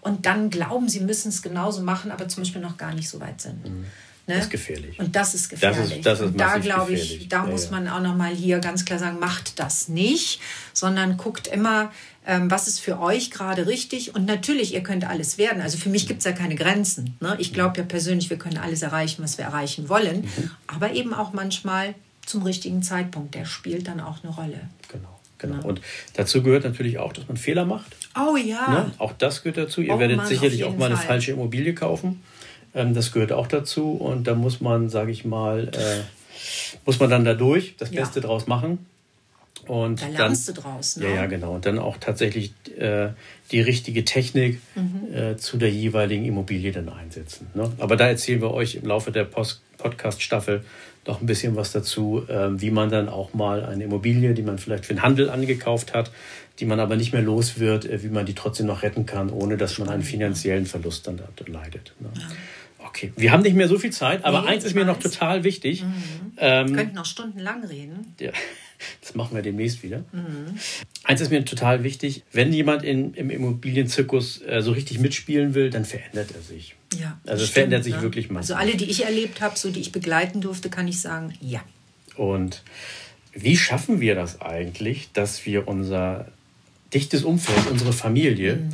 und 0.00 0.24
dann 0.24 0.48
glauben, 0.48 0.88
sie 0.88 1.00
müssen 1.00 1.28
es 1.28 1.42
genauso 1.42 1.82
machen, 1.82 2.10
aber 2.10 2.28
zum 2.28 2.42
Beispiel 2.42 2.62
noch 2.62 2.78
gar 2.78 2.94
nicht 2.94 3.10
so 3.10 3.20
weit 3.20 3.42
sind. 3.42 3.62
Mhm. 3.64 3.86
Ne? 4.26 4.36
Das 4.36 4.44
ist 4.44 4.50
gefährlich. 4.50 4.98
Und 4.98 5.14
das 5.14 5.34
ist 5.34 5.48
gefährlich. 5.50 5.78
Das 5.78 5.90
ist, 5.90 6.06
das 6.06 6.20
ist 6.20 6.26
und 6.26 6.40
da 6.40 6.58
glaube 6.58 6.92
ich, 6.92 7.28
da 7.28 7.44
ja, 7.44 7.50
muss 7.50 7.70
man 7.70 7.88
auch 7.88 8.00
noch 8.00 8.16
mal 8.16 8.34
hier 8.34 8.58
ganz 8.58 8.84
klar 8.84 8.98
sagen, 8.98 9.18
macht 9.18 9.58
das 9.58 9.88
nicht, 9.88 10.40
sondern 10.72 11.18
guckt 11.18 11.46
immer, 11.46 11.92
ähm, 12.26 12.50
was 12.50 12.66
ist 12.66 12.80
für 12.80 13.00
euch 13.00 13.30
gerade 13.30 13.66
richtig. 13.66 14.14
Und 14.14 14.24
natürlich, 14.24 14.72
ihr 14.72 14.82
könnt 14.82 15.04
alles 15.04 15.36
werden. 15.36 15.60
Also 15.60 15.76
für 15.76 15.90
mich 15.90 16.06
gibt 16.06 16.20
es 16.20 16.24
ja 16.24 16.32
keine 16.32 16.54
Grenzen. 16.54 17.16
Ne? 17.20 17.36
Ich 17.38 17.52
glaube 17.52 17.76
ja 17.76 17.84
persönlich, 17.84 18.30
wir 18.30 18.38
können 18.38 18.56
alles 18.56 18.80
erreichen, 18.80 19.22
was 19.22 19.36
wir 19.36 19.44
erreichen 19.44 19.90
wollen. 19.90 20.22
Mhm. 20.22 20.50
Aber 20.66 20.92
eben 20.92 21.12
auch 21.12 21.34
manchmal 21.34 21.94
zum 22.24 22.42
richtigen 22.42 22.82
Zeitpunkt. 22.82 23.34
Der 23.34 23.44
spielt 23.44 23.88
dann 23.88 24.00
auch 24.00 24.24
eine 24.24 24.32
Rolle. 24.32 24.60
Genau. 24.90 25.08
Genau. 25.38 25.66
Und 25.66 25.82
dazu 26.14 26.42
gehört 26.42 26.64
natürlich 26.64 26.98
auch, 26.98 27.12
dass 27.12 27.28
man 27.28 27.36
Fehler 27.36 27.66
macht. 27.66 27.96
Oh 28.16 28.36
ja. 28.36 28.70
Ne? 28.70 28.92
Auch 28.98 29.12
das 29.12 29.42
gehört 29.42 29.58
dazu. 29.58 29.82
Ihr 29.82 29.94
oh, 29.94 29.98
werdet 29.98 30.16
Mann, 30.16 30.26
sicherlich 30.26 30.64
auch 30.64 30.76
mal 30.76 30.86
eine 30.86 30.96
Fall. 30.96 31.06
falsche 31.06 31.32
Immobilie 31.32 31.74
kaufen. 31.74 32.22
Ähm, 32.74 32.94
das 32.94 33.12
gehört 33.12 33.32
auch 33.32 33.46
dazu 33.46 33.92
und 33.92 34.26
da 34.26 34.34
muss 34.34 34.60
man, 34.60 34.88
sage 34.88 35.12
ich 35.12 35.24
mal, 35.24 35.68
äh, 35.68 36.02
muss 36.84 37.00
man 37.00 37.10
dann 37.10 37.24
da 37.24 37.34
durch, 37.34 37.76
das 37.78 37.90
ja. 37.90 38.00
Beste 38.00 38.20
draus 38.20 38.46
machen. 38.46 38.86
Und 39.66 40.02
da 40.02 40.08
lernst 40.08 40.48
dann, 40.48 40.54
du 40.54 40.60
draus, 40.60 40.96
ne? 40.96 41.08
Ja, 41.08 41.14
ja, 41.14 41.26
genau. 41.26 41.54
Und 41.54 41.64
dann 41.64 41.78
auch 41.78 41.96
tatsächlich 41.98 42.52
äh, 42.76 43.08
die 43.50 43.60
richtige 43.60 44.04
Technik 44.04 44.60
mhm. 44.74 45.14
äh, 45.14 45.36
zu 45.36 45.56
der 45.56 45.70
jeweiligen 45.70 46.24
Immobilie 46.24 46.70
dann 46.72 46.88
einsetzen. 46.88 47.46
Ne? 47.54 47.72
Aber 47.78 47.96
da 47.96 48.08
erzählen 48.08 48.42
wir 48.42 48.52
euch 48.52 48.74
im 48.74 48.86
Laufe 48.86 49.10
der 49.10 49.24
Podcast-Staffel 49.24 50.64
noch 51.06 51.20
ein 51.20 51.26
bisschen 51.26 51.56
was 51.56 51.72
dazu, 51.72 52.24
äh, 52.28 52.60
wie 52.60 52.70
man 52.70 52.90
dann 52.90 53.08
auch 53.08 53.34
mal 53.34 53.64
eine 53.64 53.84
Immobilie, 53.84 54.34
die 54.34 54.42
man 54.42 54.58
vielleicht 54.58 54.86
für 54.86 54.94
den 54.94 55.02
Handel 55.02 55.30
angekauft 55.30 55.94
hat, 55.94 56.10
die 56.60 56.66
man 56.66 56.80
aber 56.80 56.96
nicht 56.96 57.12
mehr 57.12 57.22
los 57.22 57.58
wird, 57.58 57.84
äh, 57.84 58.02
wie 58.02 58.08
man 58.08 58.26
die 58.26 58.34
trotzdem 58.34 58.66
noch 58.66 58.82
retten 58.82 59.06
kann, 59.06 59.30
ohne 59.30 59.56
dass 59.56 59.78
man 59.78 59.88
einen 59.88 60.02
finanziellen 60.02 60.66
Verlust 60.66 61.06
dann 61.06 61.20
leidet. 61.46 61.92
Ne? 62.00 62.08
Ja. 62.14 62.26
Okay, 62.86 63.12
wir 63.16 63.32
haben 63.32 63.42
nicht 63.42 63.56
mehr 63.56 63.68
so 63.68 63.78
viel 63.78 63.92
Zeit, 63.92 64.24
aber 64.24 64.42
nee, 64.42 64.48
eins 64.48 64.64
ist 64.64 64.74
mir 64.74 64.84
noch 64.84 64.98
total 64.98 65.42
wichtig. 65.42 65.82
Mhm. 65.82 65.94
Ähm, 66.36 66.68
wir 66.68 66.76
könnten 66.76 66.94
noch 66.94 67.06
stundenlang 67.06 67.64
reden. 67.64 68.14
Ja, 68.20 68.30
das 69.00 69.14
machen 69.14 69.34
wir 69.34 69.42
demnächst 69.42 69.82
wieder. 69.82 70.04
Mhm. 70.12 70.58
Eins 71.02 71.20
ist 71.20 71.30
mir 71.30 71.44
total 71.44 71.82
wichtig, 71.82 72.24
wenn 72.32 72.52
jemand 72.52 72.82
in, 72.82 73.14
im 73.14 73.30
Immobilienzirkus 73.30 74.42
äh, 74.42 74.60
so 74.60 74.72
richtig 74.72 74.98
mitspielen 74.98 75.54
will, 75.54 75.70
dann 75.70 75.84
verändert 75.84 76.30
er 76.34 76.42
sich. 76.42 76.76
Ja, 76.98 77.18
also 77.26 77.44
es 77.44 77.50
verändert 77.50 77.84
sich 77.84 77.96
ne? 77.96 78.02
wirklich 78.02 78.30
mal. 78.30 78.40
Also 78.40 78.54
alle, 78.54 78.76
die 78.76 78.84
ich 78.84 79.04
erlebt 79.04 79.40
habe, 79.40 79.58
so 79.58 79.70
die 79.70 79.80
ich 79.80 79.92
begleiten 79.92 80.40
durfte, 80.40 80.68
kann 80.68 80.86
ich 80.86 81.00
sagen, 81.00 81.34
ja. 81.40 81.64
Und 82.16 82.62
wie 83.32 83.56
schaffen 83.56 84.00
wir 84.00 84.14
das 84.14 84.40
eigentlich, 84.40 85.10
dass 85.12 85.46
wir 85.46 85.66
unser 85.66 86.28
dichtes 86.92 87.24
Umfeld, 87.24 87.66
unsere 87.70 87.92
Familie, 87.92 88.56
mhm. 88.56 88.70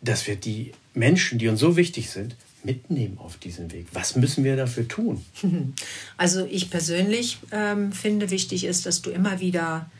dass 0.00 0.26
wir 0.26 0.36
die 0.36 0.72
Menschen, 0.94 1.38
die 1.38 1.48
uns 1.48 1.60
so 1.60 1.76
wichtig 1.76 2.10
sind, 2.10 2.36
mitnehmen 2.64 3.18
auf 3.18 3.36
diesen 3.36 3.72
Weg? 3.72 3.86
Was 3.92 4.16
müssen 4.16 4.44
wir 4.44 4.56
dafür 4.56 4.88
tun? 4.88 5.24
Also 6.16 6.46
ich 6.46 6.70
persönlich 6.70 7.38
ähm, 7.50 7.92
finde 7.92 8.30
wichtig 8.30 8.64
ist, 8.64 8.86
dass 8.86 9.02
du 9.02 9.10
immer 9.10 9.40
wieder 9.40 9.90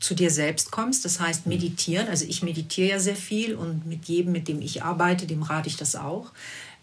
zu 0.00 0.14
dir 0.14 0.30
selbst 0.30 0.70
kommst. 0.70 1.04
Das 1.04 1.20
heißt 1.20 1.46
mhm. 1.46 1.52
meditieren. 1.52 2.08
Also 2.08 2.24
ich 2.26 2.42
meditiere 2.42 2.90
ja 2.90 2.98
sehr 2.98 3.16
viel 3.16 3.54
und 3.54 3.86
mit 3.86 4.06
jedem, 4.06 4.32
mit 4.32 4.48
dem 4.48 4.60
ich 4.60 4.82
arbeite, 4.82 5.26
dem 5.26 5.42
rate 5.42 5.68
ich 5.68 5.76
das 5.76 5.96
auch. 5.96 6.32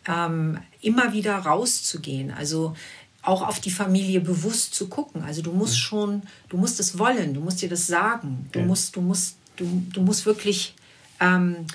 Ähm, 0.08 0.60
immer 0.82 1.14
wieder 1.14 1.36
rauszugehen. 1.38 2.32
Also 2.32 2.76
auch 3.22 3.42
auf 3.42 3.60
die 3.60 3.72
Familie 3.72 4.22
bewusst 4.22 4.76
zu 4.76 4.88
gucken. 4.88 5.24
Also 5.24 5.42
du 5.42 5.52
musst 5.52 5.74
mhm. 5.74 5.80
schon, 5.80 6.22
du 6.50 6.58
musst 6.58 6.80
es 6.80 6.98
wollen, 7.00 7.34
du 7.34 7.40
musst 7.42 7.62
dir 7.62 7.70
das 7.70 7.88
sagen. 7.88 8.48
Du 8.52 8.60
ja. 8.60 8.66
musst, 8.66 8.96
du 8.96 9.02
musst, 9.02 9.38
du, 9.56 9.84
du 9.94 10.02
musst 10.02 10.26
wirklich 10.26 10.76
ähm, 11.20 11.66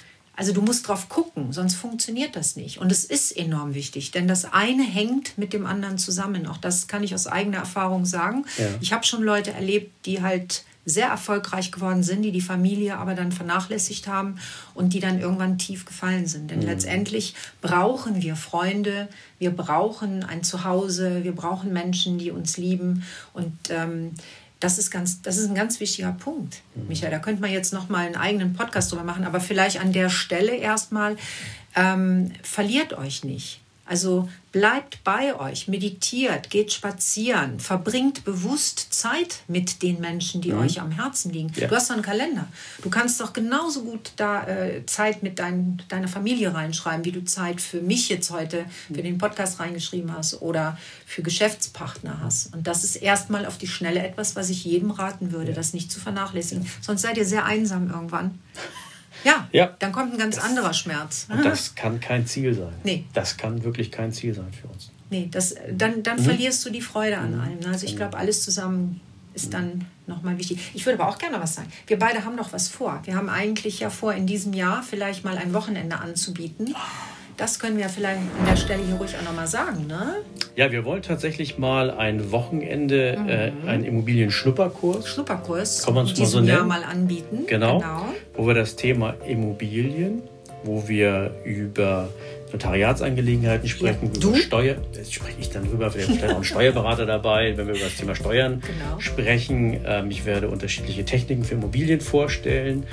also 0.40 0.54
du 0.54 0.62
musst 0.62 0.88
drauf 0.88 1.10
gucken, 1.10 1.52
sonst 1.52 1.74
funktioniert 1.74 2.34
das 2.34 2.56
nicht. 2.56 2.78
Und 2.78 2.90
es 2.90 3.04
ist 3.04 3.36
enorm 3.36 3.74
wichtig, 3.74 4.10
denn 4.10 4.26
das 4.26 4.50
eine 4.50 4.84
hängt 4.84 5.36
mit 5.36 5.52
dem 5.52 5.66
anderen 5.66 5.98
zusammen. 5.98 6.46
Auch 6.46 6.56
das 6.56 6.88
kann 6.88 7.02
ich 7.02 7.12
aus 7.14 7.26
eigener 7.26 7.58
Erfahrung 7.58 8.06
sagen. 8.06 8.46
Ja. 8.56 8.64
Ich 8.80 8.94
habe 8.94 9.04
schon 9.04 9.22
Leute 9.22 9.50
erlebt, 9.52 10.06
die 10.06 10.22
halt 10.22 10.64
sehr 10.86 11.08
erfolgreich 11.08 11.72
geworden 11.72 12.02
sind, 12.02 12.22
die 12.22 12.32
die 12.32 12.40
Familie 12.40 12.96
aber 12.96 13.14
dann 13.14 13.32
vernachlässigt 13.32 14.08
haben 14.08 14.36
und 14.72 14.94
die 14.94 15.00
dann 15.00 15.20
irgendwann 15.20 15.58
tief 15.58 15.84
gefallen 15.84 16.26
sind. 16.26 16.50
Denn 16.50 16.60
mhm. 16.60 16.68
letztendlich 16.68 17.34
brauchen 17.60 18.22
wir 18.22 18.34
Freunde, 18.34 19.08
wir 19.38 19.50
brauchen 19.50 20.24
ein 20.24 20.42
Zuhause, 20.42 21.22
wir 21.22 21.32
brauchen 21.32 21.70
Menschen, 21.74 22.16
die 22.16 22.30
uns 22.30 22.56
lieben 22.56 23.04
und 23.34 23.52
ähm, 23.68 24.12
das 24.60 24.78
ist, 24.78 24.90
ganz, 24.90 25.22
das 25.22 25.38
ist 25.38 25.48
ein 25.48 25.54
ganz 25.54 25.80
wichtiger 25.80 26.12
Punkt, 26.12 26.62
mhm. 26.74 26.88
Michael. 26.88 27.10
Da 27.10 27.18
könnte 27.18 27.40
man 27.40 27.50
jetzt 27.50 27.72
noch 27.72 27.88
mal 27.88 28.06
einen 28.06 28.16
eigenen 28.16 28.52
Podcast 28.52 28.92
drüber 28.92 29.04
machen, 29.04 29.24
aber 29.24 29.40
vielleicht 29.40 29.80
an 29.80 29.92
der 29.92 30.10
Stelle 30.10 30.54
erstmal, 30.54 31.16
ähm, 31.74 32.32
verliert 32.42 32.92
euch 32.92 33.24
nicht. 33.24 33.60
Also 33.90 34.28
bleibt 34.52 35.02
bei 35.02 35.34
euch, 35.34 35.66
meditiert, 35.66 36.48
geht 36.48 36.72
spazieren, 36.72 37.58
verbringt 37.58 38.24
bewusst 38.24 38.94
Zeit 38.94 39.40
mit 39.48 39.82
den 39.82 39.98
Menschen, 39.98 40.40
die 40.40 40.52
mhm. 40.52 40.60
euch 40.60 40.80
am 40.80 40.92
Herzen 40.92 41.32
liegen. 41.32 41.50
Ja. 41.56 41.66
Du 41.66 41.74
hast 41.74 41.90
doch 41.90 41.96
einen 41.96 42.04
Kalender. 42.04 42.46
Du 42.82 42.88
kannst 42.88 43.20
doch 43.20 43.32
genauso 43.32 43.82
gut 43.82 44.12
da 44.14 44.46
äh, 44.46 44.86
Zeit 44.86 45.24
mit 45.24 45.40
dein, 45.40 45.82
deiner 45.88 46.06
Familie 46.06 46.54
reinschreiben, 46.54 47.04
wie 47.04 47.10
du 47.10 47.24
Zeit 47.24 47.60
für 47.60 47.80
mich 47.80 48.08
jetzt 48.08 48.30
heute, 48.30 48.64
für 48.86 49.02
den 49.02 49.18
Podcast 49.18 49.58
reingeschrieben 49.58 50.16
hast 50.16 50.40
oder 50.40 50.78
für 51.04 51.22
Geschäftspartner 51.22 52.20
hast. 52.22 52.54
Und 52.54 52.68
das 52.68 52.84
ist 52.84 52.94
erstmal 52.94 53.44
auf 53.44 53.58
die 53.58 53.66
Schnelle 53.66 54.06
etwas, 54.06 54.36
was 54.36 54.50
ich 54.50 54.64
jedem 54.64 54.92
raten 54.92 55.32
würde, 55.32 55.50
ja. 55.50 55.56
das 55.56 55.72
nicht 55.72 55.90
zu 55.90 55.98
vernachlässigen. 55.98 56.64
Sonst 56.80 57.02
seid 57.02 57.16
ihr 57.16 57.26
sehr 57.26 57.44
einsam 57.44 57.90
irgendwann. 57.90 58.38
Ja, 59.24 59.48
ja, 59.52 59.74
dann 59.78 59.92
kommt 59.92 60.12
ein 60.12 60.18
ganz 60.18 60.36
das, 60.36 60.44
anderer 60.44 60.72
Schmerz. 60.72 61.26
Und 61.28 61.44
das 61.44 61.74
kann 61.74 62.00
kein 62.00 62.26
Ziel 62.26 62.54
sein. 62.54 62.72
Nee. 62.84 63.04
Das 63.12 63.36
kann 63.36 63.62
wirklich 63.64 63.90
kein 63.90 64.12
Ziel 64.12 64.34
sein 64.34 64.52
für 64.52 64.68
uns. 64.68 64.90
Nee, 65.10 65.28
das, 65.30 65.56
dann, 65.72 66.02
dann 66.02 66.18
mhm. 66.18 66.24
verlierst 66.24 66.64
du 66.64 66.70
die 66.70 66.80
Freude 66.80 67.18
an 67.18 67.34
mhm. 67.34 67.40
allem. 67.40 67.58
Also 67.66 67.86
ich 67.86 67.96
glaube, 67.96 68.16
alles 68.16 68.44
zusammen 68.44 69.00
ist 69.34 69.48
mhm. 69.48 69.50
dann 69.50 69.86
nochmal 70.06 70.38
wichtig. 70.38 70.70
Ich 70.74 70.86
würde 70.86 71.00
aber 71.00 71.10
auch 71.10 71.18
gerne 71.18 71.40
was 71.40 71.54
sagen. 71.54 71.68
Wir 71.86 71.98
beide 71.98 72.24
haben 72.24 72.36
noch 72.36 72.52
was 72.52 72.68
vor. 72.68 73.00
Wir 73.04 73.16
haben 73.16 73.28
eigentlich 73.28 73.80
ja 73.80 73.90
vor, 73.90 74.14
in 74.14 74.26
diesem 74.26 74.52
Jahr 74.52 74.82
vielleicht 74.82 75.24
mal 75.24 75.36
ein 75.36 75.52
Wochenende 75.52 75.98
anzubieten. 75.98 76.74
Das 77.40 77.58
können 77.58 77.78
wir 77.78 77.88
vielleicht 77.88 78.18
an 78.18 78.46
der 78.46 78.56
Stelle 78.56 78.82
hier 78.82 78.96
ruhig 78.96 79.16
auch 79.16 79.24
nochmal 79.24 79.46
sagen, 79.46 79.86
ne? 79.86 80.16
Ja, 80.56 80.70
wir 80.72 80.84
wollen 80.84 81.00
tatsächlich 81.00 81.56
mal 81.56 81.90
ein 81.90 82.32
Wochenende, 82.32 83.16
mhm. 83.18 83.28
äh, 83.30 83.52
einen 83.66 83.84
Immobilien-Schnupperkurs. 83.84 85.08
Schnupperkurs. 85.08 85.82
Kann 85.82 85.94
man 85.94 86.04
es 86.04 86.18
mal 86.18 86.26
so 86.26 86.40
nennen. 86.40 86.50
Jahr 86.50 86.66
mal 86.66 86.84
anbieten. 86.84 87.46
Genau, 87.46 87.78
genau. 87.78 88.04
Wo 88.34 88.46
wir 88.46 88.52
das 88.52 88.76
Thema 88.76 89.14
Immobilien, 89.26 90.20
wo 90.64 90.86
wir 90.86 91.30
über 91.46 92.10
Notariatsangelegenheiten 92.52 93.66
sprechen, 93.70 94.10
Ja. 94.20 94.28
Über 94.28 94.36
Steuer. 94.36 94.76
Das 94.94 95.10
spreche 95.10 95.36
ich 95.40 95.48
dann 95.48 95.64
drüber. 95.64 95.94
Wir 95.94 96.02
haben 96.06 96.14
vielleicht 96.16 96.32
auch 96.32 96.34
einen 96.36 96.44
Steuerberater 96.44 97.06
dabei, 97.06 97.56
wenn 97.56 97.68
wir 97.68 97.74
über 97.74 97.84
das 97.84 97.96
Thema 97.96 98.14
Steuern 98.14 98.60
Genau. 98.60 99.00
sprechen. 99.00 99.80
Ähm, 99.86 100.10
ich 100.10 100.26
werde 100.26 100.48
unterschiedliche 100.48 101.06
Techniken 101.06 101.44
für 101.44 101.54
Immobilien 101.54 102.02
vorstellen. 102.02 102.84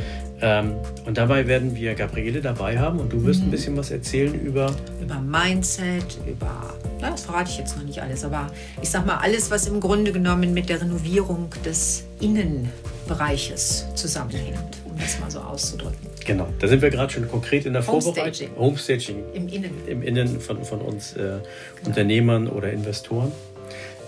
Ähm, 0.41 0.73
und 1.05 1.17
dabei 1.17 1.47
werden 1.47 1.75
wir 1.75 1.95
Gabriele 1.95 2.41
dabei 2.41 2.77
haben 2.77 2.99
und 2.99 3.11
du 3.11 3.23
wirst 3.25 3.39
Mhm. 3.41 3.47
ein 3.47 3.51
bisschen 3.51 3.75
was 3.77 3.89
erzählen 3.91 4.33
über 4.39 4.71
über 5.01 5.15
Mindset, 5.19 6.17
über, 6.27 6.75
na, 7.01 7.09
das 7.11 7.21
verrate 7.23 7.49
ich 7.49 7.57
jetzt 7.57 7.75
noch 7.75 7.83
nicht 7.83 8.01
alles, 8.01 8.23
aber 8.23 8.47
ich 8.81 8.89
sag 8.89 9.05
mal, 9.05 9.17
alles, 9.17 9.49
was 9.49 9.67
im 9.67 9.79
Grunde 9.79 10.11
genommen 10.11 10.53
mit 10.53 10.69
der 10.69 10.81
Renovierung 10.81 11.49
des 11.65 12.03
Innenbereiches 12.19 13.85
zusammenhängt, 13.95 14.77
um 14.85 14.97
das 14.99 15.19
mal 15.19 15.31
so 15.31 15.39
auszudrücken. 15.39 15.97
Genau, 16.25 16.47
da 16.59 16.67
sind 16.67 16.81
wir 16.81 16.89
gerade 16.89 17.11
schon 17.13 17.27
konkret 17.29 17.65
in 17.65 17.73
der 17.73 17.81
Vorbereitung. 17.83 18.49
Homestaging. 18.57 19.23
Homestaging 19.23 19.23
Im 19.33 19.47
Innen. 19.47 19.71
im 19.87 20.01
Innen 20.03 20.39
von, 20.41 20.63
von 20.63 20.81
uns 20.81 21.13
äh, 21.15 21.37
Unternehmern 21.85 22.47
oder 22.47 22.71
Investoren. 22.71 23.31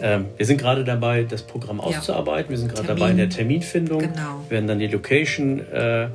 Ähm, 0.01 0.25
wir 0.37 0.45
sind 0.45 0.57
gerade 0.57 0.83
dabei, 0.83 1.23
das 1.23 1.41
Programm 1.41 1.79
auszuarbeiten. 1.81 2.49
Wir 2.51 2.57
sind 2.57 2.73
gerade 2.73 2.87
dabei 2.87 3.11
in 3.11 3.17
der 3.17 3.29
Terminfindung. 3.29 3.99
Genau. 3.99 4.41
Wir 4.47 4.51
werden 4.57 4.67
dann 4.67 4.79
die 4.79 4.87
Location 4.87 5.59
äh, 5.71 6.07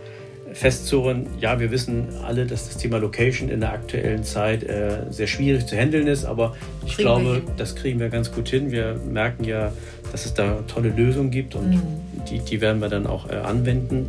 festzurren. 0.53 1.27
Ja, 1.41 1.59
wir 1.61 1.71
wissen 1.71 2.09
alle, 2.25 2.47
dass 2.47 2.69
das 2.69 2.77
Thema 2.79 2.99
Location 2.99 3.49
in 3.49 3.61
der 3.61 3.73
aktuellen 3.73 4.25
Zeit 4.25 4.63
äh, 4.63 4.99
sehr 5.11 5.27
schwierig 5.27 5.67
zu 5.67 5.77
handeln 5.77 6.07
ist, 6.07 6.25
aber 6.25 6.55
ich 6.87 6.95
Kriegen 6.95 7.07
glaube, 7.09 7.43
das 7.57 7.75
kriegen 7.75 7.99
wir 8.01 8.09
ganz 8.09 8.31
gut 8.33 8.49
hin. 8.49 8.71
Wir 8.71 8.95
merken 8.95 9.45
ja, 9.45 9.73
dass 10.13 10.27
es 10.27 10.35
da 10.35 10.59
tolle 10.69 10.91
Lösungen 10.91 11.31
gibt 11.31 11.55
und 11.55 11.71
Mhm. 11.71 11.83
die, 12.31 12.39
die 12.39 12.61
werden 12.61 12.81
wir 12.81 12.89
dann 12.89 13.07
auch 13.07 13.29
äh, 13.29 13.35
anwenden. 13.35 14.07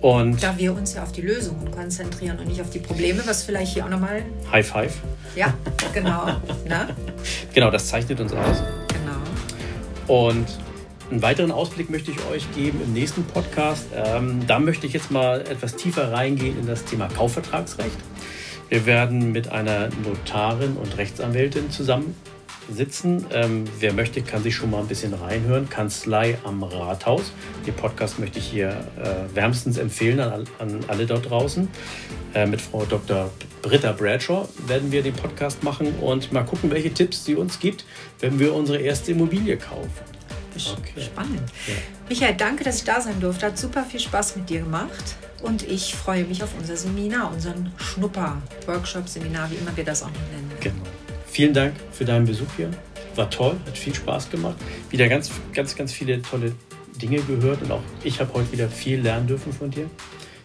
Und 0.00 0.42
Da 0.42 0.56
wir 0.56 0.72
uns 0.74 0.94
ja 0.94 1.02
auf 1.02 1.10
die 1.12 1.22
Lösungen 1.22 1.70
konzentrieren 1.72 2.38
und 2.38 2.46
nicht 2.48 2.60
auf 2.60 2.70
die 2.70 2.78
Probleme, 2.78 3.20
was 3.26 3.42
vielleicht 3.42 3.74
hier 3.74 3.84
auch 3.84 3.90
nochmal, 3.90 4.22
High 4.52 4.66
Five. 4.66 4.94
ja, 5.34 5.52
genau, 5.92 6.26
ne? 6.68 6.88
Genau, 7.52 7.70
das 7.70 7.88
zeichnet 7.88 8.20
uns 8.20 8.32
aus. 8.32 8.62
Und 10.08 10.46
einen 11.10 11.22
weiteren 11.22 11.52
Ausblick 11.52 11.88
möchte 11.90 12.10
ich 12.10 12.18
euch 12.26 12.50
geben 12.54 12.80
im 12.82 12.92
nächsten 12.92 13.24
Podcast. 13.24 13.86
Ähm, 13.94 14.46
da 14.46 14.58
möchte 14.58 14.86
ich 14.86 14.92
jetzt 14.92 15.10
mal 15.10 15.42
etwas 15.42 15.76
tiefer 15.76 16.12
reingehen 16.12 16.58
in 16.58 16.66
das 16.66 16.84
Thema 16.84 17.08
Kaufvertragsrecht. 17.08 17.96
Wir 18.68 18.84
werden 18.84 19.32
mit 19.32 19.50
einer 19.50 19.88
Notarin 20.04 20.76
und 20.76 20.98
Rechtsanwältin 20.98 21.70
zusammen 21.70 22.14
sitzen. 22.70 23.26
Ähm, 23.32 23.64
wer 23.78 23.92
möchte, 23.92 24.22
kann 24.22 24.42
sich 24.42 24.54
schon 24.54 24.70
mal 24.70 24.80
ein 24.80 24.86
bisschen 24.86 25.14
reinhören. 25.14 25.68
Kanzlei 25.68 26.38
am 26.44 26.62
Rathaus. 26.62 27.32
Den 27.66 27.74
Podcast 27.74 28.18
möchte 28.18 28.38
ich 28.38 28.46
hier 28.46 28.70
äh, 28.96 29.34
wärmstens 29.34 29.78
empfehlen 29.78 30.20
an, 30.20 30.44
an 30.58 30.80
alle 30.88 31.06
dort 31.06 31.30
draußen. 31.30 31.68
Äh, 32.34 32.46
mit 32.46 32.60
Frau 32.60 32.84
Dr. 32.84 33.30
Britta 33.62 33.92
Bradshaw 33.92 34.48
werden 34.66 34.92
wir 34.92 35.02
den 35.02 35.14
Podcast 35.14 35.62
machen 35.62 35.94
und 36.00 36.32
mal 36.32 36.44
gucken, 36.44 36.70
welche 36.70 36.92
Tipps 36.92 37.24
sie 37.24 37.34
uns 37.34 37.58
gibt, 37.58 37.84
wenn 38.20 38.38
wir 38.38 38.54
unsere 38.54 38.78
erste 38.78 39.12
Immobilie 39.12 39.56
kaufen. 39.56 39.90
Okay. 40.54 41.02
Spannend. 41.02 41.42
Ja. 41.66 41.74
Michael, 42.08 42.34
danke, 42.34 42.64
dass 42.64 42.78
ich 42.78 42.84
da 42.84 43.00
sein 43.00 43.20
durfte. 43.20 43.46
Hat 43.46 43.58
super 43.58 43.84
viel 43.84 44.00
Spaß 44.00 44.36
mit 44.36 44.50
dir 44.50 44.60
gemacht. 44.60 45.16
Und 45.42 45.62
ich 45.62 45.94
freue 45.94 46.24
mich 46.24 46.42
auf 46.42 46.50
unser 46.58 46.76
Seminar, 46.76 47.30
unseren 47.32 47.72
Schnupper-Workshop, 47.76 49.08
Seminar, 49.08 49.50
wie 49.50 49.54
immer 49.54 49.76
wir 49.76 49.84
das 49.84 50.02
auch 50.02 50.08
noch 50.08 50.32
nennen. 50.32 50.50
Genau. 50.60 50.82
Vielen 51.30 51.54
Dank 51.54 51.74
für 51.92 52.04
deinen 52.04 52.26
Besuch 52.26 52.48
hier. 52.56 52.70
War 53.14 53.30
toll, 53.30 53.56
hat 53.66 53.76
viel 53.76 53.94
Spaß 53.94 54.30
gemacht. 54.30 54.56
Wieder 54.90 55.08
ganz, 55.08 55.30
ganz, 55.52 55.76
ganz 55.76 55.92
viele 55.92 56.20
tolle 56.22 56.52
Dinge 57.00 57.20
gehört 57.22 57.62
und 57.62 57.70
auch 57.70 57.82
ich 58.04 58.20
habe 58.20 58.32
heute 58.34 58.52
wieder 58.52 58.68
viel 58.68 59.00
lernen 59.00 59.26
dürfen 59.26 59.52
von 59.52 59.70
dir. 59.70 59.88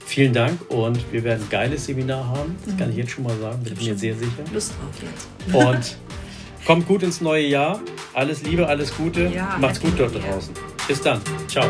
Vielen 0.06 0.34
Dank 0.34 0.60
und 0.70 1.00
wir 1.12 1.24
werden 1.24 1.44
ein 1.44 1.50
geiles 1.50 1.86
Seminar 1.86 2.28
haben. 2.28 2.56
Das 2.66 2.78
kann 2.78 2.90
ich 2.90 2.98
jetzt 2.98 3.12
schon 3.12 3.24
mal 3.24 3.38
sagen, 3.40 3.64
bin 3.64 3.74
ich 3.74 3.88
mir 3.88 3.98
sehr 3.98 4.16
sicher. 4.16 4.44
Lust 4.54 4.74
drauf 4.74 5.02
jetzt. 5.02 5.56
Und 5.56 5.98
kommt 6.66 6.88
gut 6.88 7.04
ins 7.04 7.22
neue 7.22 7.46
Jahr. 7.48 7.80
Alles 8.14 8.44
Liebe, 8.44 8.68
alles 8.68 8.96
Gute. 8.96 9.32
Ja, 9.34 9.58
Macht's 9.60 9.80
gut 9.80 9.94
dort 9.98 10.14
draußen. 10.14 10.54
Bis 10.88 11.02
dann. 11.02 11.22
Ciao. 11.48 11.70